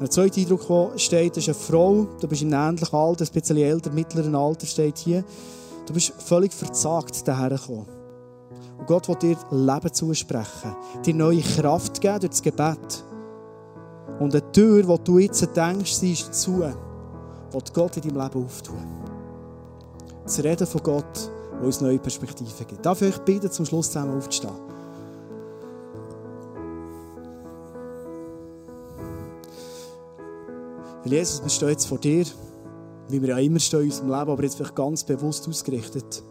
Der 0.00 0.10
zweite 0.10 0.40
Eindruck, 0.40 0.66
der 0.66 0.98
steht, 0.98 1.36
ist 1.36 1.48
eine 1.48 1.54
Frau. 1.54 2.06
Du 2.20 2.28
bist 2.28 2.42
im 2.42 2.52
ähnlichen 2.52 2.96
Alter, 2.96 3.24
ein 3.24 3.32
bisschen 3.32 3.56
älter, 3.56 3.90
mittleren 3.90 4.34
Alter, 4.34 4.66
steht 4.66 4.98
hier. 4.98 5.24
Du 5.86 5.92
bist 5.92 6.12
völlig 6.18 6.52
verzagt 6.52 7.26
dahergekommen. 7.26 7.97
Und 8.78 8.86
Gott 8.86 9.08
will 9.08 9.16
dir 9.16 9.36
Leben 9.50 9.92
zusprechen, 9.92 10.76
dir 11.04 11.14
neue 11.14 11.42
Kraft 11.42 12.00
geben 12.00 12.20
durch 12.20 12.30
das 12.30 12.42
Gebet. 12.42 13.04
Und 14.20 14.34
eine 14.34 14.52
Tür, 14.52 14.82
die 14.82 15.04
du 15.04 15.18
jetzt 15.18 15.56
denkst, 15.56 15.94
sie 15.94 16.12
ist 16.12 16.34
zu, 16.34 16.60
wird 16.60 17.74
Gott 17.74 17.96
in 17.96 18.02
deinem 18.02 18.22
Leben 18.22 18.44
auftun. 18.44 18.76
Das 20.24 20.42
Reden 20.42 20.66
von 20.66 20.82
Gott, 20.82 21.30
das 21.52 21.64
uns 21.64 21.80
neue 21.80 21.98
Perspektiven 21.98 22.66
gibt. 22.66 22.84
Darf 22.84 23.02
ich 23.02 23.14
euch 23.14 23.20
bitten, 23.20 23.50
zum 23.50 23.64
Schluss 23.64 23.86
zusammen 23.86 24.16
aufzustehen? 24.16 24.54
Weil 31.04 31.12
Jesus, 31.12 31.42
wir 31.42 31.48
stehen 31.48 31.68
jetzt 31.70 31.86
vor 31.86 31.98
dir, 31.98 32.24
wie 33.08 33.22
wir 33.22 33.30
ja 33.30 33.38
immer 33.38 33.58
stehen 33.58 33.80
in 33.80 33.86
unserem 33.86 34.08
Leben, 34.08 34.30
aber 34.30 34.42
jetzt 34.42 34.56
vielleicht 34.56 34.76
ganz 34.76 35.04
bewusst 35.04 35.48
ausgerichtet. 35.48 36.22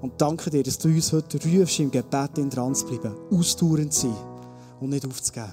Und 0.00 0.20
danke 0.20 0.50
dir, 0.50 0.62
dass 0.62 0.78
du 0.78 0.88
uns 0.88 1.12
heute 1.12 1.38
rufst, 1.38 1.80
im 1.80 1.90
Gebet 1.90 2.30
dran 2.34 2.74
zu 2.74 2.86
bleiben, 2.86 3.14
ausdauernd 3.30 3.92
zu 3.92 4.08
sein 4.08 4.16
und 4.80 4.90
nicht 4.90 5.06
aufzugeben. 5.06 5.52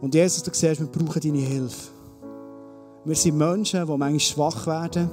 Und 0.00 0.14
Jesus, 0.14 0.42
du 0.42 0.50
siehst, 0.52 0.80
wir 0.80 0.86
brauchen 0.86 1.20
deine 1.20 1.38
Hilfe. 1.38 1.88
Wir 3.04 3.16
sind 3.16 3.38
Menschen, 3.38 3.80
die 3.80 3.96
manchmal 3.96 4.20
schwach 4.20 4.66
werden. 4.66 5.10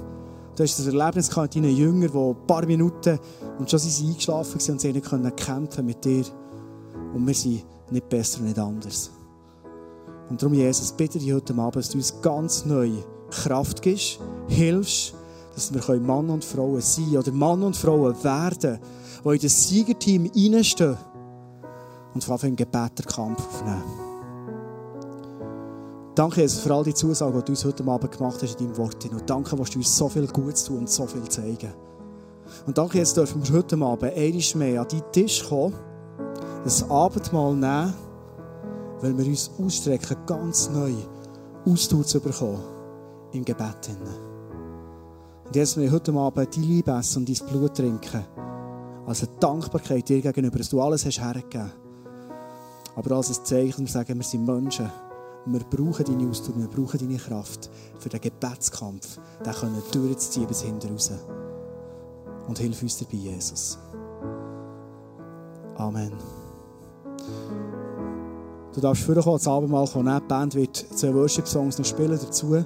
Du 0.56 0.64
hast 0.64 0.80
das 0.80 0.88
Erlebnis 0.88 1.36
mit 1.36 1.56
deinen 1.56 1.76
Jüngern, 1.76 2.12
die 2.12 2.18
ein 2.18 2.48
paar 2.48 2.66
Minuten 2.66 3.20
und 3.60 3.70
schon 3.70 3.80
sind 3.80 3.92
sie 3.92 4.08
eingeschlafen 4.08 4.60
waren 4.60 4.72
und 4.72 4.82
sie 4.82 4.94
nicht 4.94 5.38
kämpfen 5.38 5.86
mit 5.86 6.04
dir. 6.04 6.26
Und 7.14 7.26
wir 7.26 7.34
sind 7.34 7.64
nicht 7.92 8.10
besser 8.10 8.42
nicht 8.42 8.60
anders. 8.60 9.12
Und 10.30 10.42
darum, 10.42 10.54
Jesus, 10.54 10.92
bitte 10.92 11.20
dich 11.20 11.32
heute 11.32 11.54
Abend, 11.54 11.78
dass 11.78 11.90
du 11.90 11.98
uns 11.98 12.22
ganz 12.22 12.66
neu 12.66 12.92
Kraft 13.30 13.82
gibst, 13.82 14.20
hilfst, 14.48 15.14
dass 15.58 15.74
wir 15.74 15.99
Mann 15.99 16.30
und 16.30 16.45
Frauen 16.45 16.82
sein 16.82 17.18
oder 17.18 17.32
Mann 17.32 17.64
und 17.64 17.76
Frauen 17.76 18.16
werden, 18.24 18.80
die 19.24 19.30
in 19.30 19.41
das 19.41 19.68
Siegerteam 19.68 20.30
reinstehen 20.34 20.97
und 22.14 22.24
vor 22.24 22.39
allem 22.39 22.49
im 22.49 22.55
Gebet 22.55 22.99
den 22.99 23.05
Kampf 23.05 23.45
aufnehmen. 23.45 23.84
Danke, 26.16 26.41
Jesus, 26.41 26.60
für 26.60 26.74
all 26.74 26.84
die 26.84 26.93
Zusagen, 26.93 27.38
die 27.39 27.45
du 27.45 27.51
uns 27.51 27.66
heute 27.66 27.84
Abend 27.86 28.12
gemacht 28.12 28.41
hast 28.41 28.60
in 28.60 28.68
deinem 28.68 28.78
Wort. 28.78 29.03
Und 29.05 29.30
danke, 29.30 29.55
dass 29.55 29.70
du 29.70 29.80
uns 29.80 29.97
so 29.97 30.10
viel 30.10 30.28
Gutes 30.28 30.64
tun 30.64 30.80
und 30.80 30.89
so 30.89 31.05
viel 31.05 31.28
zeigen. 31.30 31.74
Und 32.66 32.78
danke, 32.78 32.97
jetzt 32.97 33.18
dürfen 33.18 33.43
wir 33.43 33.58
heute 33.58 33.76
Abend 33.76 34.03
einmal 34.03 34.43
mehr 34.55 34.82
an 34.82 34.88
deinen 34.88 35.12
Tisch 35.12 35.47
kommen, 35.47 35.76
das 36.64 36.89
Abendmahl 36.89 37.53
nehmen 37.55 37.93
weil 39.01 39.18
wir 39.18 39.26
uns 39.26 39.51
ausstrecken, 39.60 40.18
ganz 40.26 40.70
neu 40.70 40.93
Ausdauer 41.66 42.05
zu 42.05 42.20
bekommen 42.20 42.64
im 43.34 43.45
Gebet. 43.45 43.89
Und 45.48 45.56
jetzt 45.56 45.78
wir 45.78 45.89
heute 45.89 46.14
Abend 46.14 46.56
dein 46.56 46.64
Liebe 46.64 46.91
essen 46.91 47.20
und 47.20 47.30
dein 47.30 47.48
Blut 47.48 47.76
trinken, 47.76 48.26
als 49.06 49.24
eine 49.24 49.39
Dankbarkeit 49.39 50.10
dir 50.10 50.22
gegenüber, 50.22 50.58
dass 50.58 50.70
du 50.70 50.82
alles 50.82 51.06
hast 51.06 51.22
hergegeben. 51.22 51.72
Aber 52.95 53.16
als 53.16 53.30
ein 53.30 53.45
Zeichen, 53.45 53.86
wir 53.86 53.88
sagen, 53.88 54.18
wir 54.18 54.26
sind 54.26 54.45
Menschen 54.45 54.91
und 55.45 55.54
wir 55.54 55.62
brauchen 55.62 56.04
deine 56.04 56.30
Ausdauer, 56.30 56.58
wir 56.58 56.68
brauchen 56.68 57.00
deine 57.00 57.18
Kraft 57.18 57.70
für 57.98 58.10
den 58.10 58.20
Gebetskampf, 58.20 59.20
den 59.45 59.54
können 59.54 59.82
durchzuziehen 59.93 60.48
bis 60.48 60.64
hinten 60.64 60.91
raus. 60.91 61.12
Und 62.50 62.60
hilf 62.60 62.82
uns 62.82 62.98
dabei, 62.98 63.16
Jesus. 63.16 63.78
Amen. 65.76 66.12
Du 68.74 68.82
darfst 68.82 69.04
vorkommen, 69.04 69.38
das 69.38 69.48
Abendmahl 69.48 69.88
kommen. 69.88 70.14
Die 70.14 70.28
Band 70.28 70.56
wird 70.56 70.76
zwei 70.76 71.14
Worship-Songs 71.14 71.78
noch 71.78 71.86
spielen 71.86 72.20
dazu. 72.22 72.66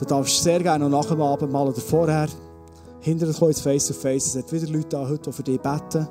Du 0.00 0.06
darfst 0.06 0.42
sehr 0.42 0.60
gerne 0.60 0.88
noch 0.88 1.02
nach 1.02 1.10
dem 1.10 1.20
Abendmahl 1.20 1.68
oder 1.68 1.80
vorher 1.80 2.26
hinter 3.00 3.26
dir 3.26 3.34
kommen, 3.34 3.52
face-to-face. 3.52 4.28
Es 4.28 4.36
hat 4.36 4.50
wieder 4.50 4.66
Leute 4.68 4.88
da 4.88 5.06
heute, 5.06 5.28
die 5.28 5.32
für 5.32 5.42
dich 5.42 5.60
beten. 5.60 6.08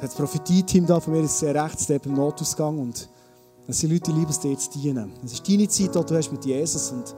Das 0.00 0.14
Prophetie-Team 0.14 0.86
da 0.86 1.00
von 1.00 1.14
mir, 1.14 1.22
ist 1.22 1.40
sehr 1.40 1.52
rechts, 1.52 1.88
der 1.88 1.98
beim 1.98 2.14
Notausgang. 2.14 2.78
Und 2.78 3.08
es 3.66 3.80
sind 3.80 3.90
Leute, 3.90 4.12
die 4.12 4.18
lieben 4.18 4.30
es 4.30 4.38
dir 4.38 4.56
zu 4.56 4.70
dienen. 4.70 5.12
Es 5.24 5.32
ist 5.32 5.48
deine 5.48 5.66
Zeit, 5.66 5.96
die 5.96 6.04
du 6.04 6.16
hast 6.16 6.30
mit 6.30 6.44
Jesus. 6.44 6.92
Und 6.92 7.16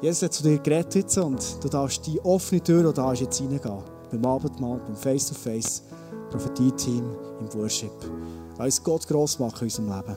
Jesus 0.00 0.22
hat 0.22 0.32
zu 0.32 0.42
dir 0.42 0.58
geredet 0.58 1.18
und 1.18 1.62
du 1.62 1.68
darfst 1.68 2.06
die 2.06 2.18
offene 2.24 2.62
Tür, 2.62 2.88
die 2.88 2.94
da 2.94 3.12
ist, 3.12 3.20
jetzt 3.20 3.40
reingehen. 3.42 3.82
Beim 4.10 4.24
Abendmahl, 4.24 4.78
beim 4.78 4.96
Face-to-Face, 4.96 5.82
Prophetie-Team, 6.30 7.04
im 7.40 7.60
Worship. 7.60 7.92
Lass 8.56 8.78
uns 8.78 8.82
Gott 8.82 9.06
gross 9.06 9.38
machen 9.38 9.58
in 9.58 9.64
unserem 9.64 9.88
Leben. 9.88 10.16